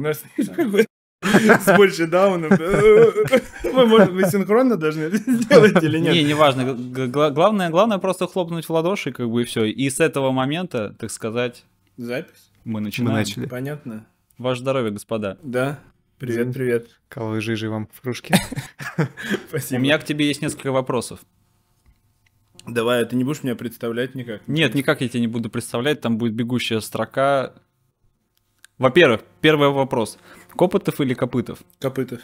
У 0.00 0.02
нас 0.02 0.24
с 1.64 1.76
больше 1.76 2.06
даунов. 2.06 2.58
Мы, 3.64 3.86
может 3.86 4.14
быть, 4.14 4.28
синхронно 4.30 4.78
должны 4.78 5.10
сделать 5.14 5.84
или 5.84 5.98
нет? 5.98 6.14
Не, 6.14 6.24
неважно. 6.24 6.72
Главное, 7.30 7.68
главное 7.68 7.98
просто 7.98 8.26
хлопнуть 8.26 8.64
в 8.64 8.70
ладоши, 8.70 9.12
как 9.12 9.28
бы 9.28 9.42
и 9.42 9.44
все. 9.44 9.64
И 9.64 9.90
с 9.90 10.00
этого 10.00 10.30
момента, 10.32 10.96
так 10.98 11.10
сказать... 11.10 11.66
Запись? 11.98 12.50
Мы 12.64 12.80
начинаем. 12.80 13.12
Мы 13.12 13.18
начали. 13.18 13.46
Понятно. 13.46 14.06
Ваше 14.38 14.62
здоровье, 14.62 14.90
господа. 14.90 15.36
Да. 15.42 15.80
Привет, 16.18 16.54
привет. 16.54 16.88
Каловой 17.10 17.42
жижи 17.42 17.68
вам 17.68 17.86
в 17.92 18.00
кружке. 18.00 18.36
Спасибо. 19.50 19.80
У 19.80 19.82
меня 19.82 19.98
к 19.98 20.04
тебе 20.04 20.26
есть 20.26 20.40
несколько 20.40 20.72
вопросов. 20.72 21.20
Давай, 22.66 23.02
а 23.02 23.04
ты 23.04 23.16
не 23.16 23.24
будешь 23.24 23.42
меня 23.42 23.54
представлять 23.54 24.14
никак? 24.14 24.40
Нет, 24.48 24.74
никак 24.74 25.02
я 25.02 25.08
тебя 25.10 25.20
не 25.20 25.26
буду 25.26 25.50
представлять, 25.50 26.00
там 26.00 26.16
будет 26.16 26.32
бегущая 26.32 26.80
строка. 26.80 27.52
Во-первых, 28.80 29.20
первый 29.42 29.68
вопрос. 29.68 30.16
Копытов 30.56 31.02
или 31.02 31.12
Копытов? 31.12 31.62
Копытов. 31.78 32.22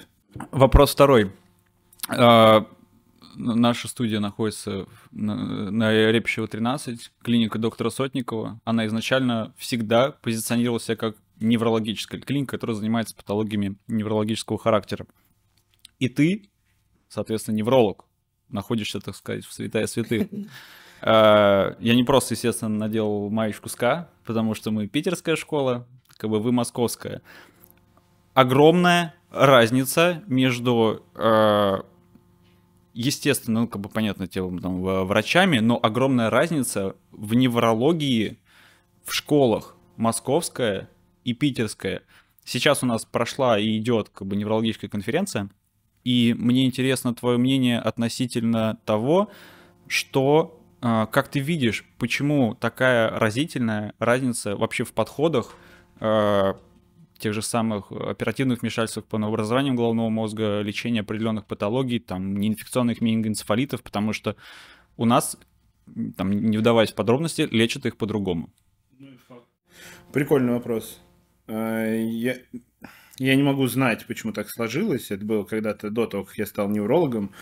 Вопрос 0.50 0.92
второй. 0.92 1.30
А, 2.08 2.66
наша 3.34 3.88
студия 3.88 4.20
находится 4.20 4.86
на, 5.10 5.70
на 5.70 5.92
Репищева 6.10 6.48
13, 6.48 7.12
клиника 7.22 7.58
доктора 7.58 7.90
Сотникова. 7.90 8.58
Она 8.64 8.86
изначально 8.86 9.52
всегда 9.58 10.12
позиционировала 10.12 10.80
себя 10.80 10.96
как 10.96 11.16
неврологическая 11.40 12.22
клиника, 12.22 12.52
которая 12.52 12.74
занимается 12.74 13.14
патологиями 13.14 13.76
неврологического 13.86 14.58
характера. 14.58 15.06
И 15.98 16.08
ты, 16.08 16.48
соответственно, 17.10 17.56
невролог, 17.56 18.06
находишься, 18.48 18.98
так 19.00 19.14
сказать, 19.14 19.44
в 19.44 19.52
святая 19.52 19.86
святых. 19.86 20.28
А, 21.02 21.76
я 21.78 21.94
не 21.94 22.04
просто, 22.04 22.32
естественно, 22.32 22.74
надел 22.74 23.28
маечку 23.28 23.68
СКА, 23.68 24.08
потому 24.24 24.54
что 24.54 24.70
мы 24.70 24.86
питерская 24.88 25.36
школа, 25.36 25.86
как 26.16 26.30
бы 26.30 26.40
вы 26.40 26.52
московская. 26.52 27.22
Огромная 28.34 29.14
разница 29.30 30.22
между, 30.26 31.04
а, 31.14 31.84
естественно, 32.94 33.62
ну, 33.62 33.68
как 33.68 33.80
бы 33.80 33.88
понятно, 33.88 34.26
телом, 34.26 34.58
там, 34.58 34.80
врачами, 35.06 35.58
но 35.58 35.78
огромная 35.82 36.30
разница 36.30 36.96
в 37.12 37.34
неврологии 37.34 38.38
в 39.04 39.12
школах 39.14 39.76
московская 39.96 40.88
и 41.24 41.32
питерская. 41.32 42.02
Сейчас 42.44 42.82
у 42.82 42.86
нас 42.86 43.04
прошла 43.04 43.58
и 43.58 43.76
идет 43.78 44.10
как 44.10 44.28
бы 44.28 44.36
неврологическая 44.36 44.88
конференция, 44.88 45.50
и 46.04 46.34
мне 46.38 46.66
интересно 46.66 47.14
твое 47.14 47.38
мнение 47.38 47.80
относительно 47.80 48.78
того, 48.84 49.30
что, 49.88 50.60
а, 50.80 51.06
как 51.06 51.28
ты 51.28 51.40
видишь, 51.40 51.84
почему 51.98 52.54
такая 52.54 53.10
разительная 53.10 53.92
разница 53.98 54.56
вообще 54.56 54.84
в 54.84 54.92
подходах 54.92 55.56
тех 55.98 57.32
же 57.32 57.42
самых 57.42 57.90
оперативных 57.92 58.62
вмешательств 58.62 59.04
по 59.08 59.18
новообразованию 59.18 59.74
головного 59.74 60.10
мозга, 60.10 60.60
лечения 60.60 61.00
определенных 61.00 61.46
патологий, 61.46 61.98
там, 61.98 62.36
неинфекционных 62.36 63.00
менингоэнцефалитов, 63.00 63.82
потому 63.82 64.12
что 64.12 64.36
у 64.96 65.04
нас, 65.04 65.38
там, 66.16 66.30
не 66.30 66.58
вдаваясь 66.58 66.92
в 66.92 66.94
подробности, 66.94 67.48
лечат 67.50 67.86
их 67.86 67.96
по-другому. 67.96 68.50
Прикольный 70.12 70.54
вопрос. 70.54 71.00
А, 71.46 71.86
я, 71.94 72.36
я 73.18 73.34
не 73.34 73.42
могу 73.42 73.66
знать, 73.66 74.06
почему 74.06 74.32
так 74.32 74.48
сложилось. 74.48 75.10
Это 75.10 75.24
было 75.24 75.44
когда-то 75.44 75.90
до 75.90 76.06
того, 76.06 76.24
как 76.24 76.36
я 76.38 76.46
стал 76.46 76.68
неврологом, 76.68 77.32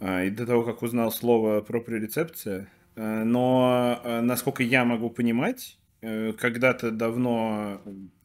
а, 0.00 0.24
и 0.24 0.30
до 0.30 0.46
того, 0.46 0.64
как 0.64 0.82
узнал 0.82 1.12
слово 1.12 1.60
проприорецепция. 1.60 2.68
Но, 2.94 4.02
насколько 4.04 4.62
я 4.62 4.84
могу 4.84 5.08
понимать, 5.08 5.78
э, 5.78 5.81
когда-то 6.02 6.90
давно 6.90 7.80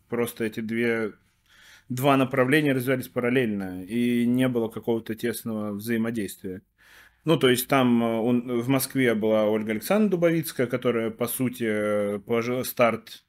просто 0.09 0.43
эти 0.45 0.59
две 0.59 1.13
два 1.89 2.17
направления 2.17 2.73
развивались 2.73 3.07
параллельно, 3.07 3.83
и 3.83 4.25
не 4.25 4.47
было 4.47 4.67
какого-то 4.67 5.15
тесного 5.15 5.71
взаимодействия. 5.73 6.61
Ну, 7.23 7.37
то 7.37 7.49
есть 7.49 7.67
там 7.67 8.01
он, 8.01 8.61
в 8.61 8.67
Москве 8.67 9.13
была 9.13 9.45
Ольга 9.45 9.71
Александровна 9.71 10.11
Дубовицкая, 10.11 10.67
которая, 10.67 11.11
по 11.11 11.27
сути, 11.27 12.19
положила 12.19 12.63
старт 12.63 13.25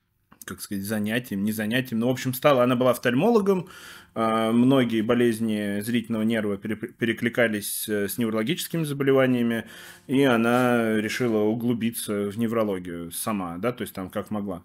как 0.48 0.60
сказать, 0.60 0.84
занятием, 0.84 1.44
не 1.44 1.52
занятием. 1.52 2.00
Ну, 2.00 2.08
в 2.08 2.10
общем, 2.10 2.34
стала, 2.34 2.64
она 2.64 2.76
была 2.76 2.90
офтальмологом, 2.92 3.68
а, 4.14 4.50
многие 4.52 5.02
болезни 5.02 5.80
зрительного 5.80 6.22
нерва 6.22 6.56
перекликались 6.56 7.88
с 7.88 8.18
неврологическими 8.18 8.84
заболеваниями, 8.84 9.64
и 10.06 10.22
она 10.22 10.96
решила 10.96 11.44
углубиться 11.44 12.30
в 12.30 12.38
неврологию 12.38 13.12
сама, 13.12 13.58
да, 13.58 13.72
то 13.72 13.82
есть 13.82 13.94
там 13.94 14.10
как 14.10 14.30
могла. 14.30 14.64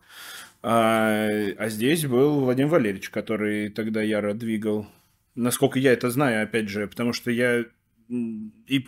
А, 0.64 1.28
а 1.58 1.70
здесь 1.70 2.06
был 2.06 2.40
Владимир 2.40 2.70
Валерьевич, 2.70 3.10
который 3.10 3.70
тогда 3.70 4.02
яро 4.02 4.34
двигал. 4.34 4.88
Насколько 5.36 5.80
я 5.80 5.92
это 5.92 6.10
знаю, 6.10 6.44
опять 6.44 6.70
же, 6.70 6.88
потому 6.88 7.12
что 7.12 7.32
я 7.32 7.66
и 8.10 8.86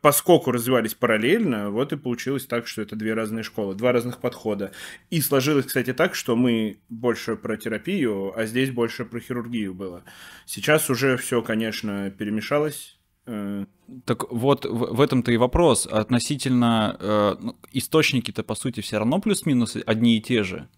поскольку 0.00 0.50
развивались 0.50 0.94
параллельно, 0.94 1.70
вот 1.70 1.92
и 1.92 1.96
получилось 1.96 2.46
так, 2.46 2.66
что 2.66 2.82
это 2.82 2.96
две 2.96 3.14
разные 3.14 3.42
школы, 3.42 3.74
два 3.74 3.92
разных 3.92 4.18
подхода. 4.20 4.72
И 5.10 5.20
сложилось, 5.20 5.66
кстати, 5.66 5.92
так, 5.92 6.14
что 6.14 6.36
мы 6.36 6.80
больше 6.88 7.36
про 7.36 7.56
терапию, 7.56 8.38
а 8.38 8.46
здесь 8.46 8.70
больше 8.70 9.04
про 9.04 9.20
хирургию 9.20 9.74
было. 9.74 10.04
Сейчас 10.46 10.90
уже 10.90 11.16
все, 11.16 11.42
конечно, 11.42 12.10
перемешалось. 12.10 12.98
Э. 13.26 13.64
Так 14.04 14.30
вот, 14.30 14.64
в, 14.64 15.00
этом-то 15.00 15.32
и 15.32 15.36
вопрос. 15.36 15.86
Относительно 15.86 16.96
э, 16.98 17.36
ну, 17.40 17.56
источники-то, 17.72 18.42
по 18.42 18.54
сути, 18.54 18.80
все 18.80 18.98
равно 18.98 19.20
плюс-минус 19.20 19.76
одни 19.86 20.16
и 20.18 20.20
те 20.20 20.42
же. 20.42 20.68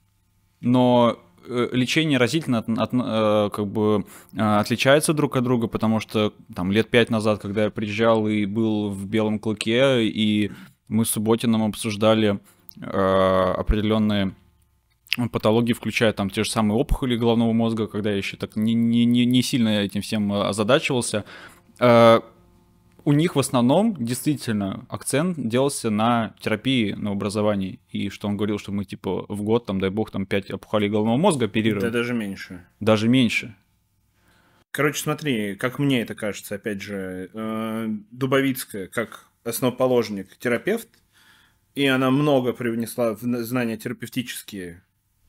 Но 0.60 1.18
лечение 1.72 2.18
разительно 2.18 2.58
от, 2.58 2.68
от, 2.68 2.90
э, 2.92 3.50
как 3.52 3.66
бы 3.66 4.04
э, 4.34 4.40
отличается 4.40 5.12
друг 5.12 5.36
от 5.36 5.44
друга, 5.44 5.66
потому 5.66 6.00
что 6.00 6.32
там 6.54 6.72
лет 6.72 6.90
пять 6.90 7.10
назад, 7.10 7.40
когда 7.40 7.64
я 7.64 7.70
приезжал 7.70 8.28
и 8.28 8.44
был 8.44 8.90
в 8.90 9.06
Белом 9.06 9.38
Клыке, 9.38 10.04
и 10.06 10.50
мы 10.88 11.04
с 11.04 11.10
Субботиным 11.10 11.62
обсуждали 11.62 12.40
определенные 12.80 14.34
патологии, 15.30 15.74
включая 15.74 16.14
там 16.14 16.30
те 16.30 16.42
же 16.42 16.50
самые 16.50 16.78
опухоли 16.78 17.16
головного 17.16 17.52
мозга, 17.52 17.86
когда 17.86 18.10
я 18.10 18.16
еще 18.16 18.38
так 18.38 18.56
не, 18.56 18.72
не, 18.72 19.04
не 19.04 19.42
сильно 19.42 19.68
этим 19.68 20.00
всем 20.00 20.32
озадачивался 20.32 21.26
у 23.04 23.12
них 23.12 23.36
в 23.36 23.38
основном 23.38 23.96
действительно 23.96 24.86
акцент 24.88 25.36
делался 25.38 25.90
на 25.90 26.34
терапии 26.40 26.92
на 26.92 27.10
образовании. 27.10 27.80
И 27.90 28.08
что 28.08 28.28
он 28.28 28.36
говорил, 28.36 28.58
что 28.58 28.72
мы 28.72 28.84
типа 28.84 29.26
в 29.28 29.42
год, 29.42 29.66
там, 29.66 29.80
дай 29.80 29.90
бог, 29.90 30.10
там 30.10 30.26
5 30.26 30.52
опухолей 30.52 30.88
головного 30.88 31.16
мозга 31.16 31.46
оперируем. 31.46 31.82
Да 31.82 31.90
даже 31.90 32.14
меньше. 32.14 32.64
Даже 32.80 33.08
меньше. 33.08 33.56
Короче, 34.70 35.02
смотри, 35.02 35.54
как 35.56 35.78
мне 35.78 36.00
это 36.00 36.14
кажется, 36.14 36.54
опять 36.54 36.80
же, 36.80 37.30
э, 37.32 37.88
Дубовицкая, 38.10 38.86
как 38.86 39.26
основоположник, 39.44 40.36
терапевт, 40.38 40.88
и 41.74 41.86
она 41.86 42.10
много 42.10 42.54
привнесла 42.54 43.14
в 43.14 43.20
знания 43.20 43.76
терапевтические, 43.76 44.82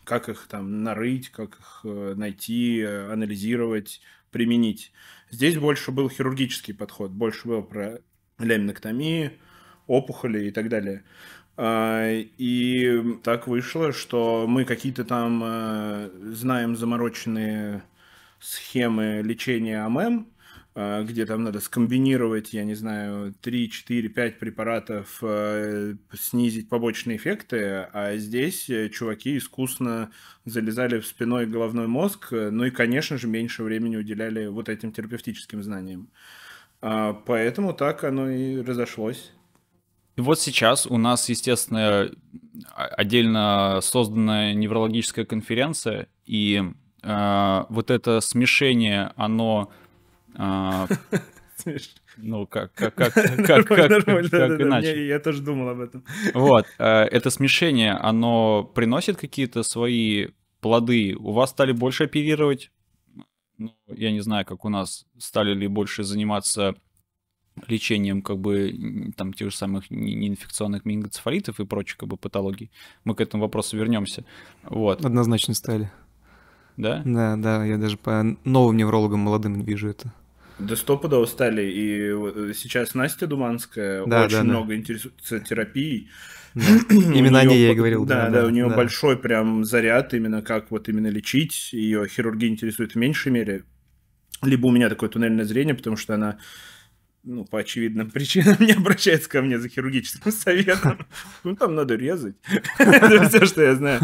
как 0.06 0.30
их 0.30 0.48
там 0.50 0.84
нарыть, 0.84 1.30
как 1.30 1.60
их 1.60 1.82
э, 1.84 2.14
найти, 2.16 2.80
э, 2.80 3.12
анализировать, 3.12 4.00
применить. 4.34 4.92
Здесь 5.32 5.58
больше 5.58 5.92
был 5.92 6.10
хирургический 6.10 6.74
подход, 6.74 7.12
больше 7.12 7.48
было 7.48 7.62
про 7.62 8.02
ляминоктомию, 8.40 9.32
опухоли 9.88 10.48
и 10.48 10.52
так 10.52 10.68
далее. 10.68 11.04
А, 11.56 12.10
и 12.12 13.18
так 13.24 13.48
вышло, 13.48 13.94
что 13.94 14.46
мы 14.48 14.66
какие-то 14.66 15.06
там 15.06 15.42
э, 15.46 16.10
знаем 16.34 16.76
замороченные 16.76 17.84
схемы 18.40 19.22
лечения 19.24 19.86
АММ, 19.86 20.28
где 20.76 21.26
там 21.28 21.44
надо 21.44 21.60
скомбинировать, 21.60 22.52
я 22.54 22.64
не 22.64 22.74
знаю, 22.74 23.34
3, 23.42 23.70
4, 23.70 24.10
5 24.10 24.40
препаратов, 24.40 25.20
э, 25.22 25.96
снизить 26.14 26.68
побочные 26.68 27.18
эффекты, 27.18 27.88
а 27.94 28.16
здесь 28.18 28.70
э, 28.72 28.90
чуваки 28.90 29.38
искусно 29.38 30.12
залезали 30.46 31.00
в 31.00 31.06
спиной 31.06 31.46
головной 31.46 31.88
мозг, 31.88 32.30
ну 32.32 32.66
и, 32.66 32.72
конечно 32.72 33.20
же, 33.20 33.28
меньше 33.28 33.62
времени 33.62 33.98
уделяли 33.98 34.48
вот 34.48 34.68
этим 34.68 34.92
терапевтическим 34.92 35.62
знаниям. 35.62 36.10
А, 36.82 37.14
поэтому 37.14 37.74
так 37.74 38.04
оно 38.04 38.30
и 38.30 38.62
разошлось. 38.62 39.32
И 40.16 40.22
вот 40.22 40.40
сейчас 40.40 40.86
у 40.86 40.98
нас, 40.98 41.30
естественно, 41.30 42.12
отдельно 42.74 43.80
созданная 43.82 44.54
неврологическая 44.54 45.26
конференция, 45.26 46.08
и 46.26 46.62
э, 47.04 47.64
вот 47.70 47.90
это 47.90 48.22
смешение, 48.22 49.12
оно 49.16 49.72
ну, 52.18 52.48
как, 52.48 52.74
как, 52.74 52.96
как, 52.96 53.14
как, 53.14 53.46
как, 53.46 53.68
как 53.68 54.62
иначе? 54.62 55.08
Я 55.08 55.20
тоже 55.20 55.42
думал 55.42 55.70
об 55.70 55.80
этом. 55.80 56.04
Вот, 56.34 56.66
э, 56.78 56.86
это 56.86 57.30
смешение, 57.30 57.94
оно 57.94 58.64
приносит 58.64 59.18
какие-то 59.18 59.64
свои 59.64 60.28
плоды? 60.62 61.16
У 61.16 61.32
вас 61.32 61.52
стали 61.52 61.72
больше 61.72 62.06
оперировать? 62.06 62.72
Ну, 63.58 63.76
я 63.88 64.12
не 64.12 64.22
знаю, 64.22 64.46
как 64.46 64.66
у 64.66 64.70
нас, 64.70 65.06
стали 65.18 65.54
ли 65.54 65.68
больше 65.68 66.04
заниматься 66.04 66.76
лечением 67.68 68.22
как 68.22 68.40
бы 68.40 69.14
там 69.16 69.32
тех 69.32 69.52
же 69.52 69.56
самых 69.56 69.92
неинфекционных 69.92 70.86
менингоцефалитов 70.86 71.60
и 71.60 71.66
прочих 71.66 71.98
как 71.98 72.10
бы 72.10 72.18
патологий. 72.18 72.72
Мы 73.04 73.16
к 73.16 73.22
этому 73.22 73.44
вопросу 73.44 73.78
вернемся. 73.78 74.26
Вот. 74.64 75.06
Однозначно 75.06 75.54
стали. 75.54 75.92
да? 76.78 77.04
Да, 77.06 77.36
да, 77.38 77.64
я 77.64 77.78
даже 77.78 77.98
по 77.98 78.24
новым 78.44 78.78
неврологам 78.78 79.20
молодым 79.20 79.62
вижу 79.62 79.90
это. 79.90 80.12
Да 80.60 80.76
стопудово 80.76 81.26
стали. 81.26 81.64
И 81.64 82.12
э, 82.12 82.54
сейчас 82.56 82.94
Настя 82.94 83.28
Думанская 83.28 84.06
Да, 84.06 84.26
очень 84.26 84.38
да, 84.38 84.44
да. 84.44 84.44
много 84.44 84.76
интересуется 84.76 85.40
терапией. 85.40 86.10
Да. 86.54 86.64
Именно 86.90 87.40
о 87.40 87.46
ней 87.46 87.62
я 87.64 87.72
и 87.72 87.76
говорил. 87.76 88.06
Да, 88.06 88.30
да, 88.30 88.46
у 88.46 88.50
нее 88.50 88.70
да. 88.70 88.76
большой 88.76 89.18
прям 89.18 89.66
заряд 89.66 90.14
именно 90.14 90.42
как 90.42 90.70
вот 90.72 90.88
именно 90.90 91.08
лечить. 91.08 91.74
Ее 91.74 92.08
хирургия 92.08 92.50
интересует 92.50 92.94
в 92.94 92.96
меньшей 92.96 93.32
мере. 93.32 93.64
Либо 94.44 94.68
у 94.68 94.72
меня 94.72 94.90
такое 94.90 95.10
туннельное 95.10 95.46
зрение, 95.46 95.74
потому 95.74 95.96
что 95.96 96.14
она 96.16 96.38
ну, 97.24 97.46
по 97.46 97.60
очевидным 97.60 98.12
причинам 98.12 98.58
не 98.60 98.74
обращается 98.74 99.30
ко 99.30 99.42
мне 99.42 99.60
за 99.60 99.70
хирургическим 99.70 100.32
советом. 100.32 101.00
Ну, 101.44 101.56
там 101.56 101.76
надо 101.76 101.96
резать. 101.96 102.36
Это 102.78 103.30
все, 103.30 103.46
что 103.46 103.62
я 103.64 103.76
знаю. 103.76 104.02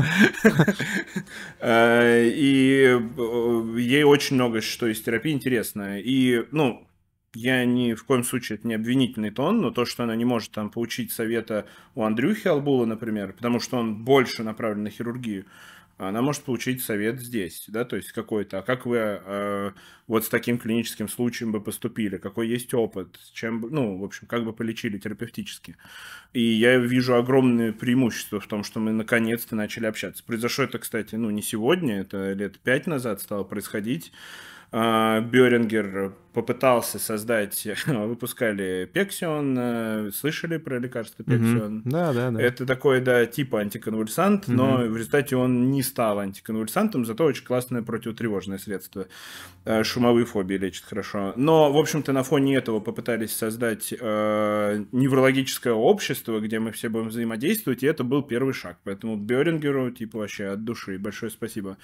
Э, 1.60 2.30
И 2.30 2.98
э, 2.98 3.80
ей 3.80 4.04
очень 4.04 4.36
много 4.36 4.62
что 4.62 4.88
из 4.88 5.02
терапии 5.02 5.32
интересно. 5.32 6.00
И, 6.00 6.46
ну, 6.52 6.88
я 7.36 7.66
ни 7.66 7.94
в 7.94 8.04
коем 8.06 8.24
случае 8.24 8.58
это 8.58 8.68
не 8.68 8.74
обвинительный 8.74 9.30
тон, 9.30 9.62
но 9.62 9.72
то, 9.72 9.86
что 9.86 10.04
она 10.04 10.16
не 10.16 10.26
может 10.26 10.52
там 10.52 10.72
получить 10.72 11.12
совета 11.12 11.68
у 11.94 12.04
Андрюхи 12.04 12.48
Албула, 12.48 12.86
например, 12.86 13.34
потому 13.34 13.60
что 13.60 13.78
он 13.78 14.04
больше 14.04 14.44
направлен 14.44 14.84
на 14.84 14.90
хирургию, 14.90 15.46
она 16.08 16.22
может 16.22 16.44
получить 16.44 16.82
совет 16.82 17.20
здесь, 17.20 17.66
да, 17.68 17.84
то 17.84 17.98
есть 17.98 18.14
какой-то, 18.14 18.60
а 18.60 18.62
как 18.62 18.86
вы 18.86 18.98
э, 18.98 19.72
вот 20.08 20.24
с 20.24 20.30
таким 20.30 20.58
клиническим 20.58 21.10
случаем 21.10 21.52
бы 21.52 21.62
поступили, 21.62 22.18
какой 22.18 22.48
есть 22.48 22.74
опыт, 22.74 23.20
чем, 23.34 23.68
ну, 23.70 23.98
в 23.98 24.04
общем, 24.06 24.26
как 24.26 24.46
бы 24.46 24.54
полечили 24.54 24.98
терапевтически. 24.98 25.76
И 26.32 26.42
я 26.42 26.78
вижу 26.78 27.16
огромное 27.16 27.74
преимущество 27.74 28.40
в 28.40 28.48
том, 28.48 28.64
что 28.64 28.80
мы 28.80 28.92
наконец-то 28.92 29.56
начали 29.58 29.88
общаться. 29.88 30.24
Произошло 30.24 30.64
это, 30.64 30.80
кстати, 30.80 31.16
ну, 31.16 31.30
не 31.32 31.42
сегодня, 31.42 32.00
это 32.00 32.32
лет 32.32 32.60
пять 32.60 32.88
назад 32.88 33.20
стало 33.20 33.44
происходить. 33.44 34.14
А, 34.72 35.22
Бёрингер 35.22 36.14
попытался 36.34 37.00
создать, 37.00 37.68
выпускали 37.88 38.88
Пексион, 38.94 39.56
э, 39.58 40.12
слышали 40.14 40.58
про 40.58 40.78
лекарство. 40.78 41.26
Пексион? 41.26 41.82
Да, 41.86 42.14
да, 42.14 42.30
да. 42.30 42.40
Это 42.40 42.68
такой, 42.68 43.02
да, 43.02 43.26
типа 43.26 43.62
антиконвульсант, 43.62 44.48
но 44.48 44.78
в 44.78 44.96
результате 44.96 45.36
он 45.36 45.72
не 45.72 45.82
стал 45.82 46.20
антиконвульсантом, 46.20 47.04
зато 47.06 47.26
очень 47.26 47.46
классное 47.46 47.82
противотревожное 47.82 48.60
средство. 48.60 49.08
Э, 49.66 49.84
Шумовые 49.84 50.26
фобии 50.28 50.56
лечит 50.58 50.84
хорошо. 50.86 51.34
Но, 51.36 51.74
в 51.74 51.78
общем-то, 51.78 52.14
на 52.14 52.22
фоне 52.22 52.56
этого 52.58 52.80
попытались 52.80 53.36
создать 53.36 53.92
э, 54.00 54.84
неврологическое 54.92 55.74
общество, 55.74 56.40
где 56.40 56.60
мы 56.60 56.72
все 56.74 56.90
будем 56.90 57.08
взаимодействовать, 57.08 57.82
и 57.82 57.88
это 57.88 58.04
был 58.04 58.22
первый 58.22 58.54
шаг. 58.54 58.78
Поэтому 58.84 59.18
Бёрингеру, 59.18 59.90
типа, 59.90 60.20
вообще 60.20 60.46
от 60.50 60.64
души 60.64 61.00
большое 61.00 61.32
спасибо. 61.32 61.78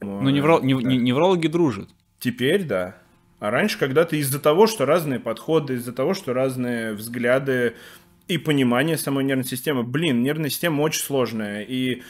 Ну, 0.00 0.28
невро- 0.30 0.60
нев- 0.62 0.82
Да. 0.82 0.88
не- 0.90 0.98
неврологи 0.98 1.46
дружат. 1.46 1.88
Теперь 2.24 2.64
да. 2.64 2.96
А 3.38 3.50
раньше 3.50 3.78
когда-то 3.78 4.16
из-за 4.16 4.40
того, 4.40 4.66
что 4.66 4.86
разные 4.86 5.20
подходы, 5.20 5.74
из-за 5.74 5.92
того, 5.92 6.14
что 6.14 6.32
разные 6.32 6.94
взгляды 6.94 7.74
и 8.28 8.38
понимание 8.38 8.96
самой 8.96 9.24
нервной 9.24 9.44
системы. 9.44 9.82
Блин, 9.82 10.22
нервная 10.22 10.48
система 10.48 10.80
очень 10.80 11.02
сложная. 11.02 11.60
И 11.60 12.00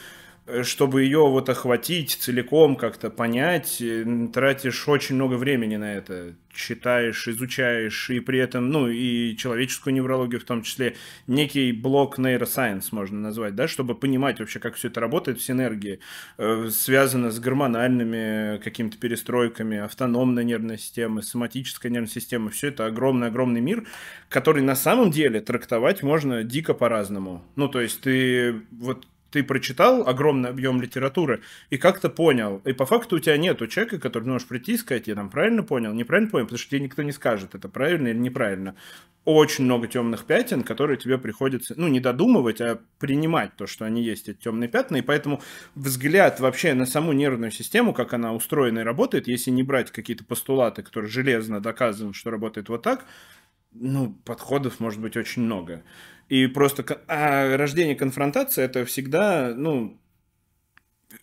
чтобы 0.63 1.03
ее 1.03 1.27
вот 1.27 1.49
охватить 1.49 2.11
целиком, 2.11 2.75
как-то 2.75 3.09
понять, 3.09 3.81
э, 3.81 4.27
тратишь 4.31 4.87
очень 4.87 5.15
много 5.15 5.35
времени 5.35 5.75
на 5.75 5.95
это. 5.95 6.35
Читаешь, 6.53 7.27
изучаешь, 7.27 8.09
и 8.09 8.19
при 8.21 8.39
этом, 8.39 8.69
ну, 8.69 8.87
и 8.87 9.35
человеческую 9.35 9.93
неврологию 9.93 10.39
в 10.39 10.45
том 10.45 10.61
числе, 10.61 10.95
некий 11.27 11.73
блок 11.73 12.17
нейросайенс 12.17 12.91
можно 12.91 13.19
назвать, 13.19 13.55
да, 13.55 13.67
чтобы 13.67 13.95
понимать 13.95 14.39
вообще, 14.39 14.59
как 14.59 14.75
все 14.75 14.87
это 14.87 15.01
работает 15.01 15.39
в 15.39 15.43
синергии, 15.43 15.99
э, 16.37 16.69
связано 16.69 17.31
с 17.31 17.39
гормональными 17.39 18.59
какими-то 18.59 18.97
перестройками, 18.97 19.79
автономной 19.79 20.45
нервной 20.45 20.77
системы, 20.77 21.23
соматической 21.23 21.89
нервной 21.89 22.09
системы. 22.09 22.51
Все 22.51 22.67
это 22.67 22.85
огромный-огромный 22.85 23.61
мир, 23.61 23.85
который 24.29 24.61
на 24.61 24.75
самом 24.75 25.09
деле 25.09 25.41
трактовать 25.41 26.03
можно 26.03 26.43
дико 26.43 26.75
по-разному. 26.75 27.43
Ну, 27.55 27.67
то 27.67 27.81
есть 27.81 27.99
ты 28.01 28.61
вот 28.71 29.05
ты 29.35 29.43
прочитал 29.43 30.07
огромный 30.07 30.49
объем 30.49 30.81
литературы 30.81 31.41
и 31.69 31.77
как-то 31.77 32.09
понял. 32.09 32.61
И 32.63 32.71
по 32.71 32.85
факту 32.85 33.17
у 33.17 33.19
тебя 33.19 33.35
нет 33.35 33.57
человека, 33.69 33.99
который 33.99 34.29
можешь 34.29 34.47
прийти 34.47 34.75
и 34.75 34.77
сказать, 34.77 35.07
я 35.07 35.15
там 35.15 35.29
правильно 35.29 35.61
понял, 35.61 35.91
неправильно 35.91 36.31
понял, 36.31 36.45
потому 36.45 36.57
что 36.57 36.69
тебе 36.69 36.79
никто 36.79 37.03
не 37.03 37.11
скажет, 37.11 37.53
это 37.53 37.67
правильно 37.67 38.07
или 38.07 38.17
неправильно. 38.17 38.75
Очень 39.25 39.65
много 39.65 39.87
темных 39.87 40.23
пятен, 40.23 40.63
которые 40.63 40.95
тебе 40.95 41.17
приходится, 41.17 41.73
ну, 41.75 41.89
не 41.89 41.99
додумывать, 41.99 42.61
а 42.61 42.79
принимать 42.97 43.57
то, 43.57 43.67
что 43.67 43.83
они 43.83 44.01
есть, 44.03 44.29
эти 44.29 44.37
темные 44.37 44.69
пятна. 44.69 44.95
И 44.95 45.01
поэтому 45.01 45.41
взгляд 45.75 46.39
вообще 46.39 46.73
на 46.73 46.85
саму 46.85 47.11
нервную 47.11 47.51
систему, 47.51 47.93
как 47.93 48.13
она 48.13 48.33
устроена 48.33 48.79
и 48.79 48.83
работает, 48.83 49.27
если 49.27 49.51
не 49.51 49.63
брать 49.63 49.91
какие-то 49.91 50.23
постулаты, 50.23 50.81
которые 50.81 51.11
железно 51.11 51.59
доказаны, 51.59 52.13
что 52.13 52.31
работает 52.31 52.69
вот 52.69 52.83
так, 52.83 53.05
ну, 53.73 54.17
подходов 54.23 54.79
может 54.79 55.01
быть 55.01 55.17
очень 55.17 55.41
много. 55.41 55.83
И 56.29 56.47
просто 56.47 56.83
а 57.07 57.55
рождение 57.57 57.95
конфронтации 57.95 58.63
это 58.63 58.85
всегда, 58.85 59.53
ну, 59.55 59.99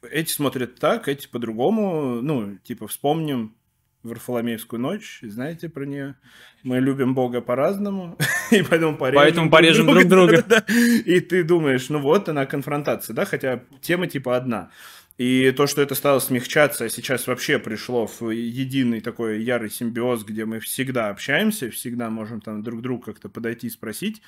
эти 0.02 0.30
смотрят 0.30 0.78
так, 0.78 1.08
эти 1.08 1.28
по-другому, 1.28 2.20
ну, 2.22 2.56
типа 2.58 2.86
вспомним 2.86 3.54
Варфоломеевскую 4.02 4.80
ночь, 4.80 5.20
знаете 5.22 5.68
про 5.68 5.84
нее? 5.84 6.16
Мы 6.64 6.80
любим 6.80 7.14
Бога 7.14 7.40
по-разному, 7.40 8.18
и 8.50 8.62
поэтому 8.62 8.96
порежем, 8.96 9.22
Поэтому 9.22 9.50
порежем 9.50 9.86
друг 9.86 10.04
друга. 10.06 10.44
Да, 10.48 10.64
да. 10.66 10.74
И 10.74 11.20
ты 11.20 11.44
думаешь, 11.44 11.88
ну 11.88 12.00
вот 12.00 12.28
она 12.28 12.46
конфронтация, 12.46 13.14
да, 13.14 13.24
хотя 13.24 13.62
тема 13.80 14.06
типа 14.06 14.36
одна. 14.36 14.70
И 15.18 15.52
то, 15.52 15.66
что 15.66 15.82
это 15.82 15.94
стало 15.94 16.18
смягчаться, 16.20 16.84
а 16.84 16.88
сейчас 16.88 17.26
вообще 17.26 17.58
пришло 17.58 18.06
в 18.06 18.30
единый 18.30 19.00
такой 19.00 19.42
ярый 19.42 19.70
симбиоз, 19.70 20.24
где 20.24 20.46
мы 20.46 20.58
всегда 20.58 21.10
общаемся, 21.10 21.70
всегда 21.70 22.10
можем 22.10 22.40
там 22.40 22.62
друг 22.62 22.82
другу 22.82 23.02
как-то 23.02 23.28
подойти 23.28 23.66
и 23.66 23.70
спросить, 23.70 24.22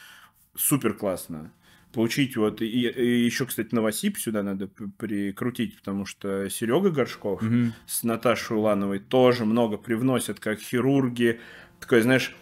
супер 0.57 0.95
классно. 0.95 1.53
Получить 1.93 2.37
вот, 2.37 2.61
и, 2.61 2.67
и 2.67 3.25
еще, 3.25 3.47
кстати, 3.47 3.73
Новосип 3.73 4.19
сюда 4.19 4.43
надо 4.43 4.67
прикрутить, 4.67 5.77
потому 5.77 6.07
что 6.07 6.51
Серега 6.51 6.91
Горшков 6.91 7.41
Мгм. 7.41 7.73
с 7.87 8.03
Наташей 8.03 8.57
Улановой 8.57 8.99
тоже 8.99 9.45
много 9.45 9.77
привносят, 9.77 10.41
как 10.41 10.59
хирурги, 10.59 11.41
такой, 11.79 12.01
знаешь, 12.03 12.35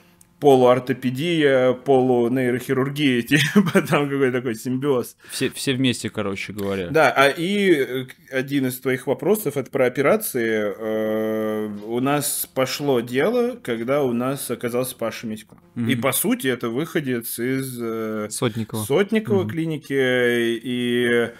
полуортопедия, 0.43 1.73
полунейрохирургия, 1.73 3.22
типа 3.55 3.81
там 3.82 4.11
какой-то 4.11 4.39
такой 4.39 4.56
симбиоз. 4.56 5.17
Все, 5.31 5.49
все 5.51 5.75
вместе, 5.75 6.11
короче 6.11 6.53
говоря. 6.53 6.89
Да, 6.89 7.13
а 7.17 7.29
и 7.29 7.70
э, 7.70 8.06
один 8.32 8.67
из 8.67 8.81
твоих 8.81 9.06
вопросов 9.06 9.56
это 9.56 9.70
про 9.70 9.87
операции. 9.87 10.75
Э, 10.77 11.69
У 11.87 12.01
нас 12.01 12.49
пошло 12.53 12.99
дело, 12.99 13.56
когда 13.63 14.03
у 14.03 14.13
нас 14.13 14.51
оказался 14.51 14.96
Паша 14.96 15.29
Митько. 15.29 15.56
И 15.77 15.94
по 15.94 16.11
сути 16.11 16.49
это 16.49 16.70
выходец 16.70 17.39
из 17.39 17.79
э, 17.81 18.27
Сотникова. 18.29 18.82
Сотникова 18.82 19.49
клиники. 19.49 19.93
И 19.94 21.31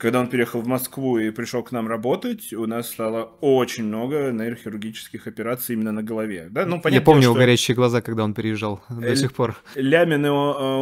когда 0.00 0.20
он 0.20 0.28
переехал 0.28 0.60
в 0.62 0.66
Москву 0.66 1.18
и 1.18 1.30
пришел 1.30 1.62
к 1.62 1.72
нам 1.72 1.86
работать, 1.86 2.52
у 2.52 2.66
нас 2.66 2.88
стало 2.90 3.30
очень 3.40 3.84
много 3.84 4.30
нейрохирургических 4.32 5.26
операций 5.26 5.74
именно 5.74 5.92
на 5.92 6.02
голове. 6.02 6.48
Да? 6.50 6.66
Ну, 6.66 6.76
Я 6.76 6.82
понятно, 6.82 7.04
помню 7.04 7.22
что 7.22 7.30
его 7.30 7.38
горящие 7.38 7.74
глаза, 7.74 8.00
когда 8.00 8.24
он 8.24 8.34
переезжал 8.34 8.80
Э, 8.88 8.94
до 8.94 9.16
сих 9.16 9.32
пор. 9.32 9.56
Лямины 9.74 10.26
э, 10.26 10.30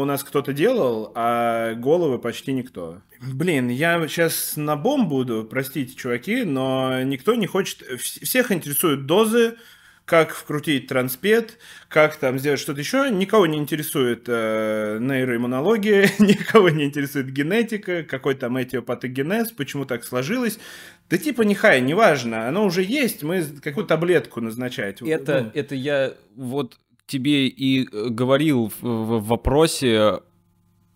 у 0.01 0.05
нас 0.05 0.25
кто-то 0.25 0.53
делал, 0.53 1.13
а 1.15 1.75
головы 1.75 2.19
почти 2.19 2.53
никто. 2.53 3.03
Блин, 3.21 3.69
я 3.69 4.07
сейчас 4.09 4.55
на 4.57 4.77
бомб 4.77 5.09
буду, 5.09 5.45
простите, 5.51 5.95
чуваки, 5.95 6.45
но 6.45 7.03
никто 7.03 7.35
не 7.35 7.47
хочет... 7.47 7.83
вс- 7.83 8.25
Всех 8.25 8.53
интересуют 8.53 9.07
дозы, 9.07 9.57
как 10.09 10.35
вкрутить 10.35 10.87
транспет, 10.87 11.59
как 11.89 12.17
там 12.17 12.39
сделать 12.39 12.59
что-то 12.59 12.81
еще. 12.81 13.11
Никого 13.11 13.47
не 13.47 13.59
интересует 13.59 14.25
э, 14.27 14.99
нейроиммунология, 15.01 16.09
никого 16.19 16.71
не 16.71 16.87
интересует 16.87 17.31
генетика, 17.31 18.03
какой 18.05 18.35
там 18.35 18.57
этиопатогенез, 18.57 19.53
почему 19.53 19.85
так 19.85 20.05
сложилось. 20.05 20.59
Да 21.11 21.19
типа 21.19 21.43
нехай, 21.43 21.83
неважно, 21.83 22.49
оно 22.49 22.65
уже 22.65 22.83
есть, 22.83 23.23
мы 23.23 23.43
какую 23.63 23.87
таблетку 23.87 24.41
назначать. 24.41 25.03
Это, 25.03 25.43
Ну, 25.43 25.51
это 25.53 25.75
я 25.75 26.15
вот 26.35 26.79
тебе 27.07 27.47
и 27.47 27.85
э, 27.85 28.09
говорил 28.09 28.73
в, 28.81 28.83
в 28.83 29.27
вопросе 29.27 30.21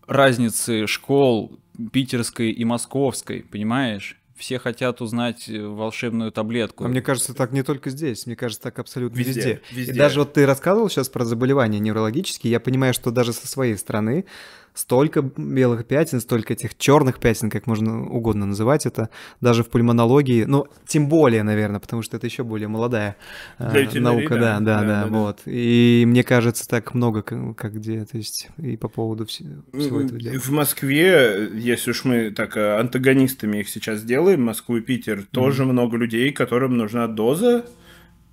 разницы 0.07 0.87
школ 0.87 1.59
питерской 1.91 2.49
и 2.49 2.65
московской, 2.65 3.43
понимаешь? 3.43 4.17
Все 4.35 4.57
хотят 4.57 5.01
узнать 5.01 5.47
э, 5.47 5.61
волшебную 5.65 6.31
таблетку. 6.31 6.85
А 6.85 6.87
мне 6.87 7.01
кажется, 7.01 7.33
так 7.33 7.51
не 7.51 7.63
только 7.63 7.89
здесь, 7.89 8.25
мне 8.25 8.35
кажется, 8.35 8.63
так 8.63 8.79
абсолютно 8.79 9.17
Везде, 9.17 9.33
везде. 9.33 9.61
везде. 9.71 9.91
И 9.91 9.95
даже 9.95 10.19
вот 10.19 10.33
ты 10.33 10.45
рассказывал 10.45 10.89
сейчас 10.89 11.09
про 11.09 11.23
заболевания 11.23 11.79
неврологические, 11.79 12.51
я 12.51 12.59
понимаю, 12.59 12.93
что 12.93 13.11
даже 13.11 13.31
со 13.33 13.47
своей 13.47 13.77
стороны 13.77 14.25
столько 14.73 15.21
белых 15.21 15.85
пятен, 15.85 16.19
столько 16.19 16.53
этих 16.53 16.77
черных 16.77 17.19
пятен, 17.19 17.49
как 17.49 17.67
можно 17.67 18.05
угодно 18.07 18.45
называть 18.45 18.85
это, 18.85 19.09
даже 19.41 19.63
в 19.63 19.69
пульмонологии, 19.69 20.45
ну, 20.45 20.67
тем 20.87 21.07
более, 21.07 21.43
наверное, 21.43 21.79
потому 21.79 22.01
что 22.01 22.17
это 22.17 22.27
еще 22.27 22.43
более 22.43 22.67
молодая 22.67 23.15
э, 23.59 23.99
наука, 23.99 24.35
да, 24.35 24.59
да, 24.59 24.81
да, 24.81 25.03
да, 25.03 25.07
вот. 25.07 25.39
И 25.45 26.03
мне 26.07 26.23
кажется, 26.23 26.67
так 26.67 26.93
много, 26.93 27.21
как, 27.21 27.55
как 27.55 27.75
где, 27.75 28.05
то 28.05 28.17
есть 28.17 28.49
и 28.57 28.77
по 28.77 28.87
поводу 28.87 29.25
всего, 29.25 29.63
всего 29.73 30.01
этого 30.01 30.19
дела. 30.19 30.39
В 30.39 30.49
Москве, 30.49 31.49
если 31.53 31.91
уж 31.91 32.05
мы 32.05 32.31
так 32.31 32.57
э, 32.57 32.79
антагонистами 32.79 33.59
их 33.59 33.69
сейчас 33.69 34.03
делаем, 34.03 34.43
Москву 34.43 34.77
и 34.77 34.81
Питер, 34.81 35.19
mm-hmm. 35.19 35.27
тоже 35.31 35.65
много 35.65 35.97
людей, 35.97 36.31
которым 36.31 36.77
нужна 36.77 37.07
доза 37.07 37.65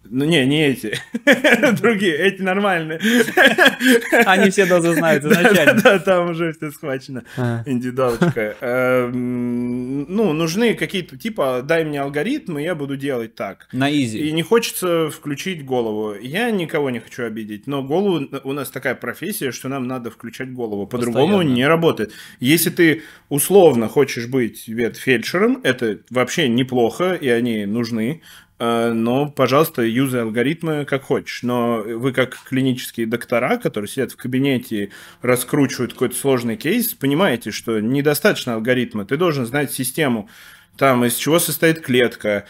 ну, 0.04 0.24
не, 0.24 0.44
не 0.46 0.66
эти. 0.66 0.98
Другие, 1.80 2.16
эти 2.16 2.42
нормальные. 2.42 3.00
Они 4.26 4.50
все 4.50 4.66
дозы 4.66 4.94
знают 4.94 5.24
изначально. 5.26 5.80
Да, 5.80 5.98
там 5.98 6.30
уже 6.30 6.52
все 6.52 6.70
схвачено. 6.70 7.24
А. 7.36 7.62
Индивидуалочка. 7.66 8.56
Эм, 8.60 10.12
ну, 10.12 10.32
нужны 10.32 10.74
какие-то, 10.74 11.16
типа, 11.16 11.62
дай 11.62 11.84
мне 11.84 12.00
алгоритм, 12.00 12.58
и 12.58 12.62
я 12.62 12.74
буду 12.74 12.96
делать 12.96 13.34
так. 13.34 13.68
На 13.72 13.90
изи. 13.92 14.18
И 14.18 14.32
не 14.32 14.42
хочется 14.42 15.10
включить 15.10 15.64
голову. 15.64 16.14
Я 16.14 16.50
никого 16.50 16.90
не 16.90 17.00
хочу 17.00 17.24
обидеть, 17.24 17.66
но 17.66 17.82
голову, 17.82 18.28
у 18.42 18.52
нас 18.52 18.70
такая 18.70 18.94
профессия, 18.94 19.52
что 19.52 19.68
нам 19.68 19.86
надо 19.86 20.10
включать 20.10 20.52
голову. 20.52 20.86
По-другому 20.86 21.42
не 21.42 21.66
работает. 21.66 22.12
Если 22.40 22.70
ты 22.70 23.02
условно 23.28 23.88
хочешь 23.88 24.26
быть 24.26 24.66
ветфельдшером, 24.66 25.60
это 25.62 25.98
вообще 26.10 26.48
неплохо, 26.48 27.14
и 27.14 27.28
они 27.28 27.66
нужны. 27.66 28.22
Э, 28.60 28.92
но, 28.92 29.30
пожалуйста, 29.30 29.82
юзай 29.82 30.20
алгоритмы 30.22 30.84
как 30.84 31.04
хочешь. 31.04 31.42
Но 31.42 31.82
вы 31.82 32.12
как 32.12 32.38
клинические 32.44 33.06
доктора, 33.06 33.56
которые 33.56 33.88
сидят 33.88 34.12
в 34.12 34.16
кабинете, 34.16 34.90
раскручивают 35.22 35.94
какой-то 35.94 36.14
сложный 36.14 36.56
кейс, 36.56 36.92
понимаете, 36.94 37.50
что 37.50 37.80
недостаточно 37.80 38.54
алгоритма. 38.54 39.06
Ты 39.06 39.16
должен 39.16 39.46
знать 39.46 39.72
систему, 39.72 40.28
там, 40.76 41.04
из 41.04 41.14
чего 41.14 41.38
состоит 41.38 41.80
клетка, 41.80 42.44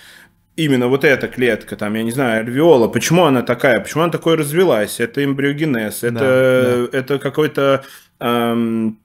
именно 0.57 0.89
вот 0.89 1.05
эта 1.05 1.29
клетка, 1.29 1.77
там, 1.77 1.95
я 1.95 2.03
не 2.03 2.11
знаю, 2.11 2.41
альвеола, 2.41 2.89
почему 2.89 3.25
она 3.25 3.43
такая, 3.43 3.81
почему 3.81 4.03
она 4.03 4.13
такой 4.13 4.35
развелась, 4.35 5.01
это 5.01 5.25
эмбриогенез, 5.25 6.03
это, 6.03 6.13
да, 6.13 6.87
да. 6.93 6.99
это 6.99 7.19
какой-то 7.19 7.85
эм, 8.19 8.99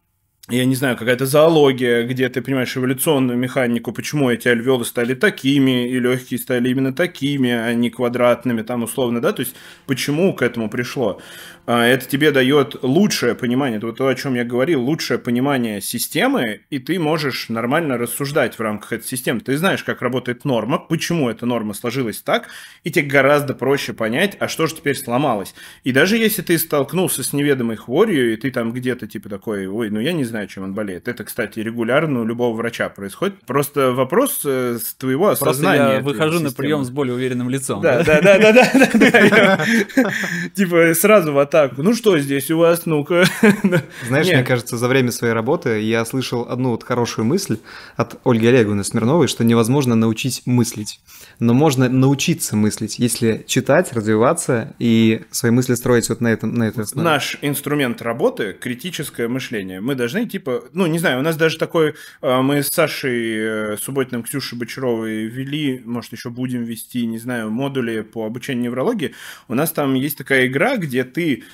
я 0.50 0.66
не 0.66 0.76
знаю, 0.76 0.96
какая-то 0.96 1.26
зоология, 1.26 2.04
где 2.06 2.30
ты 2.30 2.40
понимаешь 2.40 2.78
эволюционную 2.78 3.38
механику, 3.38 3.92
почему 3.92 4.30
эти 4.30 4.48
альвеолы 4.48 4.86
стали 4.86 5.16
такими, 5.16 5.90
и 5.90 6.00
легкие 6.00 6.40
стали 6.40 6.70
именно 6.70 6.94
такими, 6.94 7.50
а 7.50 7.74
не 7.74 7.90
квадратными, 7.90 8.62
там 8.62 8.84
условно, 8.84 9.22
да, 9.22 9.34
то 9.34 9.40
есть 9.42 9.56
почему 9.88 10.36
к 10.36 10.44
этому 10.44 10.70
пришло. 10.70 11.20
А, 11.68 11.84
это 11.86 12.06
тебе 12.06 12.32
дает 12.32 12.84
лучшее 12.84 13.34
понимание, 13.34 13.78
это 13.78 13.88
вот 13.88 13.98
то, 13.98 14.08
о 14.08 14.16
чем 14.16 14.36
я 14.36 14.44
говорил, 14.44 14.84
лучшее 14.84 15.18
понимание 15.18 15.82
системы, 15.82 16.62
и 16.70 16.78
ты 16.78 17.00
можешь 17.00 17.50
нормально 17.50 17.98
рассуждать 17.98 18.58
в 18.58 18.62
рамках 18.62 18.94
этой 18.94 19.08
системы. 19.08 19.40
Ты 19.40 19.58
знаешь, 19.58 19.84
как 19.84 20.02
работает 20.02 20.46
норма, 20.46 20.78
почему 20.78 21.30
эта 21.30 21.46
норма 21.46 21.74
сложилась 21.74 22.22
так, 22.22 22.50
и 22.84 22.92
тебе 22.92 23.08
гораздо 23.08 23.56
проще 23.56 23.94
понять, 23.94 24.38
а 24.40 24.48
что 24.48 24.68
же 24.68 24.76
теперь 24.76 24.96
сломалось. 24.96 25.56
И 25.84 25.92
даже 25.92 26.18
если 26.18 26.44
ты 26.44 26.58
столкнулся 26.60 27.24
с 27.24 27.34
неведомой 27.34 27.78
хворью, 27.78 28.34
и 28.34 28.36
ты 28.36 28.52
там 28.52 28.72
где-то 28.72 29.08
типа 29.08 29.30
такой, 29.30 29.66
ой, 29.66 29.90
ну 29.90 30.00
я 30.00 30.14
не 30.14 30.24
знаю, 30.24 30.48
чем 30.48 30.66
он 30.66 30.74
болеет. 30.76 31.08
Это, 31.08 31.24
кстати, 31.24 31.60
регулярно 31.60 32.22
у 32.22 32.26
любого 32.26 32.56
врача 32.56 32.90
происходит. 32.90 33.40
Просто 33.46 33.92
вопрос 33.92 34.42
э, 34.46 34.78
с 34.80 34.94
твоего 34.94 35.30
осознания. 35.30 35.78
Просто 35.80 35.96
я 35.96 36.02
выхожу 36.02 36.40
на 36.42 36.52
прием 36.52 36.84
с 36.84 36.92
более 36.92 37.16
уверенным 37.16 37.50
лицом. 37.50 37.82
Да, 37.82 38.04
да, 38.04 38.22
да, 38.22 38.38
да, 38.38 38.52
да. 38.54 39.66
Типа 40.56 40.94
сразу 40.94 41.34
вот 41.34 41.55
так, 41.56 41.78
ну 41.78 41.96
что 41.96 42.20
здесь 42.20 42.52
у 42.52 42.58
вас, 42.58 42.86
ну-ка. 42.86 43.24
Знаешь, 44.08 44.26
Нет. 44.26 44.36
мне 44.36 44.44
кажется, 44.44 44.76
за 44.76 44.90
время 44.90 45.12
своей 45.12 45.34
работы 45.34 45.80
я 45.80 46.04
слышал 46.04 46.46
одну 46.50 46.72
вот 46.72 46.84
хорошую 46.84 47.24
мысль 47.24 47.60
от 47.96 48.20
Ольги 48.26 48.46
Олеговны 48.46 48.84
Смирновой, 48.84 49.30
что 49.30 49.46
невозможно 49.46 49.96
научить 49.96 50.42
мыслить. 50.46 51.00
Но 51.40 51.54
можно 51.54 51.88
научиться 51.88 52.58
мыслить, 52.58 53.00
если 53.00 53.46
читать, 53.48 53.94
развиваться 53.94 54.76
и 54.80 55.22
свои 55.32 55.50
мысли 55.52 55.76
строить 55.76 56.10
вот 56.10 56.20
на 56.20 56.28
этом 56.28 56.54
на 56.54 56.64
этой 56.64 56.84
основе. 56.84 57.06
Наш 57.06 57.38
инструмент 57.42 58.02
работы– 58.02 58.52
критическое 58.60 59.30
мышление. 59.30 59.80
Мы 59.80 59.96
должны, 59.96 60.26
типа, 60.26 60.66
ну, 60.74 60.88
не 60.88 61.00
знаю, 61.00 61.20
у 61.20 61.22
нас 61.22 61.38
даже 61.38 61.58
такой, 61.58 61.96
а, 62.22 62.42
мы 62.42 62.64
с 62.64 62.68
Сашей 62.68 63.74
э, 63.74 63.78
Субботиным, 63.78 64.24
Ксюшей 64.24 64.60
Бочаровой 64.60 65.28
вели, 65.28 65.82
может, 65.86 66.12
еще 66.12 66.30
будем 66.30 66.64
вести, 66.64 67.06
не 67.06 67.18
знаю, 67.18 67.50
модули 67.50 68.02
по 68.02 68.26
обучению 68.26 68.66
неврологии. 68.66 69.14
У 69.48 69.54
нас 69.54 69.72
там 69.72 69.94
есть 69.94 70.18
такая 70.18 70.48
игра, 70.48 70.76
где 70.76 71.06
ты 71.06 71.45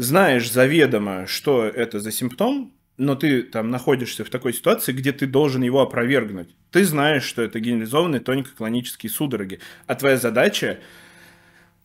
знаешь 0.00 0.50
заведомо, 0.50 1.26
что 1.26 1.64
это 1.64 2.00
за 2.00 2.10
симптом, 2.10 2.72
но 2.96 3.14
ты 3.14 3.42
там 3.42 3.70
находишься 3.70 4.24
в 4.24 4.30
такой 4.30 4.54
ситуации, 4.54 4.92
где 4.92 5.12
ты 5.12 5.26
должен 5.26 5.62
его 5.62 5.80
опровергнуть. 5.80 6.56
Ты 6.70 6.84
знаешь, 6.84 7.24
что 7.24 7.42
это 7.42 7.60
генерализованные 7.60 8.20
тонико-клонические 8.20 9.10
судороги, 9.10 9.60
а 9.86 9.94
твоя 9.94 10.16
задача 10.16 10.80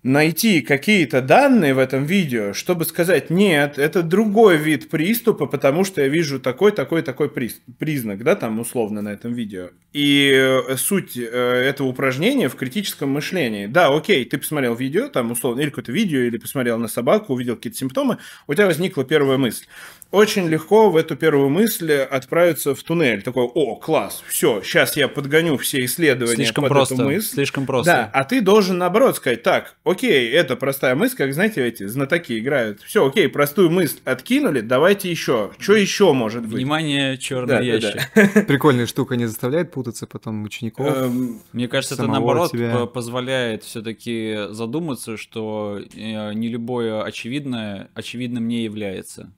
найти 0.06 0.62
какие-то 0.62 1.20
данные 1.20 1.74
в 1.74 1.80
этом 1.80 2.06
видео, 2.06 2.54
чтобы 2.54 2.86
сказать, 2.86 3.32
нет, 3.32 3.80
это 3.80 4.04
другой 4.04 4.58
вид 4.58 4.88
приступа, 4.88 5.48
потому 5.48 5.84
что 5.84 6.00
я 6.02 6.08
вижу 6.08 6.40
такой, 6.40 6.72
такой, 6.72 7.02
такой 7.02 7.28
признак, 7.28 8.24
да, 8.24 8.36
там 8.36 8.60
условно 8.60 9.02
на 9.02 9.10
этом 9.10 9.34
видео. 9.34 9.72
И 9.94 10.32
э, 10.32 10.78
суть 10.78 11.18
э, 11.18 11.24
этого 11.24 11.88
упражнения 11.88 12.50
в 12.50 12.56
критическом 12.56 13.10
мышлении. 13.10 13.66
Да, 13.66 13.88
окей, 13.88 14.24
ты 14.26 14.38
посмотрел 14.38 14.76
видео, 14.76 15.08
там 15.08 15.32
условно, 15.32 15.62
или 15.62 15.70
какое-то 15.70 15.92
видео, 15.92 16.20
или 16.20 16.38
посмотрел 16.38 16.78
на 16.78 16.88
собаку, 16.88 17.34
увидел 17.34 17.56
какие-то 17.56 17.80
симптомы, 17.80 18.20
у 18.46 18.54
тебя 18.54 18.68
возникла 18.68 19.06
первая 19.06 19.40
мысль 19.40 19.66
очень 20.12 20.48
легко 20.48 20.90
в 20.90 20.96
эту 20.96 21.16
первую 21.16 21.50
мысль 21.50 21.92
отправиться 21.94 22.74
в 22.74 22.84
туннель. 22.84 23.22
Такой, 23.22 23.44
о, 23.44 23.76
класс, 23.76 24.24
все, 24.28 24.62
сейчас 24.62 24.96
я 24.96 25.08
подгоню 25.08 25.58
все 25.58 25.84
исследования 25.86 26.36
слишком 26.36 26.64
под 26.64 26.72
просто, 26.72 26.94
эту 26.96 27.04
мысль. 27.04 27.34
Слишком 27.34 27.66
просто. 27.66 27.92
Да, 27.92 28.10
а 28.14 28.24
ты 28.24 28.42
должен 28.42 28.78
наоборот 28.78 29.18
сказать, 29.18 29.44
так, 29.44 29.76
окей, 29.84 30.30
это 30.32 30.56
простая 30.56 30.96
мысль, 30.96 31.18
как, 31.18 31.34
знаете, 31.34 31.66
эти 31.66 31.86
знатоки 31.86 32.40
играют. 32.40 32.82
Все, 32.82 33.06
окей, 33.06 33.28
простую 33.28 33.70
мысль 33.70 34.00
откинули, 34.06 34.62
давайте 34.62 35.10
еще. 35.10 35.52
Что 35.60 35.76
еще 35.76 36.14
может 36.14 36.44
быть? 36.44 36.54
Внимание, 36.54 37.18
черный 37.18 37.48
да, 37.48 37.60
ящик. 37.60 38.12
Да, 38.16 38.30
да. 38.36 38.42
Прикольная 38.42 38.86
штука, 38.86 39.16
не 39.16 39.26
заставляет 39.26 39.72
путаться 39.72 40.08
потом 40.08 40.44
учеников. 40.44 40.88
Эм, 40.88 41.42
Мне 41.52 41.68
кажется, 41.68 41.96
это 41.96 42.08
наоборот 42.08 42.52
тебя. 42.52 42.86
позволяет 42.86 43.64
все-таки 43.64 44.48
задуматься, 44.50 45.18
что 45.18 45.80
э, 45.94 46.34
не 46.34 46.48
любое 46.48 47.04
очевидное 47.04 47.90
очевидным 47.94 48.48
не 48.48 48.64
является. 48.64 49.32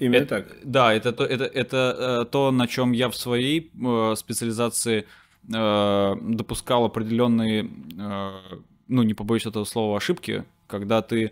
Именно 0.00 0.22
это, 0.22 0.42
так. 0.42 0.56
Да, 0.64 0.94
это 0.94 1.12
то, 1.12 1.24
это, 1.24 1.44
это 1.44 2.22
э, 2.22 2.30
то, 2.30 2.50
на 2.50 2.66
чем 2.66 2.92
я 2.92 3.10
в 3.10 3.16
своей 3.16 3.70
э, 3.74 4.14
специализации 4.16 5.06
э, 5.54 6.16
допускал 6.20 6.86
определенные, 6.86 7.70
ну, 8.88 9.02
не 9.02 9.14
побоюсь 9.14 9.46
этого 9.46 9.64
слова, 9.64 9.98
ошибки, 9.98 10.44
когда 10.66 11.00
ты, 11.00 11.30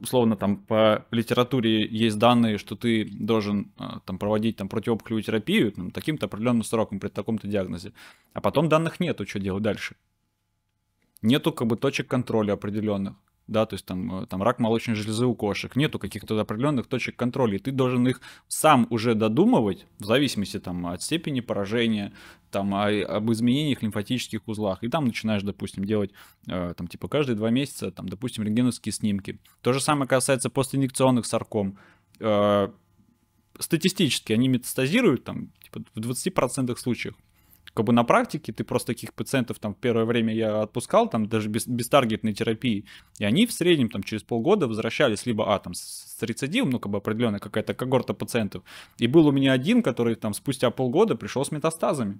условно, 0.00 0.36
там 0.36 0.56
по 0.56 1.06
литературе 1.10 1.86
есть 1.86 2.18
данные, 2.18 2.58
что 2.58 2.76
ты 2.76 3.08
должен 3.10 3.72
там 4.04 4.18
проводить 4.18 4.56
там 4.56 4.68
противоопухолевую 4.68 5.22
терапию 5.22 5.72
там, 5.72 5.90
таким-то 5.90 6.26
определенным 6.26 6.64
сроком 6.64 7.00
при 7.00 7.08
таком-то 7.08 7.48
диагнозе, 7.48 7.92
а 8.34 8.42
потом 8.42 8.68
данных 8.68 9.00
нету, 9.00 9.26
что 9.26 9.40
делать 9.40 9.62
дальше. 9.62 9.96
Нету 11.22 11.52
как 11.52 11.66
бы 11.66 11.76
точек 11.76 12.06
контроля 12.08 12.52
определенных 12.52 13.14
да, 13.48 13.66
то 13.66 13.74
есть 13.74 13.86
там, 13.86 14.22
э, 14.22 14.26
там 14.26 14.42
рак 14.42 14.60
молочной 14.60 14.94
железы 14.94 15.26
у 15.26 15.34
кошек, 15.34 15.74
нету 15.74 15.98
каких-то 15.98 16.38
определенных 16.38 16.86
точек 16.86 17.16
контроля, 17.16 17.56
и 17.56 17.58
ты 17.58 17.72
должен 17.72 18.06
их 18.06 18.20
сам 18.46 18.86
уже 18.90 19.14
додумывать, 19.14 19.86
в 19.98 20.04
зависимости 20.04 20.60
там 20.60 20.86
от 20.86 21.02
степени 21.02 21.40
поражения, 21.40 22.12
там 22.50 22.74
о, 22.74 22.88
об 22.88 23.32
изменениях 23.32 23.82
лимфатических 23.82 24.46
узлах, 24.46 24.84
и 24.84 24.88
там 24.88 25.06
начинаешь, 25.06 25.42
допустим, 25.42 25.84
делать 25.84 26.12
э, 26.46 26.74
там 26.76 26.86
типа 26.86 27.08
каждые 27.08 27.36
два 27.36 27.50
месяца, 27.50 27.90
там, 27.90 28.08
допустим, 28.08 28.44
рентгеновские 28.44 28.92
снимки. 28.92 29.38
То 29.62 29.72
же 29.72 29.80
самое 29.80 30.06
касается 30.06 30.50
постинъекционных 30.50 31.24
сарком. 31.26 31.78
Э, 32.20 32.68
статистически 33.58 34.32
они 34.32 34.48
метастазируют 34.48 35.24
там 35.24 35.52
типа 35.64 35.82
в 35.94 35.98
20% 35.98 36.76
случаев 36.76 37.14
как 37.78 37.84
бы 37.84 37.92
на 37.92 38.02
практике 38.02 38.52
ты 38.52 38.64
просто 38.64 38.88
таких 38.88 39.14
пациентов 39.14 39.60
там 39.60 39.72
в 39.72 39.76
первое 39.76 40.04
время 40.04 40.34
я 40.34 40.62
отпускал, 40.62 41.08
там 41.08 41.28
даже 41.28 41.48
без, 41.48 41.64
без 41.68 41.88
таргетной 41.88 42.32
терапии, 42.32 42.86
и 43.20 43.24
они 43.24 43.46
в 43.46 43.52
среднем 43.52 43.88
там 43.88 44.02
через 44.02 44.24
полгода 44.24 44.66
возвращались 44.66 45.26
либо, 45.26 45.54
а, 45.54 45.60
там 45.60 45.74
с 45.74 46.16
рецидивом, 46.20 46.70
ну, 46.70 46.80
как 46.80 46.90
бы 46.90 46.98
определенная 46.98 47.38
какая-то 47.38 47.74
когорта 47.74 48.14
пациентов, 48.14 48.64
и 48.98 49.06
был 49.06 49.28
у 49.28 49.30
меня 49.30 49.52
один, 49.52 49.84
который 49.84 50.16
там 50.16 50.34
спустя 50.34 50.72
полгода 50.72 51.14
пришел 51.14 51.44
с 51.44 51.52
метастазами. 51.52 52.18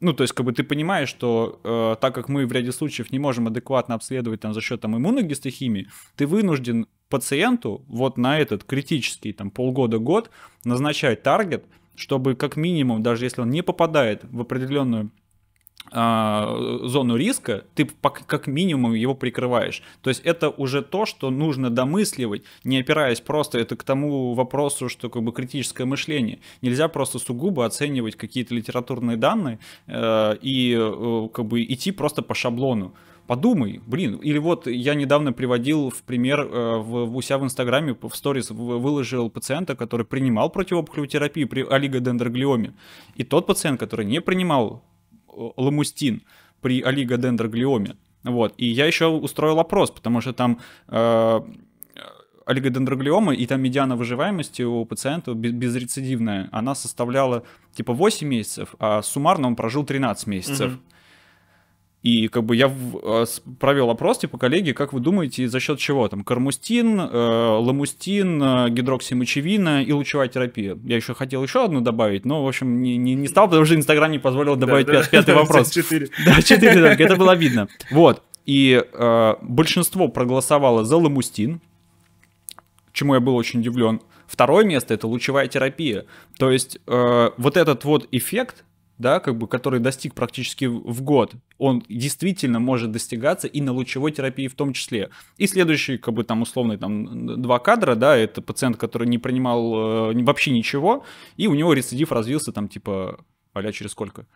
Ну, 0.00 0.12
то 0.14 0.24
есть, 0.24 0.34
как 0.34 0.44
бы 0.44 0.52
ты 0.52 0.64
понимаешь, 0.64 1.08
что 1.08 1.60
э, 1.62 1.94
так 2.00 2.12
как 2.12 2.28
мы 2.28 2.44
в 2.44 2.50
ряде 2.50 2.72
случаев 2.72 3.12
не 3.12 3.20
можем 3.20 3.46
адекватно 3.46 3.94
обследовать 3.94 4.40
там 4.40 4.52
за 4.52 4.60
счет 4.60 4.80
там 4.80 4.96
иммуногистохимии, 4.96 5.86
ты 6.16 6.26
вынужден 6.26 6.88
пациенту 7.08 7.84
вот 7.86 8.18
на 8.18 8.40
этот 8.40 8.64
критический 8.64 9.32
там 9.32 9.52
полгода-год 9.52 10.30
назначать 10.64 11.22
таргет, 11.22 11.66
чтобы 11.98 12.34
как 12.34 12.56
минимум, 12.56 13.02
даже 13.02 13.24
если 13.24 13.42
он 13.42 13.50
не 13.50 13.62
попадает 13.62 14.24
в 14.30 14.40
определенную 14.40 15.10
а, 15.90 16.80
зону 16.82 17.16
риска, 17.16 17.64
ты 17.74 17.88
как 18.26 18.46
минимум 18.46 18.94
его 18.94 19.14
прикрываешь. 19.14 19.82
То 20.02 20.10
есть 20.10 20.20
это 20.24 20.50
уже 20.50 20.82
то, 20.82 21.06
что 21.06 21.30
нужно 21.30 21.70
домысливать, 21.70 22.42
не 22.64 22.78
опираясь 22.78 23.20
просто 23.20 23.58
это 23.58 23.76
к 23.76 23.84
тому 23.84 24.34
вопросу, 24.34 24.88
что 24.88 25.08
как 25.08 25.22
бы 25.22 25.32
критическое 25.32 25.86
мышление. 25.86 26.40
Нельзя 26.62 26.88
просто 26.88 27.18
сугубо 27.18 27.64
оценивать 27.64 28.16
какие-то 28.16 28.54
литературные 28.54 29.16
данные 29.16 29.58
э, 29.86 30.36
и 30.42 30.76
э, 30.78 31.28
как 31.32 31.46
бы 31.46 31.62
идти 31.62 31.90
просто 31.92 32.22
по 32.22 32.34
шаблону. 32.34 32.94
Подумай, 33.28 33.82
блин, 33.86 34.14
или 34.24 34.38
вот 34.38 34.66
я 34.66 34.94
недавно 34.94 35.34
приводил 35.34 35.90
в 35.90 36.02
пример 36.02 36.40
э, 36.40 36.78
в, 36.78 37.14
у 37.14 37.20
себя 37.20 37.36
в 37.36 37.44
Инстаграме 37.44 37.94
в 38.00 38.16
сторис 38.16 38.50
выложил 38.50 39.28
пациента, 39.28 39.76
который 39.76 40.06
принимал 40.06 40.48
противоопухолевую 40.48 41.08
терапию 41.08 41.46
при 41.46 41.62
олигодендроглиоме. 41.62 42.72
И 43.16 43.24
тот 43.24 43.46
пациент, 43.46 43.78
который 43.78 44.06
не 44.06 44.22
принимал 44.22 44.82
ламустин 45.56 46.22
при 46.62 46.80
олигодендроглиоме. 46.80 47.96
Вот. 48.24 48.54
И 48.56 48.64
я 48.64 48.86
еще 48.86 49.08
устроил 49.08 49.60
опрос, 49.60 49.90
потому 49.90 50.22
что 50.22 50.32
там 50.32 50.58
э, 50.88 51.40
олигодендроглиома, 52.46 53.34
и 53.34 53.46
там 53.46 53.60
медиана 53.60 53.94
выживаемости 53.94 54.62
у 54.62 54.86
пациента 54.86 55.34
безрецидивная, 55.34 56.48
она 56.50 56.74
составляла 56.74 57.42
типа 57.74 57.92
8 57.92 58.26
месяцев, 58.26 58.74
а 58.78 59.02
суммарно 59.02 59.48
он 59.48 59.54
прожил 59.54 59.84
13 59.84 60.26
месяцев. 60.26 60.72
Угу. 60.72 60.80
И 62.02 62.28
как 62.28 62.44
бы 62.44 62.54
я 62.54 62.72
а, 63.02 63.24
провел 63.58 63.90
опрос, 63.90 64.18
типа, 64.18 64.38
коллеги, 64.38 64.70
как 64.70 64.92
вы 64.92 65.00
думаете, 65.00 65.48
за 65.48 65.58
счет 65.58 65.80
чего? 65.80 66.06
Там 66.08 66.22
кармустин, 66.22 67.00
э, 67.00 67.58
ламустин, 67.58 68.40
э, 68.40 68.70
гидроксимочевина 68.70 69.82
и 69.82 69.90
лучевая 69.92 70.28
терапия. 70.28 70.78
Я 70.84 70.96
еще 70.96 71.14
хотел 71.14 71.42
еще 71.42 71.64
одну 71.64 71.80
добавить, 71.80 72.24
но, 72.24 72.44
в 72.44 72.48
общем, 72.48 72.82
не, 72.82 72.96
не, 72.96 73.16
не 73.16 73.26
стал, 73.26 73.48
потому 73.48 73.64
что 73.64 73.74
Инстаграм 73.74 74.12
не 74.12 74.20
позволил 74.20 74.54
добавить 74.54 74.86
да, 74.86 74.92
пят, 74.92 75.02
да, 75.02 75.08
пятый 75.10 75.26
да, 75.34 75.40
вопрос. 75.40 75.70
Четыре. 75.70 76.08
Да, 76.24 76.40
четыре, 76.40 76.80
да, 76.80 76.92
это 76.92 77.16
было 77.16 77.34
видно. 77.34 77.68
Вот. 77.90 78.22
И 78.46 78.80
э, 78.92 79.34
большинство 79.42 80.06
проголосовало 80.06 80.84
за 80.84 80.96
ламустин, 80.96 81.60
чему 82.92 83.14
я 83.14 83.20
был 83.20 83.34
очень 83.34 83.58
удивлен. 83.58 84.00
Второе 84.28 84.64
место 84.64 84.94
это 84.94 85.08
лучевая 85.08 85.48
терапия. 85.48 86.04
То 86.38 86.50
есть 86.50 86.78
э, 86.86 87.30
вот 87.36 87.56
этот 87.56 87.84
вот 87.84 88.06
эффект 88.12 88.64
да, 88.98 89.20
как 89.20 89.36
бы, 89.38 89.46
который 89.46 89.80
достиг 89.80 90.14
практически 90.14 90.64
в 90.66 91.02
год, 91.02 91.34
он 91.56 91.84
действительно 91.88 92.58
может 92.58 92.90
достигаться 92.90 93.46
и 93.46 93.60
на 93.60 93.72
лучевой 93.72 94.12
терапии 94.12 94.48
в 94.48 94.54
том 94.54 94.72
числе. 94.72 95.10
И 95.36 95.46
следующий, 95.46 95.98
как 95.98 96.14
бы, 96.14 96.24
там, 96.24 96.42
условный, 96.42 96.76
там, 96.76 97.40
два 97.40 97.58
кадра, 97.60 97.94
да, 97.94 98.16
это 98.16 98.42
пациент, 98.42 98.76
который 98.76 99.08
не 99.08 99.18
принимал 99.18 100.10
э, 100.12 100.22
вообще 100.22 100.50
ничего, 100.50 101.04
и 101.36 101.46
у 101.46 101.54
него 101.54 101.72
рецидив 101.72 102.12
развился, 102.12 102.52
там, 102.52 102.68
типа, 102.68 103.24
а 103.52 103.72
через 103.72 103.92
сколько? 103.92 104.26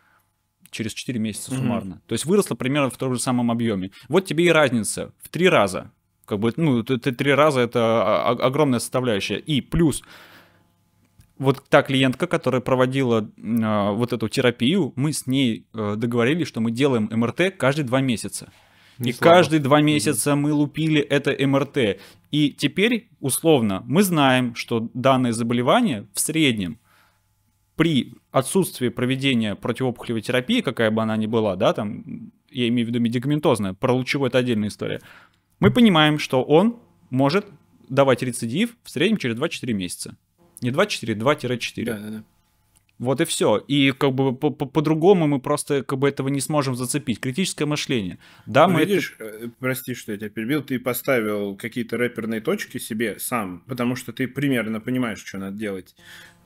Через 0.70 0.94
4 0.94 1.18
месяца 1.18 1.54
суммарно. 1.54 1.94
Mm-hmm. 1.94 2.08
То 2.08 2.12
есть 2.14 2.24
выросло 2.24 2.54
примерно 2.54 2.90
в 2.90 2.96
том 2.96 3.14
же 3.14 3.20
самом 3.20 3.50
объеме. 3.50 3.90
Вот 4.08 4.24
тебе 4.24 4.46
и 4.46 4.48
разница 4.48 5.12
в 5.22 5.28
три 5.28 5.48
раза. 5.48 5.90
Как 6.24 6.38
бы, 6.38 6.52
ну, 6.56 6.82
три 6.82 7.34
раза 7.34 7.60
это 7.60 8.22
огромная 8.28 8.78
составляющая. 8.78 9.38
И 9.38 9.60
плюс 9.60 10.02
вот 11.42 11.62
та 11.68 11.82
клиентка, 11.82 12.26
которая 12.26 12.60
проводила 12.60 13.28
э, 13.36 13.90
вот 13.92 14.12
эту 14.12 14.28
терапию, 14.28 14.92
мы 14.96 15.12
с 15.12 15.26
ней 15.26 15.66
э, 15.74 15.94
договорились, 15.96 16.48
что 16.48 16.60
мы 16.60 16.70
делаем 16.70 17.08
МРТ 17.10 17.56
каждые 17.56 17.84
два 17.84 18.00
месяца. 18.00 18.52
Не 18.98 19.10
и 19.10 19.12
слабо. 19.12 19.34
каждые 19.34 19.60
два 19.60 19.80
месяца 19.80 20.36
мы 20.36 20.52
лупили 20.52 21.00
это 21.00 21.34
МРТ. 21.46 22.00
И 22.30 22.50
теперь, 22.50 23.08
условно, 23.20 23.82
мы 23.86 24.02
знаем, 24.02 24.54
что 24.54 24.90
данное 24.94 25.32
заболевание 25.32 26.06
в 26.14 26.20
среднем 26.20 26.78
при 27.76 28.14
отсутствии 28.30 28.88
проведения 28.88 29.54
противоопухолевой 29.56 30.22
терапии, 30.22 30.60
какая 30.60 30.90
бы 30.90 31.02
она 31.02 31.16
ни 31.16 31.26
была, 31.26 31.56
да, 31.56 31.72
там, 31.72 32.30
я 32.50 32.68
имею 32.68 32.86
в 32.86 32.90
виду 32.90 33.00
медикаментозная, 33.00 33.72
про 33.74 33.92
лучевой 33.92 34.28
это 34.28 34.38
отдельная 34.38 34.68
история, 34.68 35.00
мы 35.58 35.70
понимаем, 35.70 36.18
что 36.18 36.42
он 36.42 36.76
может 37.10 37.46
давать 37.88 38.22
рецидив 38.22 38.76
в 38.82 38.90
среднем 38.90 39.16
через 39.16 39.36
2-4 39.36 39.72
месяца. 39.72 40.16
Не 40.62 40.70
2-4, 40.70 41.14
2-4. 41.14 41.84
Да, 41.84 41.98
да, 41.98 42.08
да. 42.10 42.24
Вот 43.02 43.20
и 43.20 43.24
все. 43.24 43.56
И 43.56 43.90
как 43.90 44.14
бы 44.14 44.32
по-другому 44.32 45.26
мы 45.26 45.40
просто 45.40 45.82
как 45.82 45.98
бы 45.98 46.08
этого 46.08 46.28
не 46.28 46.40
сможем 46.40 46.76
зацепить. 46.76 47.18
Критическое 47.18 47.64
мышление. 47.64 48.18
Да, 48.46 48.68
ну, 48.68 48.74
мы 48.74 48.84
видишь, 48.84 49.16
это... 49.18 49.50
прости, 49.58 49.94
что 49.94 50.12
я 50.12 50.18
тебя 50.18 50.30
перебил, 50.30 50.62
ты 50.62 50.78
поставил 50.78 51.56
какие-то 51.56 51.96
рэперные 51.96 52.40
точки 52.40 52.78
себе 52.78 53.18
сам, 53.18 53.64
потому 53.66 53.96
что 53.96 54.12
ты 54.12 54.28
примерно 54.28 54.80
понимаешь, 54.80 55.24
что 55.24 55.38
надо 55.38 55.56
делать. 55.56 55.96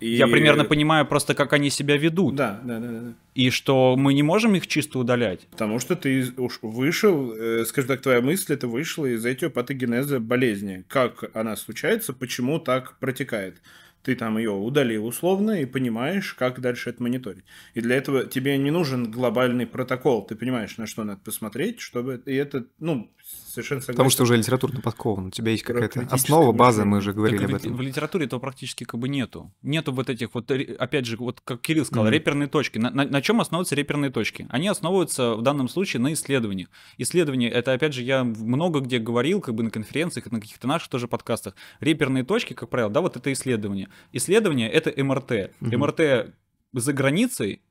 И... 0.01 0.15
Я 0.15 0.29
примерно 0.29 0.65
понимаю 0.65 1.07
просто, 1.07 1.35
как 1.35 1.52
они 1.52 1.69
себя 1.69 1.99
ведут. 1.99 2.37
Да, 2.37 2.59
да, 2.65 2.79
да, 2.79 2.89
да. 2.89 3.15
И 3.35 3.50
что 3.50 3.95
мы 3.99 4.15
не 4.15 4.23
можем 4.23 4.55
их 4.55 4.67
чисто 4.67 4.99
удалять. 4.99 5.47
Потому 5.50 5.79
что 5.79 5.95
ты 5.95 6.33
уж 6.39 6.59
вышел, 6.63 7.35
э, 7.35 7.67
скажем 7.67 7.89
так, 7.89 8.00
твоя 8.00 8.23
мысль 8.23 8.55
это 8.55 8.67
вышла 8.67 9.05
из 9.05 9.26
этих 9.26 9.52
патогенеза 9.52 10.21
болезни. 10.21 10.85
Как 10.89 11.25
она 11.35 11.55
случается, 11.57 12.15
почему 12.15 12.59
так 12.59 12.99
протекает 12.99 13.61
ты 14.06 14.14
там 14.14 14.38
ее 14.38 14.52
удалил 14.52 15.04
условно 15.04 15.60
и 15.60 15.66
понимаешь, 15.66 16.32
как 16.34 16.60
дальше 16.60 16.90
это 16.90 17.02
мониторить. 17.02 17.45
И 17.75 17.80
для 17.80 17.97
этого 17.97 18.25
тебе 18.25 18.56
не 18.56 18.71
нужен 18.71 19.10
глобальный 19.10 19.66
протокол. 19.66 20.25
Ты 20.25 20.36
понимаешь, 20.36 20.76
на 20.76 20.86
что 20.86 21.02
надо 21.02 21.21
посмотреть, 21.25 21.80
чтобы... 21.80 22.23
И 22.25 22.32
это, 22.32 22.66
ну, 22.78 23.10
совершенно 23.26 23.80
согласен. 23.80 23.97
Потому 23.97 24.10
что 24.10 24.23
уже 24.23 24.36
литературно 24.36 24.80
подкован. 24.80 25.26
У 25.26 25.30
тебя 25.30 25.50
есть 25.50 25.65
какая-то 25.65 26.06
основа, 26.10 26.52
база, 26.52 26.84
мы 26.84 26.99
уже 26.99 27.12
говорили 27.12 27.39
так 27.39 27.50
об 27.50 27.54
этом. 27.56 27.76
В 27.76 27.80
литературе 27.80 28.26
этого 28.26 28.41
практически 28.41 28.84
как 28.84 29.00
бы 29.00 29.08
нету. 29.08 29.52
Нету 29.62 29.93
вот 29.93 30.10
этих 30.10 30.34
вот, 30.34 30.50
опять 30.50 31.06
же, 31.06 31.17
вот 31.17 31.41
как 31.41 31.60
Кирилл 31.60 31.84
сказал, 31.84 32.06
mm-hmm. 32.06 32.10
реперные 32.10 32.49
точки. 32.49 32.78
На, 32.78 32.91
на, 32.91 33.04
на 33.04 33.23
чем 33.23 33.41
основываются 33.41 33.75
реперные 33.75 34.10
точки? 34.10 34.47
Они 34.50 34.69
основываются 34.69 35.34
в 35.34 35.43
данном 35.43 35.69
случае 35.69 36.00
на 36.00 36.12
исследованиях. 36.12 36.69
Исследования, 36.99 37.50
это 37.50 37.73
опять 37.73 37.95
же 37.95 38.02
я 38.02 38.25
много 38.25 38.80
где 38.80 38.99
говорил, 38.99 39.41
как 39.41 39.54
бы 39.54 39.62
на 39.62 39.71
конференциях, 39.71 40.30
на 40.30 40.41
каких-то 40.41 40.67
наших 40.69 40.89
тоже 40.89 41.08
подкастах. 41.08 41.54
Реперные 41.80 42.25
точки, 42.25 42.52
как 42.52 42.69
правило, 42.69 42.91
да, 42.91 43.00
вот 43.00 43.17
это 43.17 43.32
исследование. 43.32 43.89
Исследование— 44.12 44.71
это 44.71 44.93
МРТ. 45.02 45.30
Mm-hmm. 45.30 45.76
МРТ 45.76 46.34
за 46.73 46.93
границей 46.93 47.62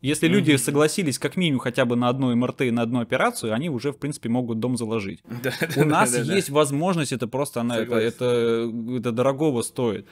если 0.00 0.28
mm-hmm. 0.28 0.32
люди 0.32 0.56
согласились 0.56 1.18
как 1.18 1.36
минимум 1.36 1.60
хотя 1.60 1.84
бы 1.84 1.94
на 1.94 2.08
одну 2.08 2.34
МРТ 2.34 2.62
и 2.62 2.70
на 2.70 2.82
одну 2.82 3.00
операцию, 3.00 3.52
они 3.52 3.68
уже, 3.68 3.92
в 3.92 3.98
принципе, 3.98 4.28
могут 4.28 4.58
дом 4.58 4.76
заложить. 4.76 5.22
Да, 5.42 5.52
У 5.76 5.84
нас 5.84 6.12
да, 6.12 6.20
есть 6.20 6.50
возможность, 6.50 7.12
это 7.12 7.26
просто 7.26 7.60
она, 7.60 7.78
это, 7.78 7.96
это, 7.96 8.70
это 8.96 9.12
дорогого 9.12 9.62
стоит. 9.62 10.06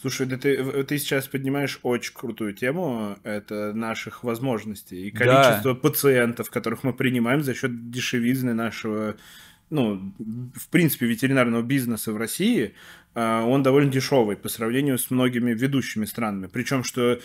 Слушай, 0.00 0.26
да 0.26 0.36
ты, 0.36 0.84
ты 0.84 0.98
сейчас 0.98 1.26
поднимаешь 1.26 1.80
очень 1.82 2.14
крутую 2.14 2.54
тему, 2.54 3.16
это 3.24 3.72
наших 3.72 4.22
возможностей 4.22 5.08
и 5.08 5.10
количество 5.10 5.74
да. 5.74 5.80
пациентов, 5.80 6.50
которых 6.50 6.84
мы 6.84 6.92
принимаем 6.92 7.42
за 7.42 7.54
счет 7.54 7.90
дешевизны 7.90 8.54
нашего, 8.54 9.16
ну, 9.70 10.14
в 10.54 10.68
принципе, 10.68 11.06
ветеринарного 11.06 11.62
бизнеса 11.62 12.12
в 12.12 12.16
России, 12.16 12.74
а, 13.14 13.42
он 13.44 13.64
довольно 13.64 13.90
дешевый 13.90 14.36
по 14.36 14.48
сравнению 14.48 14.98
с 14.98 15.10
многими 15.10 15.52
ведущими 15.52 16.04
странами. 16.04 16.46
Причем, 16.46 16.84
что 16.84 17.18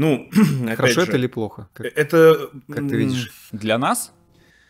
ну, 0.00 0.30
Хорошо 0.76 1.02
же, 1.02 1.08
это 1.08 1.18
или 1.18 1.26
плохо? 1.26 1.68
Как, 1.74 1.84
это... 1.94 2.48
Как 2.68 2.88
ты 2.88 2.96
видишь? 2.96 3.30
Для 3.52 3.76
нас? 3.76 4.14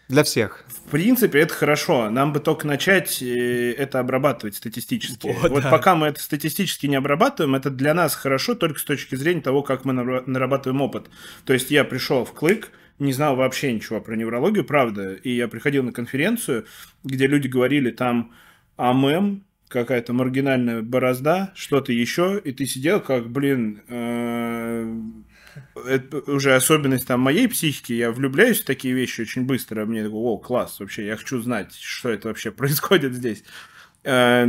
Для 0.08 0.24
всех. 0.24 0.64
В 0.66 0.90
принципе, 0.90 1.38
это 1.38 1.54
хорошо. 1.54 2.10
Нам 2.10 2.32
бы 2.32 2.40
только 2.40 2.66
начать 2.66 3.22
э, 3.22 3.72
это 3.78 4.00
обрабатывать 4.00 4.56
статистически. 4.56 5.28
О, 5.28 5.48
вот 5.48 5.62
да. 5.62 5.70
пока 5.70 5.94
мы 5.94 6.08
это 6.08 6.20
статистически 6.20 6.86
не 6.86 6.96
обрабатываем, 6.96 7.54
это 7.54 7.70
для 7.70 7.94
нас 7.94 8.16
хорошо 8.16 8.56
только 8.56 8.80
с 8.80 8.84
точки 8.84 9.14
зрения 9.14 9.40
того, 9.40 9.62
как 9.62 9.84
мы 9.84 9.92
нарабатываем 9.92 10.82
опыт. 10.82 11.08
То 11.44 11.52
есть 11.52 11.70
я 11.70 11.84
пришел 11.84 12.24
в 12.24 12.32
Клык, 12.32 12.72
не 12.98 13.12
знал 13.12 13.36
вообще 13.36 13.72
ничего 13.72 14.00
про 14.00 14.16
неврологию, 14.16 14.64
правда, 14.64 15.14
и 15.14 15.30
я 15.30 15.46
приходил 15.46 15.84
на 15.84 15.92
конференцию, 15.92 16.66
где 17.04 17.28
люди 17.28 17.46
говорили 17.46 17.92
там 17.92 18.32
АММ, 18.76 19.44
какая-то 19.70 20.12
маргинальная 20.12 20.82
борозда, 20.82 21.52
что-то 21.54 21.92
еще, 21.92 22.40
и 22.44 22.52
ты 22.52 22.66
сидел 22.66 23.00
как, 23.00 23.30
блин, 23.30 23.82
э, 23.88 25.00
это 25.86 26.30
уже 26.30 26.56
особенность 26.56 27.06
там 27.06 27.20
моей 27.20 27.48
психики, 27.48 27.92
я 27.92 28.10
влюбляюсь 28.10 28.60
в 28.60 28.64
такие 28.64 28.92
вещи 28.92 29.20
очень 29.20 29.46
быстро, 29.46 29.86
мне 29.86 30.02
такой, 30.02 30.18
о, 30.18 30.38
класс, 30.38 30.80
вообще, 30.80 31.06
я 31.06 31.16
хочу 31.16 31.40
знать, 31.40 31.72
что 31.74 32.10
это 32.10 32.28
вообще 32.28 32.50
происходит 32.50 33.14
здесь. 33.14 33.44
Э, 34.02 34.48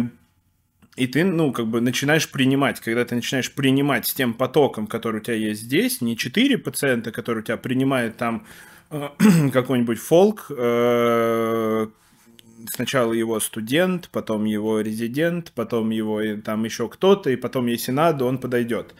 и 0.95 1.05
ты, 1.05 1.23
ну, 1.23 1.53
как 1.53 1.67
бы 1.67 1.81
начинаешь 1.81 2.29
принимать, 2.29 2.79
когда 2.79 3.05
ты 3.05 3.13
начинаешь 3.13 3.51
принимать 3.51 4.07
с 4.07 4.13
тем 4.15 4.34
потоком, 4.34 4.88
который 4.88 5.21
у 5.21 5.23
тебя 5.23 5.36
есть 5.36 5.62
здесь, 5.62 6.01
не 6.01 6.17
четыре 6.17 6.57
пациента, 6.57 7.12
которые 7.12 7.43
у 7.43 7.45
тебя 7.45 7.57
принимает 7.57 8.17
там 8.17 8.47
э, 8.89 9.07
какой-нибудь 9.53 9.99
фолк, 9.99 10.47
сначала 12.69 13.13
его 13.13 13.39
студент, 13.39 14.10
потом 14.12 14.45
его 14.45 14.82
резидент, 14.82 15.52
потом 15.54 15.89
его 15.89 16.21
там 16.43 16.63
еще 16.63 16.88
кто-то, 16.88 17.30
и 17.30 17.36
потом, 17.36 17.67
если 17.67 17.91
надо, 17.91 18.26
он 18.26 18.38
подойдет. 18.38 18.93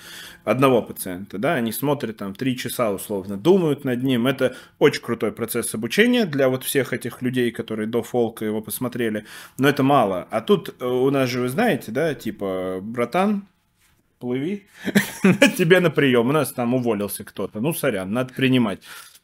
Одного 0.44 0.82
пациента, 0.82 1.38
да, 1.38 1.56
они 1.56 1.72
смотрят 1.72 2.18
там 2.18 2.34
три 2.34 2.58
часа 2.58 2.92
условно, 2.92 3.38
думают 3.38 3.84
над 3.84 4.04
ним. 4.04 4.28
Это 4.28 4.56
очень 4.80 5.02
крутой 5.02 5.32
процесс 5.32 5.74
обучения 5.76 6.26
для 6.26 6.50
вот 6.50 6.64
всех 6.64 6.94
этих 6.94 7.22
людей, 7.22 7.52
которые 7.52 7.88
до 7.88 8.02
фолка 8.04 8.46
его 8.46 8.62
посмотрели, 8.62 9.26
но 9.58 9.70
это 9.70 9.84
мало. 9.84 10.28
А 10.32 10.42
тут 10.42 10.76
э, 10.80 10.86
у 10.86 11.10
нас 11.12 11.30
же, 11.30 11.42
вы 11.42 11.50
знаете, 11.50 11.92
да, 11.92 12.16
типа, 12.16 12.80
братан, 12.82 13.48
плыви, 14.20 14.68
тебе 15.58 15.80
на 15.80 15.90
прием, 15.90 16.30
у 16.30 16.32
нас 16.32 16.52
там 16.54 16.74
уволился 16.74 17.24
кто-то, 17.24 17.60
ну, 17.60 17.74
сорян, 17.74 18.12
надо 18.12 18.34
принимать 18.34 18.82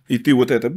И 0.08 0.17
ты 0.17 0.34
вот 0.34 0.52
это 0.52 0.72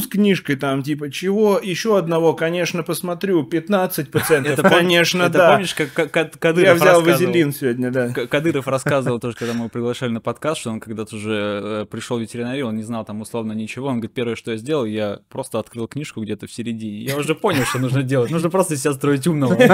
с 0.00 0.06
книжкой 0.06 0.56
там, 0.56 0.82
типа, 0.82 1.10
чего? 1.10 1.58
Еще 1.62 1.96
одного, 1.98 2.34
конечно, 2.34 2.82
посмотрю. 2.82 3.44
15 3.44 4.10
пациентов, 4.10 4.58
это, 4.58 4.68
конечно, 4.68 5.22
это 5.22 5.38
да. 5.38 5.52
помнишь, 5.52 5.74
как 5.74 6.10
Кадыров 6.38 6.68
Я 6.68 6.74
взял 6.74 7.02
вазелин 7.02 7.52
сегодня, 7.52 7.90
да. 7.90 8.08
Кадыров 8.08 8.66
рассказывал 8.68 9.18
тоже, 9.20 9.36
когда 9.36 9.54
мы 9.54 9.68
приглашали 9.68 10.10
на 10.10 10.20
подкаст, 10.20 10.60
что 10.60 10.70
он 10.70 10.80
когда-то 10.80 11.16
уже 11.16 11.60
э, 11.82 11.86
пришел 11.90 12.18
в 12.18 12.20
ветеринарию, 12.20 12.66
он 12.66 12.76
не 12.76 12.82
знал 12.82 13.04
там 13.04 13.20
условно 13.20 13.52
ничего. 13.52 13.88
Он 13.88 13.94
говорит, 13.94 14.12
первое, 14.12 14.36
что 14.36 14.52
я 14.52 14.56
сделал, 14.56 14.84
я 14.84 15.20
просто 15.28 15.58
открыл 15.58 15.88
книжку 15.88 16.22
где-то 16.22 16.46
в 16.46 16.52
середине. 16.52 17.02
Я 17.02 17.16
уже 17.16 17.34
понял, 17.34 17.64
что 17.64 17.78
нужно 17.78 18.02
делать. 18.02 18.30
Нужно 18.30 18.50
просто 18.50 18.76
себя 18.76 18.92
строить 18.92 19.26
умного. 19.26 19.56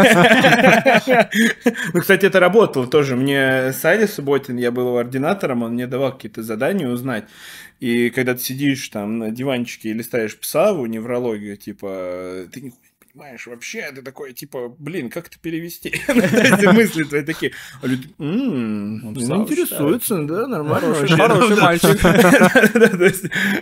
Ну, 1.95 2.01
кстати, 2.01 2.27
это 2.27 2.41
работало 2.41 2.87
тоже. 2.87 3.17
Мне 3.17 3.73
Сайли 3.73 4.07
Субботин, 4.07 4.57
я 4.57 4.71
был 4.71 4.89
его 4.89 4.99
ординатором, 4.99 5.63
он 5.63 5.73
мне 5.73 5.87
давал 5.87 6.13
какие-то 6.13 6.43
задания 6.43 6.89
узнать. 6.89 7.25
И 7.83 8.11
когда 8.11 8.35
ты 8.35 8.41
сидишь 8.41 8.89
там 8.91 9.19
на 9.19 9.33
диванчике 9.33 9.89
и 9.89 9.93
листаешь 9.93 10.39
пса 10.39 10.73
в 10.73 10.87
неврологию, 10.87 11.57
типа, 11.57 12.47
ты 12.53 12.61
не 12.61 12.73
понимаешь 13.13 13.45
вообще, 13.49 13.91
ты 13.91 14.03
такой, 14.03 14.35
типа, 14.35 14.73
блин, 14.79 15.11
как 15.11 15.27
это 15.27 15.41
перевести? 15.41 15.89
Эти 16.07 16.73
мысли 16.73 17.03
твои 17.03 17.25
такие. 17.25 17.51
А 17.83 17.89
люди, 17.89 18.07
интересуются, 18.21 20.23
да, 20.23 20.47
нормально. 20.47 20.95
Хороший 20.95 21.57
мальчик. 21.61 22.01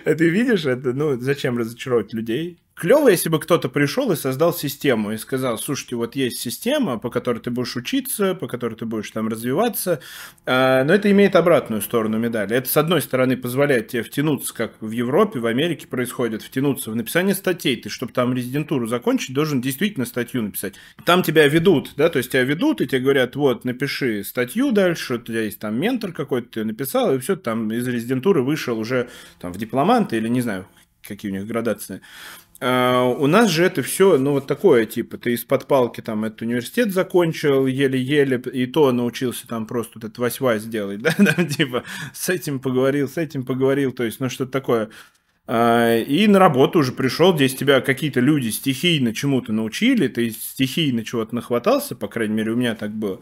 Ты 0.05 0.29
видишь 0.29 0.67
это? 0.67 0.93
Ну, 0.93 1.19
зачем 1.19 1.57
разочаровать 1.57 2.13
людей? 2.13 2.59
Клево, 2.81 3.11
если 3.11 3.29
бы 3.29 3.39
кто-то 3.39 3.69
пришел 3.69 4.11
и 4.11 4.17
создал 4.17 4.55
систему 4.55 5.13
и 5.13 5.19
сказал, 5.19 5.59
слушайте, 5.59 5.97
вот 5.97 6.17
есть 6.17 6.39
система, 6.39 6.99
по 6.99 7.11
которой 7.11 7.39
ты 7.39 7.51
будешь 7.51 7.77
учиться, 7.77 8.35
по 8.35 8.49
которой 8.49 8.75
ты 8.75 8.87
будешь 8.87 9.11
там 9.11 9.29
развиваться, 9.29 10.01
а, 10.47 10.83
но 10.85 10.95
это 10.95 11.11
имеет 11.11 11.37
обратную 11.37 11.83
сторону 11.83 12.19
медали. 12.19 12.57
Это, 12.57 12.71
с 12.71 12.77
одной 12.79 13.03
стороны, 13.03 13.37
позволяет 13.37 13.89
тебе 13.89 14.03
втянуться, 14.03 14.55
как 14.55 14.73
в 14.81 14.91
Европе, 14.91 15.41
в 15.41 15.47
Америке 15.47 15.87
происходит, 15.87 16.43
втянуться 16.43 16.91
в 16.91 16.97
написание 16.97 17.35
статей. 17.35 17.77
Ты, 17.77 17.91
чтобы 17.91 18.15
там 18.15 18.33
резидентуру 18.33 18.87
закончить, 18.87 19.35
должен 19.35 19.61
действительно 19.61 20.07
статью 20.07 20.41
написать. 20.41 20.75
Там 21.05 21.23
тебя 21.23 21.47
ведут, 21.49 21.93
да, 21.99 22.09
то 22.09 22.17
есть 22.17 22.33
тебя 22.33 22.45
ведут, 22.45 22.81
и 22.81 22.87
тебе 22.87 23.01
говорят, 23.03 23.37
вот, 23.37 23.67
напиши 23.67 24.25
статью 24.25 24.73
дальше, 24.73 25.17
у 25.17 25.19
тебя 25.19 25.43
есть 25.43 25.59
там 25.59 25.79
ментор 25.79 26.13
какой-то, 26.13 26.49
ты 26.49 26.65
написал, 26.65 27.15
и 27.15 27.19
все, 27.19 27.37
там 27.37 27.71
из 27.71 27.87
резидентуры 27.87 28.43
вышел 28.43 28.79
уже 28.79 29.11
там 29.39 29.53
в 29.53 29.59
дипломанты 29.59 30.17
или 30.17 30.29
не 30.29 30.41
знаю, 30.41 30.67
какие 31.03 31.31
у 31.31 31.35
них 31.35 31.47
градации. 31.47 32.01
А, 32.63 33.05
у 33.05 33.27
нас 33.27 33.49
же 33.51 33.65
это 33.65 33.83
все, 33.83 34.19
ну, 34.19 34.33
вот 34.33 34.47
такое, 34.47 34.85
типа, 34.85 35.17
ты 35.17 35.33
из-под 35.33 35.67
палки 35.67 36.03
там 36.03 36.25
этот 36.25 36.43
университет 36.43 36.93
закончил, 36.93 37.67
еле-еле, 37.67 38.39
и 38.53 38.67
то 38.67 38.93
научился 38.93 39.49
там 39.49 39.67
просто 39.67 39.93
вот 39.95 40.05
этот 40.05 40.19
вась-вась 40.19 40.63
сделать, 40.63 41.01
да, 41.03 41.13
там, 41.13 41.47
типа, 41.47 41.85
с 42.13 42.29
этим 42.29 42.61
поговорил, 42.61 43.09
с 43.09 43.17
этим 43.17 43.45
поговорил, 43.45 43.93
то 43.93 44.05
есть, 44.05 44.21
ну, 44.21 44.29
что-то 44.29 44.53
такое. 44.53 44.91
А, 45.47 45.97
и 45.97 46.27
на 46.27 46.39
работу 46.39 46.81
уже 46.81 46.93
пришел, 46.93 47.35
здесь 47.35 47.55
тебя 47.55 47.81
какие-то 47.81 48.21
люди 48.21 48.51
стихийно 48.51 49.15
чему-то 49.15 49.55
научили, 49.55 50.09
ты 50.09 50.31
стихийно 50.31 51.03
чего-то 51.03 51.35
нахватался, 51.35 51.97
по 51.97 52.09
крайней 52.09 52.35
мере, 52.35 52.53
у 52.53 52.57
меня 52.57 52.75
так 52.75 52.91
было. 52.91 53.21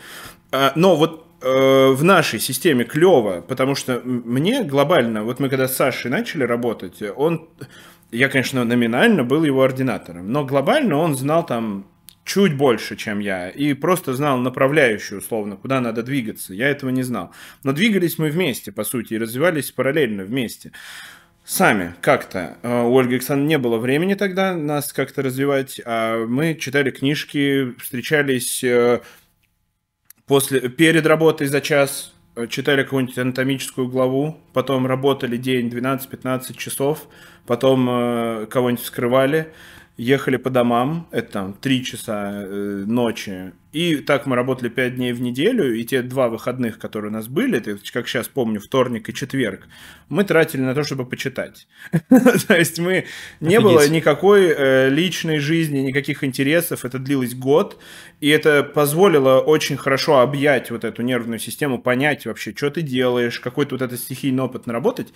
А, 0.51 0.73
но 0.75 0.97
вот 0.97 1.27
э, 1.43 1.91
в 1.93 2.03
нашей 2.03 2.41
системе 2.41 2.85
клево, 2.85 3.41
потому 3.41 3.77
что 3.77 4.03
мне 4.05 4.65
глобально, 4.65 5.23
вот 5.23 5.39
мы 5.39 5.49
когда 5.49 5.69
с 5.69 5.77
Сашей 5.77 6.11
начали 6.11 6.43
работать, 6.43 7.01
он 7.17 7.49
я, 8.11 8.29
конечно, 8.29 8.65
номинально 8.65 9.25
был 9.25 9.45
его 9.45 9.63
ординатором, 9.63 10.33
но 10.33 10.45
глобально 10.45 10.97
он 10.97 11.15
знал 11.15 11.45
там 11.45 11.87
чуть 12.25 12.55
больше, 12.55 12.95
чем 12.97 13.21
я, 13.21 13.49
и 13.49 13.73
просто 13.73 14.13
знал 14.13 14.39
направляющую, 14.39 15.21
условно, 15.21 15.57
куда 15.57 15.81
надо 15.81 16.03
двигаться. 16.03 16.53
Я 16.53 16.69
этого 16.69 16.91
не 16.91 17.03
знал. 17.03 17.33
Но 17.65 17.73
двигались 17.73 18.19
мы 18.19 18.29
вместе, 18.29 18.71
по 18.71 18.85
сути, 18.85 19.15
и 19.15 19.19
развивались 19.19 19.73
параллельно 19.73 20.25
вместе. 20.25 20.73
Сами 21.45 21.95
как-то. 22.03 22.59
Э, 22.63 22.83
у 22.83 22.99
Ольги 22.99 23.15
Александровны 23.15 23.49
не 23.49 23.57
было 23.57 23.79
времени 23.79 24.13
тогда 24.13 24.55
нас 24.55 24.93
как-то 24.93 25.23
развивать, 25.23 25.81
а 25.87 26.27
мы 26.27 26.55
читали 26.55 26.91
книжки, 26.91 27.75
встречались 27.79 28.63
э, 28.63 29.01
после, 30.27 30.69
перед 30.69 31.07
работой 31.07 31.47
за 31.47 31.63
час, 31.63 32.13
читали 32.47 32.83
какую-нибудь 32.83 33.19
анатомическую 33.19 33.89
главу, 33.89 34.39
потом 34.53 34.87
работали 34.87 35.37
день 35.37 35.69
12-15 35.69 36.57
часов, 36.57 37.09
потом 37.47 37.89
э, 37.91 38.47
кого-нибудь 38.47 38.85
вскрывали, 38.85 39.53
ехали 39.99 40.37
по 40.37 40.49
домам, 40.49 41.09
это 41.11 41.33
там 41.33 41.55
3 41.55 41.85
часа 41.85 42.31
э, 42.33 42.85
ночи, 42.87 43.53
и 43.73 43.97
так 43.97 44.27
мы 44.27 44.37
работали 44.37 44.69
5 44.69 44.95
дней 44.95 45.13
в 45.13 45.21
неделю, 45.21 45.75
и 45.75 45.85
те 45.85 46.03
два 46.03 46.29
выходных, 46.29 46.79
которые 46.79 47.11
у 47.11 47.13
нас 47.13 47.27
были, 47.27 47.59
это, 47.59 47.77
как 47.93 48.07
сейчас 48.07 48.29
помню, 48.29 48.61
вторник 48.61 49.09
и 49.09 49.15
четверг, 49.15 49.67
мы 50.09 50.23
тратили 50.23 50.63
на 50.63 50.75
то, 50.75 50.85
чтобы 50.85 51.05
почитать. 51.05 51.67
То 52.09 52.57
есть 52.57 52.79
мы... 52.79 53.07
Не 53.41 53.61
было 53.61 53.87
никакой 53.89 54.47
э, 54.47 54.89
личной 54.89 55.41
жизни, 55.41 55.81
никаких 55.81 56.23
интересов, 56.23 56.85
это 56.85 57.01
длилось 57.01 57.35
год, 57.35 57.79
и 58.21 58.29
это 58.29 58.63
позволило 58.63 59.41
очень 59.41 59.77
хорошо 59.77 60.21
объять 60.21 60.71
вот 60.71 60.85
эту 60.85 61.03
нервную 61.03 61.41
систему, 61.41 61.79
понять 61.79 62.25
вообще, 62.25 62.55
что 62.57 62.71
ты 62.71 62.83
делаешь, 62.83 63.41
какой-то 63.41 63.75
вот 63.75 63.83
этот 63.83 63.99
стихийный 63.99 64.45
опыт 64.45 64.67
наработать, 64.67 65.13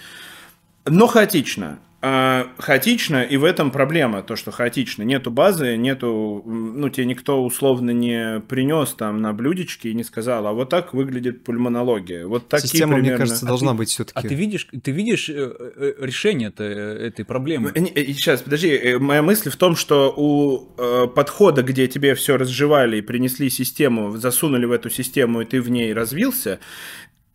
но 0.85 1.07
хаотично. 1.07 1.79
А, 2.05 2.49
хаотично, 2.59 3.23
и 3.23 3.37
в 3.37 3.45
этом 3.45 3.71
проблема, 3.71 4.25
то, 4.25 4.35
что 4.35 4.51
хаотично. 4.51 5.05
Нету 5.05 5.31
базы, 5.31 5.77
нету, 5.77 6.43
ну, 6.45 6.89
тебе 6.89 7.07
никто 7.07 7.45
условно 7.45 7.93
не 7.93 8.41
принес 8.41 8.93
там 8.95 9.23
на 9.23 9.33
блюдечке 9.33 9.91
и 9.91 9.95
не 9.95 10.03
сказал, 10.03 10.45
а 10.49 10.53
вот 10.53 10.69
так 10.69 10.95
выглядит 10.95 11.45
пульмонология. 11.45 12.27
Вот 12.27 12.49
такие 12.49 12.71
Система, 12.71 12.95
примерно... 12.95 13.11
мне 13.11 13.19
кажется, 13.19 13.47
должна 13.47 13.71
а 13.71 13.75
быть 13.75 13.91
все-таки. 13.91 14.19
А 14.19 14.29
ты 14.29 14.35
видишь, 14.35 14.67
ты 14.83 14.91
видишь 14.91 15.29
э, 15.29 15.35
э, 15.37 15.95
решение 16.01 16.49
этой 16.49 17.25
проблемы? 17.25 17.73
Сейчас, 17.73 18.43
подожди, 18.43 18.71
э, 18.71 18.99
моя 18.99 19.23
мысль 19.23 19.51
в 19.51 19.57
том, 19.57 19.77
что 19.77 20.13
у 20.17 21.07
подхода, 21.07 21.63
где 21.63 21.87
тебе 21.87 22.17
все 22.17 22.37
разжевали 22.37 22.97
и 22.97 23.01
принесли 23.01 23.49
систему, 23.49 24.17
засунули 24.17 24.65
в 24.65 24.73
эту 24.73 24.91
систему, 24.91 25.43
и 25.43 25.45
ты 25.45 25.63
в 25.63 25.71
ней 25.71 25.93
развился, 25.93 26.59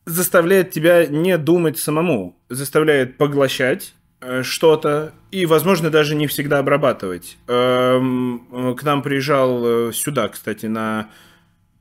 заставляет 0.07 0.71
тебя 0.71 1.05
не 1.05 1.37
думать 1.37 1.77
самому, 1.77 2.35
заставляет 2.49 3.17
поглощать 3.17 3.93
Э, 4.19 4.41
что-то 4.41 5.13
и, 5.29 5.45
возможно, 5.45 5.91
даже 5.91 6.15
не 6.15 6.25
всегда 6.25 6.59
обрабатывать. 6.59 7.37
Эм, 7.47 8.47
э, 8.51 8.73
к 8.75 8.83
нам 8.83 9.03
приезжал 9.03 9.89
э, 9.89 9.93
сюда, 9.93 10.27
кстати, 10.29 10.65
на 10.65 11.09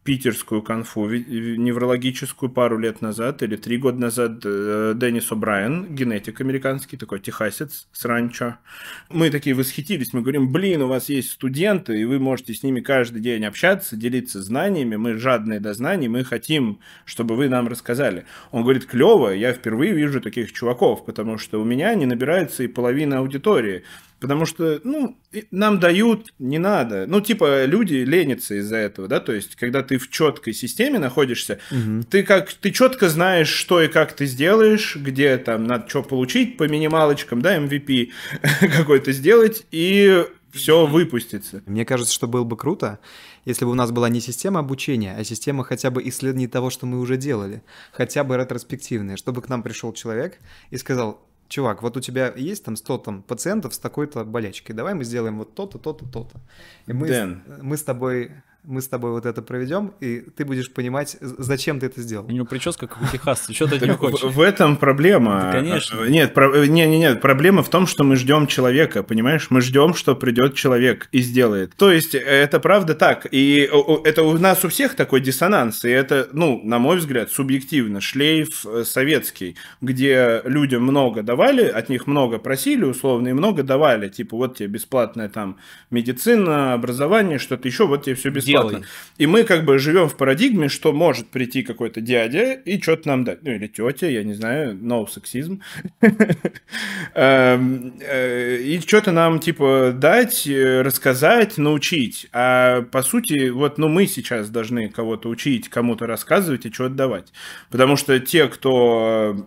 питерскую 0.07 0.63
конфу 0.63 1.09
неврологическую 1.09 2.49
пару 2.49 2.79
лет 2.79 3.03
назад 3.03 3.43
или 3.43 3.57
три 3.57 3.77
года 3.77 3.99
назад 3.99 4.41
э, 4.45 4.95
Деннис 4.95 5.31
О'Брайен, 5.33 5.93
генетик 5.93 6.41
американский, 6.41 6.97
такой 6.97 7.19
техасец 7.19 7.89
с 7.93 8.05
ранчо. 8.05 8.59
Мы 9.11 9.31
такие 9.31 9.57
восхитились, 9.57 10.13
мы 10.13 10.23
говорим, 10.23 10.53
блин, 10.53 10.83
у 10.83 10.87
вас 10.87 11.09
есть 11.09 11.33
студенты, 11.33 12.01
и 12.01 12.05
вы 12.05 12.21
можете 12.21 12.55
с 12.55 12.63
ними 12.63 12.79
каждый 12.81 13.21
день 13.21 13.45
общаться, 13.45 13.97
делиться 13.97 14.41
знаниями, 14.41 14.95
мы 14.95 15.15
жадные 15.15 15.59
до 15.59 15.75
знаний, 15.75 16.09
мы 16.09 16.23
хотим, 16.23 16.79
чтобы 17.05 17.35
вы 17.35 17.49
нам 17.49 17.67
рассказали. 17.67 18.27
Он 18.53 18.63
говорит, 18.63 18.87
клево, 18.87 19.31
я 19.31 19.53
впервые 19.53 19.93
вижу 19.93 20.21
таких 20.21 20.53
чуваков, 20.53 21.05
потому 21.05 21.37
что 21.37 21.61
у 21.61 21.65
меня 21.65 21.93
не 21.97 22.07
набирается 22.07 22.63
и 22.63 22.69
половина 22.69 23.19
аудитории. 23.19 23.83
Потому 24.27 24.45
что, 24.45 24.81
ну, 24.83 25.17
нам 25.53 25.79
дают, 25.79 26.35
не 26.41 26.59
надо. 26.59 27.07
Ну, 27.07 27.21
типа, 27.21 27.65
люди 27.65 27.95
ленятся 27.95 28.57
из-за 28.57 28.75
этого, 28.75 29.07
да, 29.07 29.21
то 29.21 29.33
есть, 29.33 29.55
когда 29.55 29.85
ты 29.85 29.99
в 29.99 30.11
четкой 30.11 30.53
системе 30.53 30.99
находишься, 30.99 31.61
угу. 31.71 32.03
ты 32.11 32.25
как, 32.25 32.53
ты 32.53 32.73
четко 32.73 33.09
знаешь, 33.09 33.47
что 33.47 33.81
и 33.81 33.87
как 33.87 34.15
ты 34.15 34.27
сделаешь, 34.27 34.97
где 34.97 35.39
там 35.39 35.63
надо 35.63 35.89
что 35.89 36.03
получить 36.03 36.57
по 36.57 36.65
минималочкам, 36.65 37.41
да, 37.41 37.57
MVP 37.57 38.09
какой-то 38.77 39.13
сделать, 39.13 39.65
и 39.71 40.25
все 40.51 40.87
выпустится. 40.87 41.63
Мне 41.67 41.85
кажется, 41.85 42.13
что 42.13 42.27
было 42.27 42.43
бы 42.43 42.57
круто, 42.57 42.99
если 43.45 43.65
бы 43.65 43.71
у 43.71 43.75
нас 43.75 43.93
была 43.93 44.09
не 44.09 44.21
система 44.21 44.59
обучения, 44.59 45.15
а 45.17 45.23
система 45.23 45.63
хотя 45.63 45.93
бы 45.93 46.03
исследований 46.09 46.49
того, 46.49 46.71
что 46.71 46.85
мы 46.87 46.99
уже 46.99 47.17
делали, 47.17 47.63
хотя 47.93 48.25
бы 48.25 48.37
ретроспективная, 48.37 49.17
чтобы 49.17 49.41
к 49.41 49.49
нам 49.49 49.63
пришел 49.63 49.93
человек 49.93 50.41
и 50.71 50.79
сказал, 50.79 51.25
чувак, 51.49 51.83
вот 51.83 51.97
у 51.97 52.01
тебя 52.01 52.33
есть 52.37 52.65
там 52.65 52.77
100 52.77 52.99
там, 52.99 53.23
пациентов 53.23 53.75
с 53.75 53.79
такой-то 53.79 54.25
болячкой, 54.25 54.75
давай 54.75 54.95
мы 54.95 55.05
сделаем 55.05 55.39
вот 55.39 55.55
то-то, 55.55 55.79
то-то, 55.79 56.07
то-то. 56.07 56.41
И 56.87 56.93
мы, 56.93 57.41
мы 57.63 57.77
с 57.77 57.83
тобой 57.83 58.33
мы 58.67 58.83
с 58.83 58.89
тобой 58.89 59.13
вот 59.13 59.27
это 59.27 59.43
проведем, 59.43 59.95
и 60.01 60.21
ты 60.37 60.45
будешь 60.45 60.73
понимать, 60.73 61.17
зачем 61.21 61.79
ты 61.79 61.87
это 61.87 62.01
сделал. 62.01 62.27
У 62.27 62.33
него 62.33 62.45
прическа 62.45 62.89
как 62.89 63.01
у 63.01 63.07
техасца, 63.07 63.53
что 63.53 63.69
ты 63.69 63.87
не 63.87 63.95
хочешь? 63.95 64.23
В 64.23 64.41
этом 64.41 64.77
проблема. 64.77 65.51
Конечно. 65.53 66.05
Нет, 66.07 66.37
нет, 66.37 66.89
нет, 66.89 67.21
проблема 67.21 67.63
в 67.63 67.69
том, 67.69 67.87
что 67.87 68.03
мы 68.03 68.17
ждем 68.17 68.49
человека, 68.49 69.03
понимаешь? 69.05 69.47
Мы 69.51 69.61
ждем, 69.61 69.95
что 69.95 70.17
придет 70.17 70.55
человек 70.55 71.09
и 71.13 71.21
сделает. 71.21 71.75
То 71.77 71.93
есть 71.93 72.15
это 72.15 72.59
правда 72.59 72.95
так, 72.95 73.27
и 73.31 73.71
это 74.05 74.23
у 74.25 74.37
нас 74.37 74.65
у 74.65 74.69
всех 74.69 74.97
такой 74.97 75.21
диссонанс, 75.21 75.85
и 75.85 75.89
это, 75.89 76.29
ну, 76.33 76.61
на 76.65 76.79
мой 76.79 76.97
взгляд, 76.97 77.31
субъективно, 77.31 78.01
шлейф 78.01 78.67
э, 78.67 78.85
советский, 78.85 79.57
где 79.81 80.43
людям 80.45 80.83
много 80.83 81.23
давали, 81.23 81.65
от 81.65 81.89
них 81.89 82.07
много 82.07 82.39
просили, 82.39 82.85
условно, 82.85 83.29
и 83.29 83.33
много 83.33 83.63
давали, 83.63 84.09
типа 84.09 84.37
вот 84.37 84.57
тебе 84.57 84.69
бесплатная 84.69 85.29
там 85.29 85.59
медицина, 85.91 86.73
образование, 86.73 87.39
что-то 87.39 87.69
еще, 87.69 87.87
вот 87.87 88.05
тебе 88.05 88.17
все 88.17 88.31
бесплатно 88.31 88.56
бесплатно. 88.65 88.87
И 89.19 89.27
мы 89.27 89.45
как 89.45 89.65
бы 89.65 89.79
живем 89.79 90.09
в 90.09 90.17
парадигме, 90.17 90.69
что 90.69 90.93
может 90.93 91.29
прийти 91.29 91.63
какой-то 91.63 92.01
дядя 92.01 92.53
и 92.53 92.81
что-то 92.81 93.09
нам 93.09 93.25
дать. 93.25 93.43
Ну, 93.43 93.53
или 93.53 93.67
тетя, 93.67 94.09
я 94.09 94.23
не 94.23 94.35
знаю, 94.35 94.75
no 94.75 95.07
сексизм. 95.09 95.63
Эм, 97.15 97.95
э, 98.01 98.57
и 98.59 98.81
что-то 98.81 99.13
нам, 99.13 99.39
типа, 99.39 99.93
дать, 99.95 100.47
э, 100.47 100.83
рассказать, 100.83 101.57
научить. 101.57 102.29
А 102.33 102.83
по 102.83 103.03
сути, 103.03 103.49
вот, 103.49 103.79
ну, 103.79 103.89
мы 103.89 104.07
сейчас 104.07 104.51
должны 104.51 104.89
кого-то 104.89 105.29
учить, 105.29 105.69
кому-то 105.69 106.07
рассказывать 106.07 106.67
и 106.67 106.73
что-то 106.73 106.95
давать. 106.95 107.33
Потому 107.71 107.97
что 107.97 108.19
те, 108.21 108.49
кто 108.49 109.47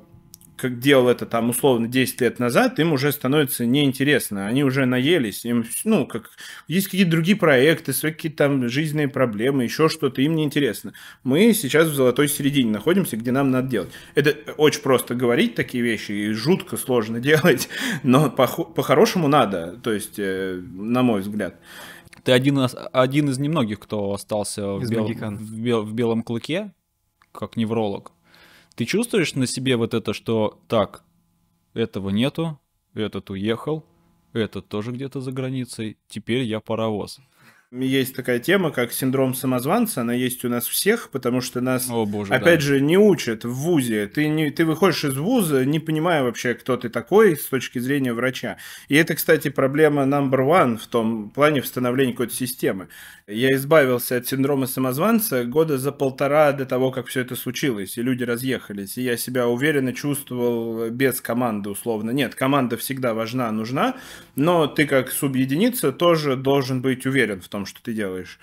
как 0.60 0.80
делал 0.80 1.08
это 1.08 1.26
там 1.26 1.50
условно 1.50 1.88
10 1.88 2.22
лет 2.22 2.40
назад, 2.40 2.80
им 2.80 2.92
уже 2.92 3.12
становится 3.12 3.66
неинтересно. 3.66 4.48
Они 4.48 4.64
уже 4.64 4.86
наелись. 4.86 5.46
Им, 5.46 5.66
ну, 5.86 6.06
как, 6.06 6.32
есть 6.68 6.88
какие-то 6.88 7.12
другие 7.12 7.38
проекты, 7.38 7.94
свои 7.94 8.12
какие-то 8.12 8.38
там 8.38 8.68
жизненные 8.68 9.08
проблемы, 9.08 9.64
еще 9.64 9.90
что-то, 9.90 10.22
им 10.22 10.36
неинтересно. 10.36 10.94
Мы 11.24 11.54
сейчас 11.54 11.88
в 11.88 11.94
золотой 11.94 12.28
середине 12.28 12.72
находимся, 12.72 13.16
где 13.16 13.32
нам 13.32 13.52
надо 13.52 13.70
делать. 13.70 13.90
Это 14.16 14.36
очень 14.58 14.82
просто 14.82 15.16
говорить 15.16 15.56
такие 15.56 15.84
вещи, 15.84 16.12
и 16.12 16.32
жутко 16.32 16.78
сложно 16.78 17.20
делать, 17.30 17.70
но 18.04 18.30
по- 18.30 18.48
по-хорошему 18.48 19.28
надо, 19.28 19.80
то 19.82 19.94
есть, 19.94 20.20
э, 20.20 20.62
на 20.74 21.04
мой 21.04 21.22
взгляд. 21.22 21.56
Ты 22.24 22.34
один, 22.34 22.60
один 22.92 23.30
из 23.30 23.40
немногих, 23.40 23.80
кто 23.80 24.14
остался 24.14 24.74
в, 24.74 24.90
бел, 24.90 25.06
в, 25.38 25.60
бел, 25.62 25.84
в 25.84 25.94
белом 25.94 26.22
клыке, 26.22 26.74
как 27.32 27.56
невролог. 27.56 28.12
Ты 28.80 28.86
чувствуешь 28.86 29.36
на 29.36 29.46
себе 29.46 29.76
вот 29.76 29.94
это, 29.94 30.14
что 30.14 30.58
так, 30.70 31.04
этого 31.74 32.12
нету, 32.12 32.62
этот 32.94 33.30
уехал, 33.30 33.86
этот 34.32 34.70
тоже 34.70 34.92
где-то 34.92 35.20
за 35.20 35.34
границей, 35.34 35.98
теперь 36.08 36.44
я 36.44 36.62
паровоз. 36.62 37.20
Есть 37.72 38.16
такая 38.16 38.40
тема, 38.40 38.72
как 38.72 38.92
синдром 38.92 39.36
самозванца, 39.36 40.02
она 40.02 40.14
есть 40.14 40.44
у 40.44 40.50
нас 40.50 40.66
всех, 40.66 41.10
потому 41.12 41.40
что 41.40 41.62
нас, 41.62 41.88
О, 41.88 42.06
боже, 42.06 42.34
опять 42.34 42.62
да. 42.62 42.66
же, 42.66 42.82
не 42.82 42.98
учат 42.98 43.46
в 43.46 43.54
ВУЗе. 43.54 44.08
Ты, 44.08 44.28
не, 44.28 44.50
ты 44.50 44.66
выходишь 44.66 45.04
из 45.04 45.16
ВУЗа, 45.16 45.66
не 45.66 45.80
понимая 45.80 46.24
вообще, 46.24 46.56
кто 46.56 46.78
ты 46.78 46.90
такой 46.90 47.36
с 47.36 47.46
точки 47.46 47.78
зрения 47.78 48.12
врача. 48.12 48.58
И 48.88 48.96
это, 48.96 49.14
кстати, 49.14 49.50
проблема 49.50 50.04
number 50.04 50.40
one 50.40 50.78
в 50.78 50.88
том 50.88 51.30
плане 51.30 51.62
становления 51.62 52.14
какой-то 52.14 52.34
системы. 52.34 52.88
Я 53.32 53.54
избавился 53.54 54.18
от 54.18 54.28
синдрома 54.28 54.66
самозванца 54.66 55.46
года 55.46 55.78
за 55.78 55.92
полтора 55.92 56.52
до 56.52 56.66
того, 56.66 56.90
как 56.90 57.06
все 57.06 57.22
это 57.22 57.36
случилось, 57.36 57.96
и 57.96 58.02
люди 58.02 58.24
разъехались. 58.24 58.98
И 58.98 59.04
я 59.04 59.18
себя 59.18 59.48
уверенно 59.48 59.94
чувствовал 59.94 60.90
без 60.90 61.22
команды, 61.22 61.70
условно. 61.70 62.10
Нет, 62.10 62.34
команда 62.34 62.76
всегда 62.76 63.14
важна, 63.14 63.52
нужна, 63.52 63.98
но 64.36 64.66
ты 64.66 64.88
как 64.88 65.12
субъединица 65.12 65.92
тоже 65.92 66.38
должен 66.38 66.82
быть 66.82 67.06
уверен 67.06 67.40
в 67.40 67.50
том, 67.50 67.68
что 67.68 67.84
ты 67.84 67.94
делаешь. 67.94 68.40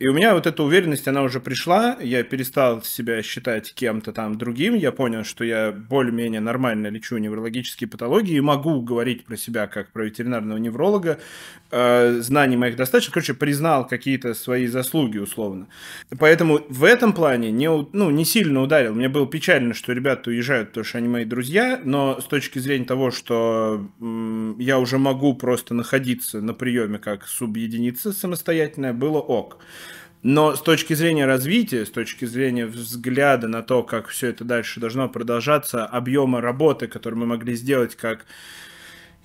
И 0.00 0.08
у 0.08 0.14
меня 0.14 0.32
вот 0.32 0.46
эта 0.46 0.62
уверенность, 0.62 1.06
она 1.08 1.22
уже 1.22 1.40
пришла, 1.40 1.94
я 2.00 2.22
перестал 2.22 2.82
себя 2.82 3.22
считать 3.22 3.74
кем-то 3.74 4.14
там 4.14 4.38
другим, 4.38 4.74
я 4.74 4.92
понял, 4.92 5.24
что 5.24 5.44
я 5.44 5.72
более-менее 5.72 6.40
нормально 6.40 6.86
лечу 6.86 7.18
неврологические 7.18 7.86
патологии 7.86 8.34
и 8.34 8.40
могу 8.40 8.80
говорить 8.80 9.26
про 9.26 9.36
себя 9.36 9.66
как 9.66 9.92
про 9.92 10.06
ветеринарного 10.06 10.56
невролога, 10.56 11.18
э, 11.70 12.18
знаний 12.20 12.56
моих 12.56 12.76
достаточно, 12.76 13.12
короче, 13.12 13.34
признал 13.34 13.86
какие-то 13.86 14.32
свои 14.32 14.68
заслуги 14.68 15.18
условно. 15.18 15.66
Поэтому 16.18 16.62
в 16.70 16.84
этом 16.84 17.12
плане 17.12 17.50
не, 17.50 17.68
ну, 17.68 18.08
не 18.08 18.24
сильно 18.24 18.62
ударил. 18.62 18.94
Мне 18.94 19.10
было 19.10 19.26
печально, 19.26 19.74
что 19.74 19.92
ребята 19.92 20.30
уезжают, 20.30 20.70
потому 20.70 20.84
что 20.84 20.96
они 20.96 21.08
мои 21.08 21.26
друзья, 21.26 21.78
но 21.84 22.18
с 22.22 22.24
точки 22.24 22.58
зрения 22.58 22.86
того, 22.86 23.10
что 23.10 23.86
я 24.58 24.78
уже 24.78 24.96
могу 24.96 25.34
просто 25.34 25.74
находиться 25.74 26.40
на 26.40 26.54
приеме 26.54 26.98
как 26.98 27.26
субъединица 27.26 28.14
самостоятельная, 28.14 28.94
было 28.94 29.18
ок. 29.18 29.58
Но 30.22 30.54
с 30.54 30.60
точки 30.60 30.92
зрения 30.92 31.24
развития, 31.24 31.86
с 31.86 31.90
точки 31.90 32.26
зрения 32.26 32.66
взгляда 32.66 33.48
на 33.48 33.62
то, 33.62 33.82
как 33.82 34.08
все 34.08 34.28
это 34.28 34.44
дальше 34.44 34.78
должно 34.78 35.08
продолжаться, 35.08 35.86
объема 35.86 36.40
работы, 36.40 36.88
которую 36.88 37.20
мы 37.20 37.26
могли 37.26 37.54
сделать 37.54 37.96
как 37.96 38.26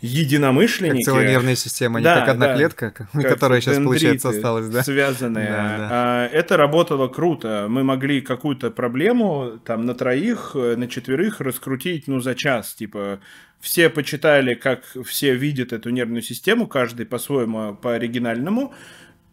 единомышленники. 0.01 1.03
Как 1.03 1.05
целая 1.05 1.29
нервная 1.29 1.55
система, 1.55 2.01
да, 2.01 2.15
не 2.15 2.19
как 2.21 2.29
одна 2.29 2.47
да, 2.47 2.55
клетка, 2.55 2.91
как 2.91 3.11
которая 3.11 3.59
сейчас, 3.59 3.77
получается, 3.77 4.29
осталась, 4.29 4.69
да? 4.69 4.83
Связанная. 4.83 5.47
Да, 5.47 5.77
да. 5.77 5.87
А, 5.91 6.27
это 6.27 6.57
работало 6.57 7.07
круто. 7.07 7.67
Мы 7.69 7.83
могли 7.83 8.21
какую-то 8.21 8.71
проблему 8.71 9.59
там 9.65 9.85
на 9.85 9.95
троих, 9.95 10.51
на 10.53 10.87
четверых 10.87 11.41
раскрутить, 11.41 12.07
ну, 12.07 12.19
за 12.21 12.35
час. 12.35 12.73
Типа, 12.73 13.19
все 13.59 13.89
почитали, 13.89 14.53
как 14.53 14.83
все 15.05 15.33
видят 15.35 15.73
эту 15.73 15.89
нервную 15.89 16.21
систему, 16.21 16.67
каждый 16.67 17.05
по-своему, 17.05 17.75
по-оригинальному 17.75 18.73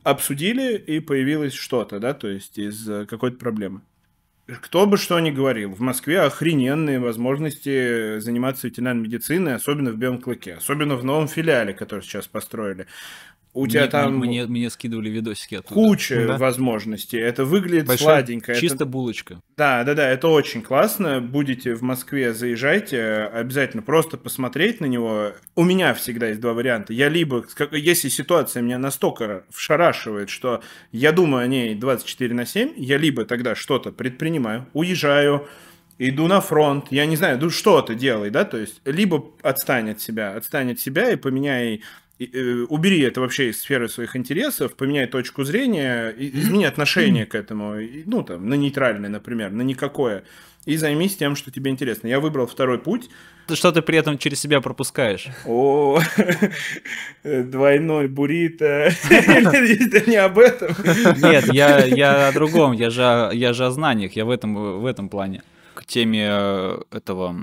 обсудили, 0.02 0.76
и 0.76 1.00
появилось 1.00 1.54
что-то, 1.54 2.00
да, 2.00 2.14
то 2.14 2.28
есть 2.28 2.58
из 2.58 2.88
э, 2.88 3.06
какой-то 3.06 3.36
проблемы. 3.38 3.82
Кто 4.46 4.86
бы 4.86 4.96
что 4.96 5.18
ни 5.20 5.30
говорил, 5.30 5.72
в 5.72 5.80
Москве 5.80 6.20
охрененные 6.20 6.98
возможности 6.98 8.18
заниматься 8.18 8.66
ветеринарной 8.66 9.04
медициной, 9.04 9.54
особенно 9.54 9.92
в 9.92 9.96
Белом 9.96 10.20
Клыке, 10.20 10.54
особенно 10.54 10.96
в 10.96 11.04
новом 11.04 11.28
филиале, 11.28 11.72
который 11.72 12.00
сейчас 12.00 12.26
построили. 12.26 12.86
У 13.54 13.66
тебя 13.66 13.86
там 13.86 14.16
мне, 14.16 14.46
мне 14.46 14.70
скидывали 14.70 15.10
видосики 15.10 15.56
оттуда. 15.56 15.74
Куча 15.74 16.26
да? 16.26 16.38
возможностей. 16.38 17.18
Это 17.18 17.44
выглядит 17.44 17.86
Большая, 17.86 18.16
сладенько. 18.16 18.54
Чисто 18.54 18.76
это... 18.76 18.86
булочка. 18.86 19.42
Да, 19.58 19.84
да, 19.84 19.92
да, 19.94 20.08
это 20.08 20.28
очень 20.28 20.62
классно. 20.62 21.20
Будете 21.20 21.74
в 21.74 21.82
Москве, 21.82 22.32
заезжайте, 22.32 23.02
обязательно 23.02 23.82
просто 23.82 24.16
посмотреть 24.16 24.80
на 24.80 24.86
него. 24.86 25.32
У 25.54 25.64
меня 25.64 25.92
всегда 25.92 26.28
есть 26.28 26.40
два 26.40 26.54
варианта. 26.54 26.94
Я 26.94 27.10
либо, 27.10 27.44
если 27.72 28.08
ситуация 28.08 28.62
меня 28.62 28.78
настолько 28.78 29.44
вшарашивает, 29.50 30.30
что 30.30 30.62
я 30.90 31.12
думаю 31.12 31.44
о 31.44 31.46
ней 31.46 31.74
24 31.74 32.34
на 32.34 32.46
7, 32.46 32.72
я 32.76 32.96
либо 32.96 33.26
тогда 33.26 33.54
что-то 33.54 33.92
предпринимаю, 33.92 34.66
уезжаю, 34.72 35.46
иду 35.98 36.26
на 36.26 36.40
фронт, 36.40 36.86
я 36.90 37.06
не 37.06 37.16
знаю, 37.16 37.38
ну 37.40 37.50
что-то 37.50 37.94
делай, 37.94 38.30
да, 38.30 38.44
то 38.44 38.56
есть 38.56 38.80
либо 38.84 39.24
отстань 39.42 39.90
от 39.90 40.00
себя, 40.00 40.34
отстань 40.34 40.72
от 40.72 40.80
себя 40.80 41.12
и 41.12 41.16
поменяй 41.16 41.82
убери 42.68 43.00
это 43.00 43.20
вообще 43.20 43.50
из 43.50 43.60
сферы 43.60 43.88
своих 43.88 44.16
интересов, 44.16 44.74
поменяй 44.74 45.06
точку 45.06 45.44
зрения, 45.44 46.14
измени 46.16 46.64
отношение 46.64 47.26
к 47.26 47.34
этому, 47.34 47.76
ну, 48.06 48.22
там, 48.22 48.48
на 48.48 48.54
нейтральное, 48.54 49.10
например, 49.10 49.50
на 49.50 49.62
никакое, 49.62 50.24
и 50.64 50.76
займись 50.76 51.16
тем, 51.16 51.34
что 51.34 51.50
тебе 51.50 51.70
интересно. 51.70 52.06
Я 52.06 52.20
выбрал 52.20 52.46
второй 52.46 52.78
путь. 52.78 53.10
Что 53.52 53.72
ты 53.72 53.82
при 53.82 53.98
этом 53.98 54.16
через 54.18 54.40
себя 54.40 54.60
пропускаешь? 54.60 55.26
О, 55.44 56.00
двойной 57.24 58.06
буррито. 58.06 58.92
Это 59.10 60.10
не 60.10 60.16
об 60.16 60.38
этом. 60.38 60.74
Нет, 61.20 61.52
я, 61.52 61.84
я 61.84 62.28
о 62.28 62.32
другом, 62.32 62.72
я 62.72 62.90
же, 62.90 63.30
я 63.32 63.52
же 63.52 63.66
о 63.66 63.70
знаниях, 63.70 64.12
я 64.12 64.24
в 64.24 64.30
этом, 64.30 64.80
в 64.80 64.86
этом 64.86 65.08
плане. 65.08 65.42
К 65.74 65.84
теме 65.84 66.28
э, 66.30 66.78
этого, 66.92 67.34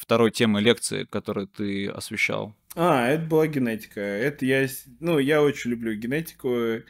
второй 0.00 0.30
темы 0.30 0.60
лекции, 0.60 1.04
которую 1.10 1.48
ты 1.48 1.88
освещал. 1.88 2.54
А, 2.74 3.08
это 3.08 3.24
была 3.24 3.46
генетика. 3.46 4.00
Это 4.00 4.46
я, 4.46 4.66
ну, 5.00 5.18
я 5.18 5.42
очень 5.42 5.70
люблю 5.70 5.94
генетику. 5.94 6.82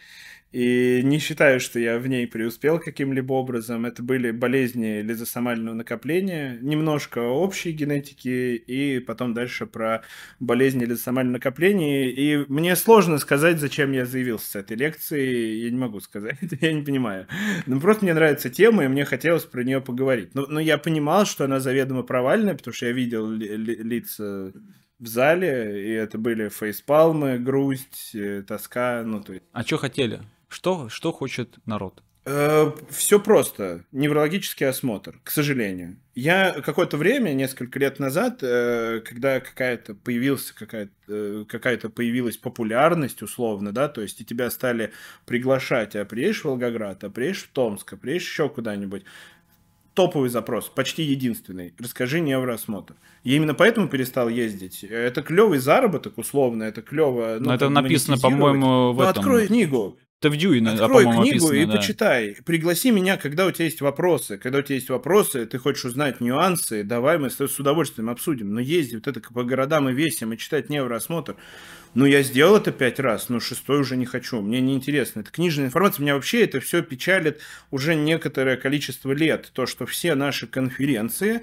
И 0.52 1.00
не 1.02 1.18
считаю, 1.18 1.60
что 1.60 1.78
я 1.78 1.98
в 1.98 2.06
ней 2.06 2.26
преуспел 2.26 2.78
каким-либо 2.78 3.32
образом. 3.32 3.86
Это 3.86 4.02
были 4.02 4.30
болезни 4.32 5.00
лизосомального 5.00 5.74
накопления, 5.74 6.58
немножко 6.60 7.20
общей 7.20 7.72
генетики, 7.72 8.54
и 8.56 9.00
потом 9.00 9.32
дальше 9.32 9.64
про 9.64 10.02
болезни 10.40 10.84
лизосомального 10.84 11.38
накопления. 11.38 12.10
И 12.10 12.44
мне 12.52 12.76
сложно 12.76 13.16
сказать, 13.16 13.60
зачем 13.60 13.92
я 13.92 14.04
заявился 14.04 14.50
с 14.50 14.56
этой 14.56 14.76
лекции. 14.76 15.64
Я 15.64 15.70
не 15.70 15.78
могу 15.78 16.00
сказать, 16.00 16.36
я 16.60 16.72
не 16.72 16.82
понимаю. 16.82 17.26
Но 17.64 17.80
просто 17.80 18.04
мне 18.04 18.12
нравится 18.12 18.50
тема, 18.50 18.84
и 18.84 18.88
мне 18.88 19.06
хотелось 19.06 19.44
про 19.44 19.64
нее 19.64 19.80
поговорить. 19.80 20.34
Но, 20.34 20.44
но 20.46 20.60
я 20.60 20.76
понимал, 20.76 21.24
что 21.24 21.46
она 21.46 21.60
заведомо 21.60 22.02
провальная, 22.02 22.54
потому 22.54 22.74
что 22.74 22.86
я 22.86 22.92
видел 22.92 23.30
ли, 23.30 23.56
ли, 23.56 23.76
лица 23.76 24.52
в 25.02 25.06
зале, 25.08 25.84
и 25.84 25.90
это 25.90 26.16
были 26.16 26.48
фейспалмы, 26.48 27.38
грусть, 27.38 28.14
э, 28.14 28.42
тоска, 28.46 29.02
ну 29.04 29.20
то 29.20 29.34
есть. 29.34 29.44
А 29.52 29.62
что 29.64 29.76
хотели? 29.76 30.20
Что, 30.48 30.88
что 30.88 31.12
хочет 31.12 31.58
народ? 31.66 32.02
Э, 32.24 32.70
все 32.88 33.18
просто. 33.18 33.84
Неврологический 33.90 34.68
осмотр, 34.68 35.18
к 35.24 35.30
сожалению. 35.30 35.96
Я 36.14 36.52
какое-то 36.64 36.96
время, 36.96 37.32
несколько 37.32 37.80
лет 37.80 37.98
назад, 37.98 38.38
э, 38.42 39.00
когда 39.04 39.40
какая-то 39.40 39.96
появилась 39.96 40.52
какая-то 40.52 41.44
какая-то 41.48 41.90
появилась 41.90 42.36
популярность 42.36 43.22
условно, 43.22 43.72
да, 43.72 43.88
то 43.88 44.02
есть 44.02 44.20
и 44.20 44.24
тебя 44.24 44.50
стали 44.50 44.92
приглашать, 45.26 45.96
а 45.96 46.04
приедешь 46.04 46.42
в 46.42 46.44
Волгоград, 46.44 47.02
а 47.02 47.10
приедешь 47.10 47.42
в 47.42 47.48
Томск, 47.48 47.92
а 47.92 47.96
приедешь 47.96 48.28
еще 48.28 48.48
куда-нибудь 48.48 49.04
топовый 49.94 50.28
запрос, 50.28 50.68
почти 50.68 51.02
единственный. 51.02 51.74
Расскажи 51.78 52.20
невроосмотр. 52.20 52.94
Я 53.24 53.36
именно 53.36 53.54
поэтому 53.54 53.88
перестал 53.88 54.28
ездить. 54.28 54.84
Это 54.84 55.22
клевый 55.22 55.58
заработок, 55.58 56.18
условно, 56.18 56.64
это 56.64 56.82
клево. 56.82 57.36
Ну, 57.38 57.48
Но 57.48 57.54
это 57.54 57.68
написано, 57.68 58.18
по-моему, 58.18 58.92
в 58.92 58.96
ну, 58.96 59.02
этом. 59.02 59.20
открой 59.20 59.46
книгу. 59.46 59.98
Это 60.22 60.30
в 60.30 60.36
Дьюи, 60.36 60.64
Открой 60.64 61.02
книгу 61.02 61.20
описано, 61.20 61.52
и 61.52 61.66
да. 61.66 61.72
почитай. 61.72 62.36
Пригласи 62.44 62.92
меня, 62.92 63.16
когда 63.16 63.44
у 63.44 63.50
тебя 63.50 63.64
есть 63.64 63.80
вопросы. 63.80 64.38
Когда 64.38 64.60
у 64.60 64.62
тебя 64.62 64.76
есть 64.76 64.88
вопросы, 64.88 65.46
ты 65.46 65.58
хочешь 65.58 65.84
узнать 65.84 66.20
нюансы, 66.20 66.84
давай 66.84 67.18
мы 67.18 67.28
с 67.28 67.40
удовольствием 67.58 68.08
обсудим. 68.08 68.54
Но 68.54 68.60
ездить 68.60 69.04
вот 69.04 69.08
это 69.08 69.20
по 69.20 69.42
городам 69.42 69.88
и 69.88 69.92
весям 69.92 70.32
и 70.32 70.38
читать 70.38 70.70
невроосмотр, 70.70 71.34
ну, 71.94 72.06
я 72.06 72.22
сделал 72.22 72.56
это 72.56 72.70
пять 72.70 73.00
раз, 73.00 73.30
но 73.30 73.40
шестой 73.40 73.80
уже 73.80 73.96
не 73.96 74.06
хочу. 74.06 74.40
Мне 74.40 74.60
неинтересно. 74.60 75.22
Это 75.22 75.32
книжная 75.32 75.66
информация. 75.66 76.04
Меня 76.04 76.14
вообще 76.14 76.44
это 76.44 76.60
все 76.60 76.82
печалит 76.82 77.40
уже 77.72 77.96
некоторое 77.96 78.56
количество 78.56 79.10
лет. 79.10 79.50
То, 79.52 79.66
что 79.66 79.86
все 79.86 80.14
наши 80.14 80.46
конференции 80.46 81.42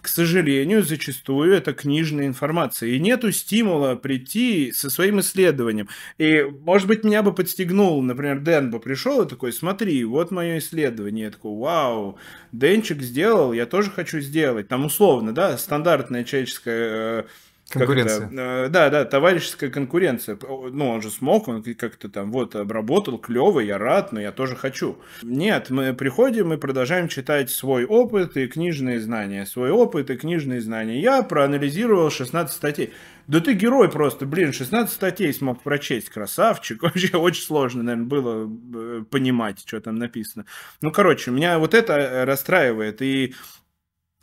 к 0.00 0.08
сожалению, 0.08 0.82
зачастую 0.82 1.52
это 1.54 1.72
книжная 1.72 2.26
информация. 2.26 2.90
И 2.90 3.00
нету 3.00 3.32
стимула 3.32 3.94
прийти 3.94 4.72
со 4.72 4.90
своим 4.90 5.20
исследованием. 5.20 5.88
И, 6.18 6.42
может 6.42 6.88
быть, 6.88 7.04
меня 7.04 7.22
бы 7.22 7.32
подстегнул, 7.32 8.00
например, 8.02 8.40
Дэн 8.40 8.70
бы 8.70 8.80
пришел 8.80 9.22
и 9.22 9.28
такой, 9.28 9.52
смотри, 9.52 10.04
вот 10.04 10.30
мое 10.30 10.58
исследование. 10.58 11.26
Я 11.26 11.30
такой, 11.30 11.56
вау, 11.56 12.18
Дэнчик 12.52 13.02
сделал, 13.02 13.52
я 13.52 13.66
тоже 13.66 13.90
хочу 13.90 14.20
сделать. 14.20 14.68
Там 14.68 14.84
условно, 14.86 15.34
да, 15.34 15.56
стандартная 15.58 16.24
человеческая 16.24 17.20
э, 17.20 17.24
Конкуренция. 17.70 18.28
Э, 18.32 18.68
да, 18.68 18.90
да, 18.90 19.04
товарищеская 19.04 19.70
конкуренция. 19.70 20.36
Ну, 20.40 20.88
он 20.88 21.02
же 21.02 21.10
смог, 21.10 21.46
он 21.46 21.62
как-то 21.62 22.08
там 22.08 22.32
вот 22.32 22.56
обработал, 22.56 23.16
клево, 23.18 23.60
я 23.60 23.78
рад, 23.78 24.12
но 24.12 24.20
я 24.20 24.32
тоже 24.32 24.56
хочу. 24.56 24.98
Нет, 25.22 25.70
мы 25.70 25.94
приходим 25.94 26.52
и 26.52 26.56
продолжаем 26.56 27.06
читать 27.06 27.50
свой 27.50 27.84
опыт 27.84 28.36
и 28.36 28.48
книжные 28.48 28.98
знания. 28.98 29.46
Свой 29.46 29.70
опыт 29.70 30.10
и 30.10 30.16
книжные 30.16 30.60
знания. 30.60 31.00
Я 31.00 31.22
проанализировал 31.22 32.10
16 32.10 32.54
статей. 32.54 32.92
Да 33.28 33.38
ты 33.38 33.52
герой 33.52 33.88
просто, 33.88 34.26
блин, 34.26 34.52
16 34.52 34.92
статей 34.92 35.32
смог 35.32 35.62
прочесть, 35.62 36.10
красавчик. 36.10 36.82
Вообще 36.82 37.16
очень 37.16 37.44
сложно, 37.44 37.84
наверное, 37.84 38.08
было 38.08 38.50
э, 38.74 39.04
понимать, 39.08 39.62
что 39.64 39.80
там 39.80 39.94
написано. 39.94 40.46
Ну, 40.80 40.90
короче, 40.90 41.30
меня 41.30 41.60
вот 41.60 41.74
это 41.74 42.24
расстраивает. 42.26 43.00
И 43.00 43.34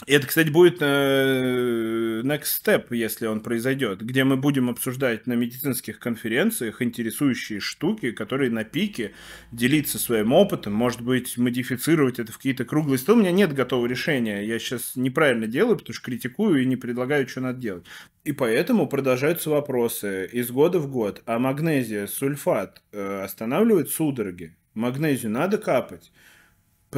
это, 0.06 0.28
кстати, 0.28 0.50
будет 0.50 0.78
э, 0.82 2.22
next 2.24 2.62
step, 2.64 2.96
если 2.96 3.26
он 3.26 3.40
произойдет, 3.40 4.02
где 4.02 4.24
мы 4.24 4.38
будем 4.38 4.70
обсуждать 4.70 5.26
на 5.26 5.34
медицинских 5.34 5.98
конференциях 5.98 6.84
интересующие 6.84 7.60
штуки, 7.60 8.12
которые 8.12 8.52
на 8.52 8.64
пике, 8.64 9.14
делиться 9.52 9.98
своим 9.98 10.34
опытом, 10.34 10.74
может 10.74 11.02
быть, 11.02 11.36
модифицировать 11.40 12.20
это 12.20 12.32
в 12.32 12.38
какие-то 12.38 12.64
круглые 12.64 13.00
столы. 13.00 13.20
У 13.20 13.22
меня 13.22 13.32
нет 13.32 13.54
готового 13.54 13.88
решения. 13.88 14.46
Я 14.46 14.60
сейчас 14.60 14.96
неправильно 14.96 15.48
делаю, 15.48 15.78
потому 15.78 15.96
что 15.96 16.06
критикую 16.06 16.62
и 16.62 16.66
не 16.66 16.76
предлагаю, 16.76 17.28
что 17.28 17.42
надо 17.42 17.60
делать. 17.60 17.86
И 18.24 18.34
поэтому 18.34 18.86
продолжаются 18.88 19.50
вопросы 19.50 20.30
из 20.32 20.52
года 20.52 20.78
в 20.78 20.92
год. 20.92 21.24
А 21.26 21.40
магнезия, 21.40 22.06
сульфат 22.06 22.84
э, 22.92 23.24
останавливает 23.24 23.90
судороги? 23.90 24.56
Магнезию 24.76 25.32
надо 25.32 25.58
капать? 25.58 26.12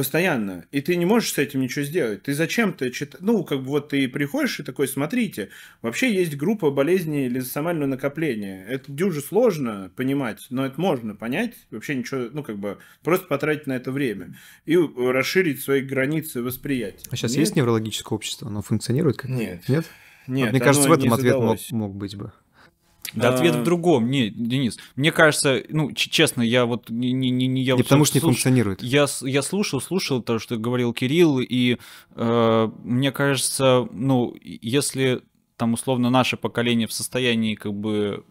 Постоянно. 0.00 0.64
И 0.72 0.80
ты 0.80 0.96
не 0.96 1.04
можешь 1.04 1.34
с 1.34 1.36
этим 1.36 1.60
ничего 1.60 1.84
сделать. 1.84 2.22
Ты 2.22 2.32
зачем-то 2.32 2.90
читаешь... 2.90 3.22
Ну, 3.22 3.44
как 3.44 3.58
бы 3.58 3.66
вот 3.66 3.90
ты 3.90 4.08
приходишь 4.08 4.58
и 4.58 4.62
такой, 4.62 4.88
смотрите, 4.88 5.50
вообще 5.82 6.10
есть 6.10 6.38
группа 6.38 6.70
болезней 6.70 7.28
лизосомального 7.28 7.86
накопления. 7.86 8.64
Это 8.66 8.90
дюже 8.90 9.20
сложно 9.20 9.92
понимать, 9.94 10.46
но 10.48 10.64
это 10.64 10.80
можно 10.80 11.14
понять. 11.14 11.52
Вообще 11.70 11.96
ничего, 11.96 12.30
ну, 12.32 12.42
как 12.42 12.56
бы, 12.58 12.78
просто 13.02 13.26
потратить 13.26 13.66
на 13.66 13.74
это 13.74 13.92
время. 13.92 14.38
И 14.64 14.74
расширить 14.74 15.60
свои 15.60 15.82
границы 15.82 16.40
восприятия. 16.40 17.06
А 17.10 17.16
сейчас 17.16 17.32
Нет? 17.32 17.40
есть 17.40 17.56
неврологическое 17.56 18.16
общество? 18.16 18.48
Оно 18.48 18.62
функционирует 18.62 19.18
как 19.18 19.28
Нет. 19.28 19.68
Нет? 19.68 19.84
Нет, 20.26 20.52
Мне 20.52 20.60
кажется, 20.60 20.88
в 20.88 20.92
этом 20.92 21.12
ответ 21.12 21.36
мог, 21.36 21.58
мог 21.72 21.94
быть 21.94 22.16
бы. 22.16 22.32
Да, 23.14 23.34
ответ 23.34 23.56
в 23.56 23.60
а. 23.60 23.64
другом. 23.64 24.10
Не, 24.10 24.30
Денис, 24.30 24.78
мне 24.96 25.12
кажется, 25.12 25.62
ну, 25.68 25.92
честно, 25.92 26.42
я 26.42 26.64
вот 26.64 26.90
не, 26.90 27.12
не, 27.12 27.30
не 27.30 27.62
я 27.62 27.72
не 27.74 27.78
вот 27.78 27.84
потому 27.84 28.04
что 28.04 28.16
не 28.16 28.20
функционирует. 28.20 28.82
Я, 28.82 29.06
я 29.22 29.42
слушал, 29.42 29.80
слушал 29.80 30.22
то, 30.22 30.38
что 30.38 30.56
говорил 30.56 30.92
Кирилл, 30.92 31.40
и 31.40 31.78
э, 32.16 32.70
мне 32.82 33.12
кажется, 33.12 33.88
ну, 33.92 34.34
если 34.42 35.22
там 35.56 35.74
условно 35.74 36.10
наше 36.10 36.36
поколение 36.36 36.86
в 36.86 36.92
состоянии 36.92 37.54
как 37.54 37.74
бы 37.74 38.24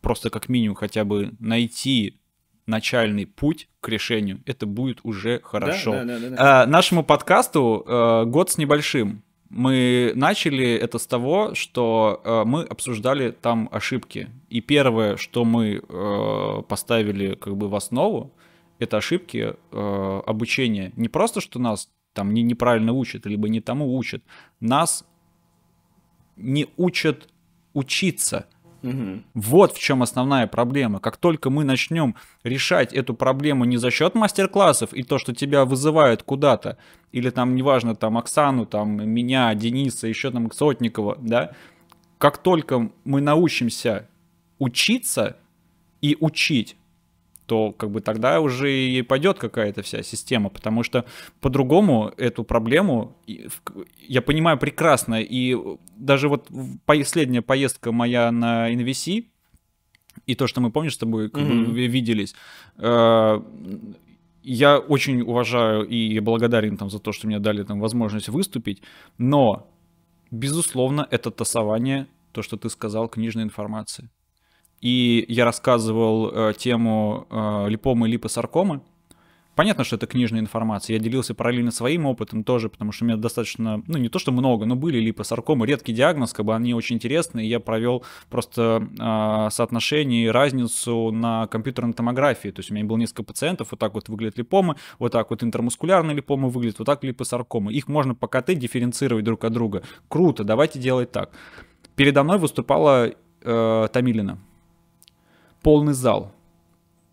просто 0.00 0.30
как 0.30 0.48
минимум 0.48 0.76
хотя 0.76 1.04
бы 1.04 1.32
найти 1.40 2.18
начальный 2.66 3.26
путь 3.26 3.68
к 3.80 3.88
решению, 3.88 4.40
это 4.46 4.66
будет 4.66 5.00
уже 5.02 5.40
хорошо. 5.42 5.92
Да, 5.92 6.04
да, 6.04 6.18
да, 6.18 6.28
да, 6.28 6.36
да. 6.36 6.62
А, 6.62 6.66
нашему 6.66 7.02
подкасту 7.02 7.84
э, 7.86 8.24
год 8.26 8.50
с 8.50 8.58
небольшим. 8.58 9.22
Мы 9.50 10.12
начали 10.14 10.74
это 10.74 10.98
с 10.98 11.06
того, 11.06 11.54
что 11.54 12.20
э, 12.24 12.42
мы 12.44 12.64
обсуждали 12.64 13.30
там 13.30 13.68
ошибки. 13.72 14.28
И 14.50 14.60
первое, 14.60 15.16
что 15.16 15.44
мы 15.44 15.82
э, 15.88 16.62
поставили 16.68 17.34
как 17.34 17.56
бы 17.56 17.68
в 17.68 17.74
основу, 17.74 18.32
это 18.78 18.98
ошибки 18.98 19.54
э, 19.72 20.22
обучения. 20.26 20.92
Не 20.96 21.08
просто, 21.08 21.40
что 21.40 21.58
нас 21.58 21.88
там 22.12 22.34
не, 22.34 22.42
неправильно 22.42 22.92
учат, 22.92 23.26
либо 23.26 23.48
не 23.48 23.60
тому 23.60 23.96
учат. 23.96 24.22
Нас 24.60 25.04
не 26.36 26.66
учат 26.76 27.28
учиться– 27.72 28.46
Угу. 28.88 29.22
Вот 29.34 29.72
в 29.72 29.78
чем 29.78 30.02
основная 30.02 30.46
проблема. 30.46 31.00
Как 31.00 31.16
только 31.16 31.50
мы 31.50 31.64
начнем 31.64 32.14
решать 32.44 32.92
эту 32.92 33.14
проблему 33.14 33.64
не 33.64 33.76
за 33.76 33.90
счет 33.90 34.14
мастер-классов 34.14 34.92
и 34.92 35.02
то, 35.02 35.18
что 35.18 35.34
тебя 35.34 35.64
вызывают 35.64 36.22
куда-то, 36.22 36.78
или 37.12 37.30
там, 37.30 37.54
неважно, 37.54 37.94
там 37.94 38.18
Оксану, 38.18 38.66
там 38.66 39.08
меня, 39.08 39.54
Дениса, 39.54 40.06
еще 40.06 40.30
там 40.30 40.50
Сотникова, 40.50 41.16
да, 41.20 41.52
как 42.18 42.38
только 42.38 42.90
мы 43.04 43.20
научимся 43.20 44.08
учиться 44.58 45.36
и 46.00 46.16
учить, 46.20 46.76
то 47.48 47.72
как 47.72 47.90
бы 47.90 48.02
тогда 48.02 48.40
уже 48.40 48.70
и 48.70 49.00
пойдет 49.00 49.38
какая-то 49.38 49.80
вся 49.82 50.02
система, 50.02 50.50
потому 50.50 50.82
что 50.82 51.06
по-другому 51.40 52.12
эту 52.18 52.44
проблему 52.44 53.16
я 54.06 54.20
понимаю 54.20 54.58
прекрасно, 54.58 55.22
и 55.22 55.56
даже 55.96 56.28
вот 56.28 56.50
последняя 56.84 57.40
поездка 57.40 57.90
моя 57.90 58.30
на 58.30 58.70
NVC, 58.70 59.24
и 60.26 60.34
то, 60.34 60.46
что 60.46 60.60
мы, 60.60 60.70
помнишь, 60.70 60.94
с 60.94 60.98
тобой 60.98 61.28
mm-hmm. 61.28 61.86
виделись, 61.86 62.34
э, 62.76 63.40
я 64.42 64.78
очень 64.78 65.22
уважаю 65.22 65.88
и 65.88 66.20
благодарен 66.20 66.76
там 66.76 66.90
за 66.90 66.98
то, 66.98 67.12
что 67.12 67.26
мне 67.26 67.38
дали 67.38 67.62
там 67.62 67.80
возможность 67.80 68.28
выступить, 68.28 68.82
но, 69.16 69.70
безусловно, 70.30 71.08
это 71.10 71.30
тасование, 71.30 72.06
то, 72.32 72.42
что 72.42 72.58
ты 72.58 72.68
сказал, 72.68 73.08
книжной 73.08 73.44
информации 73.44 74.10
и 74.80 75.24
я 75.28 75.44
рассказывал 75.44 76.30
э, 76.30 76.54
тему 76.56 77.26
э, 77.30 77.68
липомы 77.68 78.08
и 78.08 78.12
липосаркомы. 78.12 78.80
Понятно, 79.58 79.82
что 79.82 79.96
это 79.96 80.06
книжная 80.06 80.38
информация. 80.38 80.94
Я 80.94 81.00
делился 81.00 81.34
параллельно 81.34 81.72
своим 81.72 82.06
опытом 82.06 82.44
тоже, 82.44 82.68
потому 82.68 82.92
что 82.92 83.04
у 83.04 83.08
меня 83.08 83.16
достаточно, 83.16 83.82
ну 83.88 83.98
не 83.98 84.08
то 84.08 84.20
что 84.20 84.30
много, 84.30 84.66
но 84.66 84.76
были 84.76 85.00
липосаркомы, 85.00 85.66
редкий 85.66 85.92
диагноз, 85.92 86.32
как 86.32 86.46
бы 86.46 86.54
они 86.54 86.74
очень 86.74 86.94
интересные. 86.94 87.50
Я 87.50 87.58
провел 87.58 88.04
просто 88.30 88.86
э, 88.96 89.50
соотношение 89.50 90.26
и 90.26 90.28
разницу 90.28 91.10
на 91.10 91.48
компьютерной 91.48 91.92
томографии. 91.92 92.50
То 92.50 92.60
есть 92.60 92.70
у 92.70 92.74
меня 92.74 92.84
было 92.84 92.98
несколько 92.98 93.24
пациентов, 93.24 93.72
вот 93.72 93.80
так 93.80 93.94
вот 93.94 94.08
выглядят 94.08 94.38
липомы, 94.38 94.76
вот 95.00 95.10
так 95.10 95.28
вот 95.30 95.42
интермускулярные 95.42 96.14
липомы 96.14 96.50
выглядят, 96.50 96.78
вот 96.78 96.84
так 96.84 97.02
липосаркомы. 97.02 97.72
Их 97.72 97.88
можно 97.88 98.14
по 98.14 98.28
КТ 98.28 98.54
дифференцировать 98.54 99.24
друг 99.24 99.42
от 99.42 99.52
друга. 99.52 99.82
Круто, 100.06 100.44
давайте 100.44 100.78
делать 100.78 101.10
так. 101.10 101.32
Передо 101.96 102.22
мной 102.22 102.38
выступала 102.38 103.10
э, 103.42 103.88
Тамилина 103.92 104.38
полный 105.62 105.94
зал. 105.94 106.32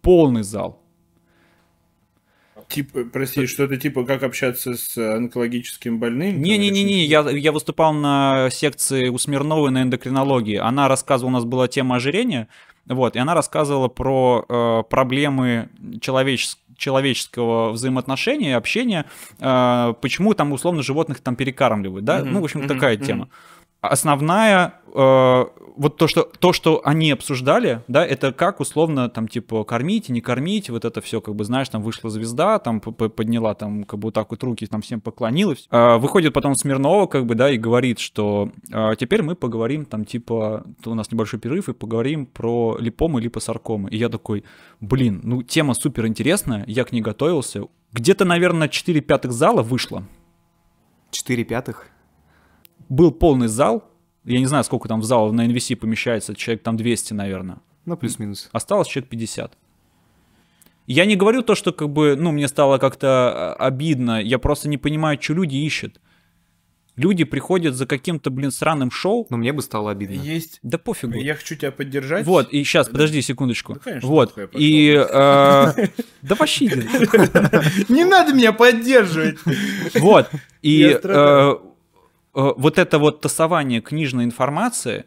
Полный 0.01 0.43
зал. 0.43 0.81
Типа, 2.67 3.05
прости, 3.05 3.45
что-то 3.45 3.77
типа 3.77 4.05
как 4.05 4.23
общаться 4.23 4.73
с 4.73 4.97
онкологическим 4.97 5.99
больным? 5.99 6.41
Не-не-не, 6.41 7.05
я, 7.05 7.21
я 7.29 7.51
выступал 7.51 7.93
на 7.93 8.49
секции 8.49 9.09
у 9.09 9.17
Смирновой 9.17 9.71
на 9.71 9.83
эндокринологии. 9.83 10.57
Она 10.57 10.87
рассказывала, 10.87 11.29
у 11.29 11.33
нас 11.33 11.45
была 11.45 11.67
тема 11.67 11.97
ожирения, 11.97 12.47
вот, 12.87 13.15
и 13.15 13.19
она 13.19 13.33
рассказывала 13.33 13.87
про 13.87 14.45
э, 14.47 14.83
проблемы 14.89 15.69
человеческого 16.01 16.65
человеческого 16.77 17.71
взаимоотношения, 17.71 18.57
общения, 18.57 19.05
э, 19.39 19.93
почему 20.01 20.33
там 20.33 20.51
условно 20.51 20.83
животных 20.83 21.21
там 21.21 21.35
перекармливают, 21.35 22.05
да, 22.05 22.19
mm-hmm. 22.19 22.25
ну, 22.25 22.41
в 22.41 22.43
общем, 22.43 22.61
mm-hmm. 22.61 22.67
такая 22.67 22.97
mm-hmm. 22.97 23.05
тема. 23.05 23.29
Основная 23.87 24.75
э, 24.93 25.45
вот 25.75 25.97
то, 25.97 26.07
что, 26.07 26.23
то, 26.23 26.53
что 26.53 26.81
они 26.83 27.11
обсуждали, 27.11 27.81
да, 27.87 28.05
это 28.05 28.31
как 28.31 28.59
условно 28.59 29.09
там 29.09 29.27
типа 29.27 29.63
кормить, 29.63 30.09
не 30.09 30.21
кормить, 30.21 30.69
вот 30.69 30.85
это 30.85 31.01
все, 31.01 31.21
как 31.21 31.35
бы, 31.35 31.43
знаешь, 31.43 31.69
там 31.69 31.81
вышла 31.81 32.09
звезда, 32.09 32.59
там 32.59 32.79
подняла 32.79 33.53
там 33.53 33.83
как 33.83 33.99
бы 33.99 34.07
вот 34.07 34.13
так 34.13 34.31
вот 34.31 34.43
руки, 34.43 34.65
там 34.65 34.81
всем 34.81 35.01
поклонилась. 35.01 35.67
А, 35.69 35.97
выходит 35.97 36.33
потом 36.33 36.55
Смирнова, 36.55 37.07
как 37.07 37.25
бы, 37.25 37.35
да, 37.35 37.51
и 37.51 37.57
говорит, 37.57 37.99
что 37.99 38.51
а, 38.71 38.95
теперь 38.95 39.21
мы 39.21 39.35
поговорим 39.35 39.85
там 39.85 40.05
типа, 40.05 40.65
у 40.85 40.93
нас 40.93 41.11
небольшой 41.11 41.39
перерыв, 41.39 41.69
и 41.69 41.73
поговорим 41.73 42.25
про 42.25 42.77
липомы, 42.79 43.21
липосаркомы. 43.21 43.89
И 43.89 43.97
я 43.97 44.09
такой, 44.09 44.43
блин, 44.79 45.21
ну 45.23 45.43
тема 45.43 45.73
супер 45.73 46.07
интересная, 46.07 46.63
я 46.67 46.83
к 46.85 46.91
ней 46.91 47.01
готовился. 47.01 47.63
Где-то, 47.91 48.25
наверное, 48.25 48.67
4 48.67 49.01
пятых 49.01 49.31
зала 49.31 49.61
вышло. 49.61 50.03
4 51.11 51.43
пятых? 51.45 51.87
Был 52.89 53.11
полный 53.11 53.47
зал, 53.47 53.83
я 54.25 54.39
не 54.39 54.45
знаю, 54.45 54.63
сколько 54.63 54.87
там 54.87 55.01
в 55.01 55.03
зал 55.03 55.31
на 55.31 55.47
NVC 55.47 55.75
помещается, 55.75 56.35
человек 56.35 56.63
там 56.63 56.77
200, 56.77 57.13
наверное. 57.13 57.59
Ну, 57.85 57.95
плюс-минус. 57.95 58.49
Осталось 58.51 58.87
человек 58.87 59.09
50. 59.09 59.57
Я 60.87 61.05
не 61.05 61.15
говорю 61.15 61.41
то, 61.41 61.55
что 61.55 61.71
как 61.71 61.89
бы, 61.89 62.15
ну, 62.15 62.31
мне 62.31 62.47
стало 62.47 62.77
как-то 62.77 63.07
а, 63.07 63.53
обидно, 63.59 64.21
я 64.21 64.39
просто 64.39 64.69
не 64.69 64.77
понимаю, 64.77 65.19
что 65.21 65.33
люди 65.33 65.57
ищут. 65.57 65.99
Люди 66.95 67.25
приходят 67.25 67.75
за 67.75 67.85
каким-то, 67.85 68.29
блин, 68.29 68.51
сраным 68.51 68.89
шоу. 68.89 69.27
Но 69.29 69.35
мне 69.35 69.51
бы 69.51 69.61
стало 69.61 69.91
обидно. 69.91 70.13
Есть. 70.13 70.59
Да 70.63 70.77
пофигу. 70.77 71.17
Я 71.17 71.35
хочу 71.35 71.55
тебя 71.55 71.71
поддержать. 71.71 72.25
Вот, 72.25 72.53
и 72.53 72.63
сейчас, 72.63 72.87
подожди 72.87 73.21
секундочку. 73.21 73.73
Да, 73.73 73.79
конечно, 73.79 74.07
вот, 74.07 74.33
и... 74.53 74.91
Э, 74.91 75.73
да 76.21 76.35
пошли 76.37 76.67
Не 77.89 78.05
надо 78.05 78.33
меня 78.33 78.53
поддерживать. 78.53 79.39
Вот, 79.95 80.31
и 80.61 80.97
вот 82.35 82.77
это 82.77 82.99
вот 82.99 83.21
тасование 83.21 83.81
книжной 83.81 84.25
информации, 84.25 85.05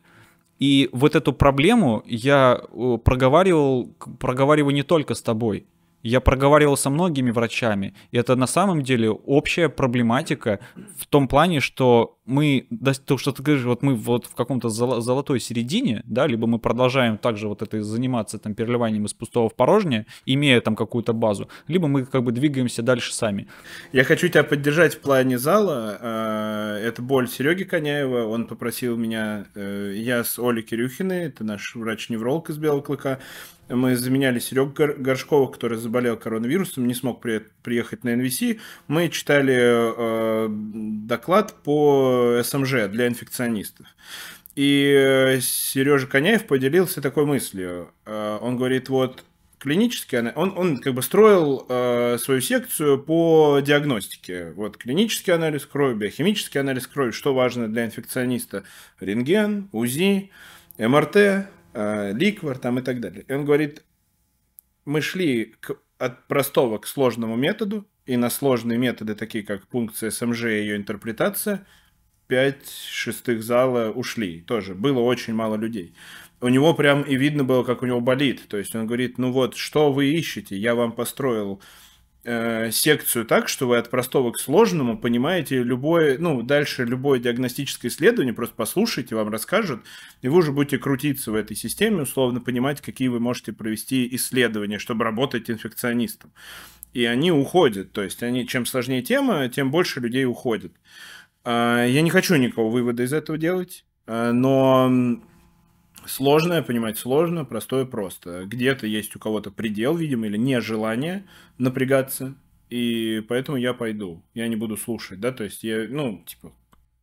и 0.59 0.89
вот 0.93 1.15
эту 1.15 1.33
проблему 1.33 2.03
я 2.07 2.61
проговаривал, 3.05 3.95
проговариваю 4.19 4.75
не 4.75 4.83
только 4.83 5.15
с 5.15 5.23
тобой. 5.23 5.67
Я 6.03 6.21
проговаривал 6.21 6.77
со 6.77 6.91
многими 6.91 7.31
врачами, 7.31 7.95
и 8.13 8.19
это 8.19 8.37
на 8.37 8.47
самом 8.47 8.83
деле 8.83 9.11
общая 9.11 9.69
проблематика 9.69 10.61
в 10.97 11.07
том 11.07 11.27
плане, 11.27 11.61
что 11.61 12.19
мы, 12.25 12.69
то, 13.07 13.17
что 13.17 13.33
ты 13.33 13.43
говоришь, 13.43 13.65
вот 13.65 13.83
мы 13.83 13.95
вот 13.95 14.27
в 14.27 14.35
каком-то 14.35 14.69
золотой 14.69 15.41
середине, 15.41 16.03
да, 16.05 16.27
либо 16.27 16.47
мы 16.47 16.59
продолжаем 16.59 17.17
также 17.17 17.49
вот 17.49 17.63
это 17.63 17.83
заниматься 17.83 18.39
там 18.39 18.55
переливанием 18.55 19.07
из 19.07 19.15
пустого 19.15 19.49
в 19.49 19.55
порожнее, 19.55 20.07
имея 20.27 20.61
там 20.61 20.77
какую-то 20.77 21.15
базу, 21.15 21.49
либо 21.67 21.89
мы 21.89 22.05
как 22.05 22.23
бы 22.23 22.33
двигаемся 22.33 22.83
дальше 22.83 23.15
сами. 23.15 23.49
Я 23.93 24.05
хочу 24.05 24.29
тебя 24.29 24.45
поддержать 24.45 24.95
в 24.95 25.01
плане 25.01 25.39
зала. 25.39 25.99
Э, 26.01 26.87
это 26.87 27.01
боль 27.01 27.29
Сереги 27.29 27.65
Коняева. 27.65 28.27
Он 28.27 28.47
попросил 28.47 28.97
меня, 28.97 29.47
э, 29.55 29.95
я 29.97 30.23
с 30.23 30.39
Олей 30.39 30.63
Кирюхиной, 30.63 31.25
это 31.25 31.45
наш 31.45 31.75
врач-невролог 31.75 32.51
из 32.51 32.59
Белого 32.59 32.83
Клыка, 32.83 33.19
мы 33.69 33.97
заменяли 33.97 34.39
Серегу 34.39 34.73
Горшкова, 34.73 35.51
который 35.51 35.79
заболел 35.79 36.17
коронавирусом, 36.17 36.87
не 36.87 36.95
смог 36.95 37.21
при, 37.21 37.43
приехать 37.63 38.05
на 38.05 38.15
NVC. 38.15 38.61
Мы 38.87 39.09
читали 39.09 39.57
э, 39.59 40.49
доклад 40.49 41.55
по 41.63 42.41
СМЖ 42.43 42.89
для 42.89 43.09
инфекционистов. 43.09 43.87
И 44.55 44.93
э, 44.93 45.41
Сережа 45.41 46.07
Коняев 46.07 46.47
поделился 46.47 47.01
такой 47.01 47.27
мыслью. 47.27 47.93
Э, 48.05 48.39
он 48.41 48.57
говорит, 48.57 48.89
вот 48.89 49.25
клинический, 49.59 50.19
он, 50.33 50.53
он 50.57 50.79
как 50.79 50.95
бы 50.95 51.03
строил 51.03 51.67
э, 51.69 52.17
свою 52.19 52.41
секцию 52.41 52.99
по 52.99 53.61
диагностике. 53.61 54.53
Вот 54.53 54.77
клинический 54.77 55.33
анализ 55.33 55.67
крови, 55.67 55.95
биохимический 55.95 56.61
анализ 56.61 56.87
крови, 56.87 57.11
что 57.11 57.35
важно 57.35 57.69
для 57.69 57.85
инфекциониста. 57.85 58.65
Рентген, 59.01 59.69
УЗИ, 59.73 60.31
МРТ, 60.79 61.49
э, 61.73 62.13
ликвор 62.13 62.59
там 62.59 62.79
и 62.79 62.83
так 62.83 63.01
далее. 63.01 63.25
И 63.29 63.33
он 63.33 63.45
говорит, 63.45 63.85
мы 64.85 65.01
шли 65.01 65.55
к, 65.61 65.77
от 65.99 66.27
простого 66.29 66.79
к 66.79 66.87
сложному 66.87 67.37
методу, 67.37 67.87
и 68.09 68.17
на 68.17 68.31
сложные 68.31 68.79
методы, 68.79 69.15
такие 69.15 69.45
как 69.45 69.67
пункция 69.67 70.11
СМЖ 70.11 70.45
и 70.45 70.61
ее 70.61 70.77
интерпретация, 70.77 71.67
пять 72.27 72.71
шестых 72.71 73.43
зала 73.43 73.91
ушли. 73.91 74.41
Тоже 74.41 74.75
было 74.75 75.01
очень 75.01 75.35
мало 75.35 75.57
людей. 75.57 75.95
У 76.41 76.49
него 76.49 76.73
прям 76.73 77.03
и 77.03 77.17
видно 77.17 77.45
было, 77.45 77.65
как 77.65 77.83
у 77.83 77.87
него 77.87 78.01
болит. 78.01 78.49
То 78.49 78.57
есть 78.57 78.75
он 78.75 78.87
говорит, 78.87 79.19
ну 79.19 79.31
вот, 79.31 79.57
что 79.57 79.93
вы 79.93 80.07
ищете? 80.07 80.57
Я 80.57 80.75
вам 80.75 80.93
построил 80.93 81.61
э, 82.29 82.71
секцию 82.71 83.25
так, 83.25 83.49
что 83.49 83.67
вы 83.67 83.79
от 83.79 83.89
простого 83.89 84.33
к 84.33 84.39
сложному 84.39 84.99
понимаете 84.99 85.63
любое, 85.63 86.19
ну, 86.19 86.43
дальше 86.43 86.85
любое 86.85 87.19
диагностическое 87.19 87.91
исследование, 87.91 88.35
просто 88.35 88.55
послушайте, 88.55 89.15
вам 89.15 89.31
расскажут, 89.31 89.81
и 90.21 90.29
вы 90.29 90.39
уже 90.39 90.53
будете 90.53 90.79
крутиться 90.79 91.33
в 91.33 91.35
этой 91.35 91.57
системе, 91.57 92.03
условно 92.03 92.41
понимать, 92.41 92.83
какие 92.83 93.09
вы 93.09 93.19
можете 93.19 93.53
провести 93.53 94.15
исследования, 94.15 94.79
чтобы 94.79 95.05
работать 95.05 95.51
инфекционистом. 95.51 96.31
И 96.93 97.05
они 97.05 97.33
уходят, 97.33 97.93
то 97.93 98.03
есть 98.03 98.23
они, 98.23 98.47
чем 98.47 98.67
сложнее 98.67 99.03
тема, 99.03 99.49
тем 99.49 99.71
больше 99.71 100.01
людей 100.01 100.27
уходит. 100.27 100.73
Э, 101.45 101.87
я 101.89 102.03
не 102.03 102.11
хочу 102.11 102.37
никакого 102.37 102.71
вывода 102.71 103.05
из 103.05 103.13
этого 103.15 103.39
делать, 103.39 103.87
э, 104.07 104.33
но 104.33 105.19
Сложное 106.09 106.63
понимать 106.63 106.97
сложно, 106.97 107.45
простое 107.45 107.85
просто. 107.85 108.45
Где-то 108.47 108.87
есть 108.87 109.15
у 109.15 109.19
кого-то 109.19 109.51
предел, 109.51 109.95
видимо, 109.95 110.27
или 110.27 110.39
нежелание 110.39 111.25
напрягаться, 111.59 112.35
и 112.71 113.23
поэтому 113.29 113.59
я 113.59 113.75
пойду. 113.75 114.23
Я 114.33 114.49
не 114.49 114.57
буду 114.57 114.79
слушать, 114.79 115.21
да, 115.21 115.33
то 115.33 115.45
есть 115.45 115.63
я, 115.65 115.85
ну, 115.87 116.25
типа, 116.25 116.55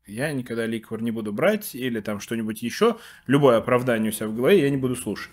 я 0.07 0.31
никогда 0.31 0.65
ликвор 0.65 1.03
не 1.03 1.11
буду 1.11 1.31
брать 1.31 1.75
или 1.75 1.99
там 1.99 2.19
что-нибудь 2.19 2.63
еще, 2.63 2.97
любое 3.27 3.57
оправдание 3.57 4.09
у 4.09 4.13
себя 4.13 4.27
в 4.27 4.35
голове 4.35 4.61
я 4.61 4.71
не 4.71 4.77
буду 4.77 4.95
слушать. 4.95 5.31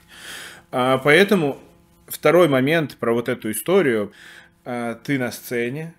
А, 0.71 0.99
поэтому 0.99 1.59
второй 2.07 2.49
момент 2.49 2.99
про 2.99 3.15
вот 3.15 3.31
эту 3.31 3.51
историю. 3.51 4.13
А, 4.67 4.97
ты 4.97 5.19
на 5.19 5.33
сцене, 5.33 5.95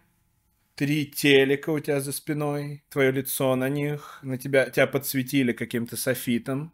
три 0.75 1.05
телека 1.05 1.71
у 1.71 1.79
тебя 1.79 1.99
за 1.99 2.11
спиной, 2.11 2.83
твое 2.89 3.11
лицо 3.11 3.55
на 3.55 3.69
них, 3.69 4.19
на 4.23 4.37
тебя, 4.37 4.69
тебя 4.69 4.87
подсветили 4.87 5.51
каким-то 5.53 5.97
софитом, 5.97 6.73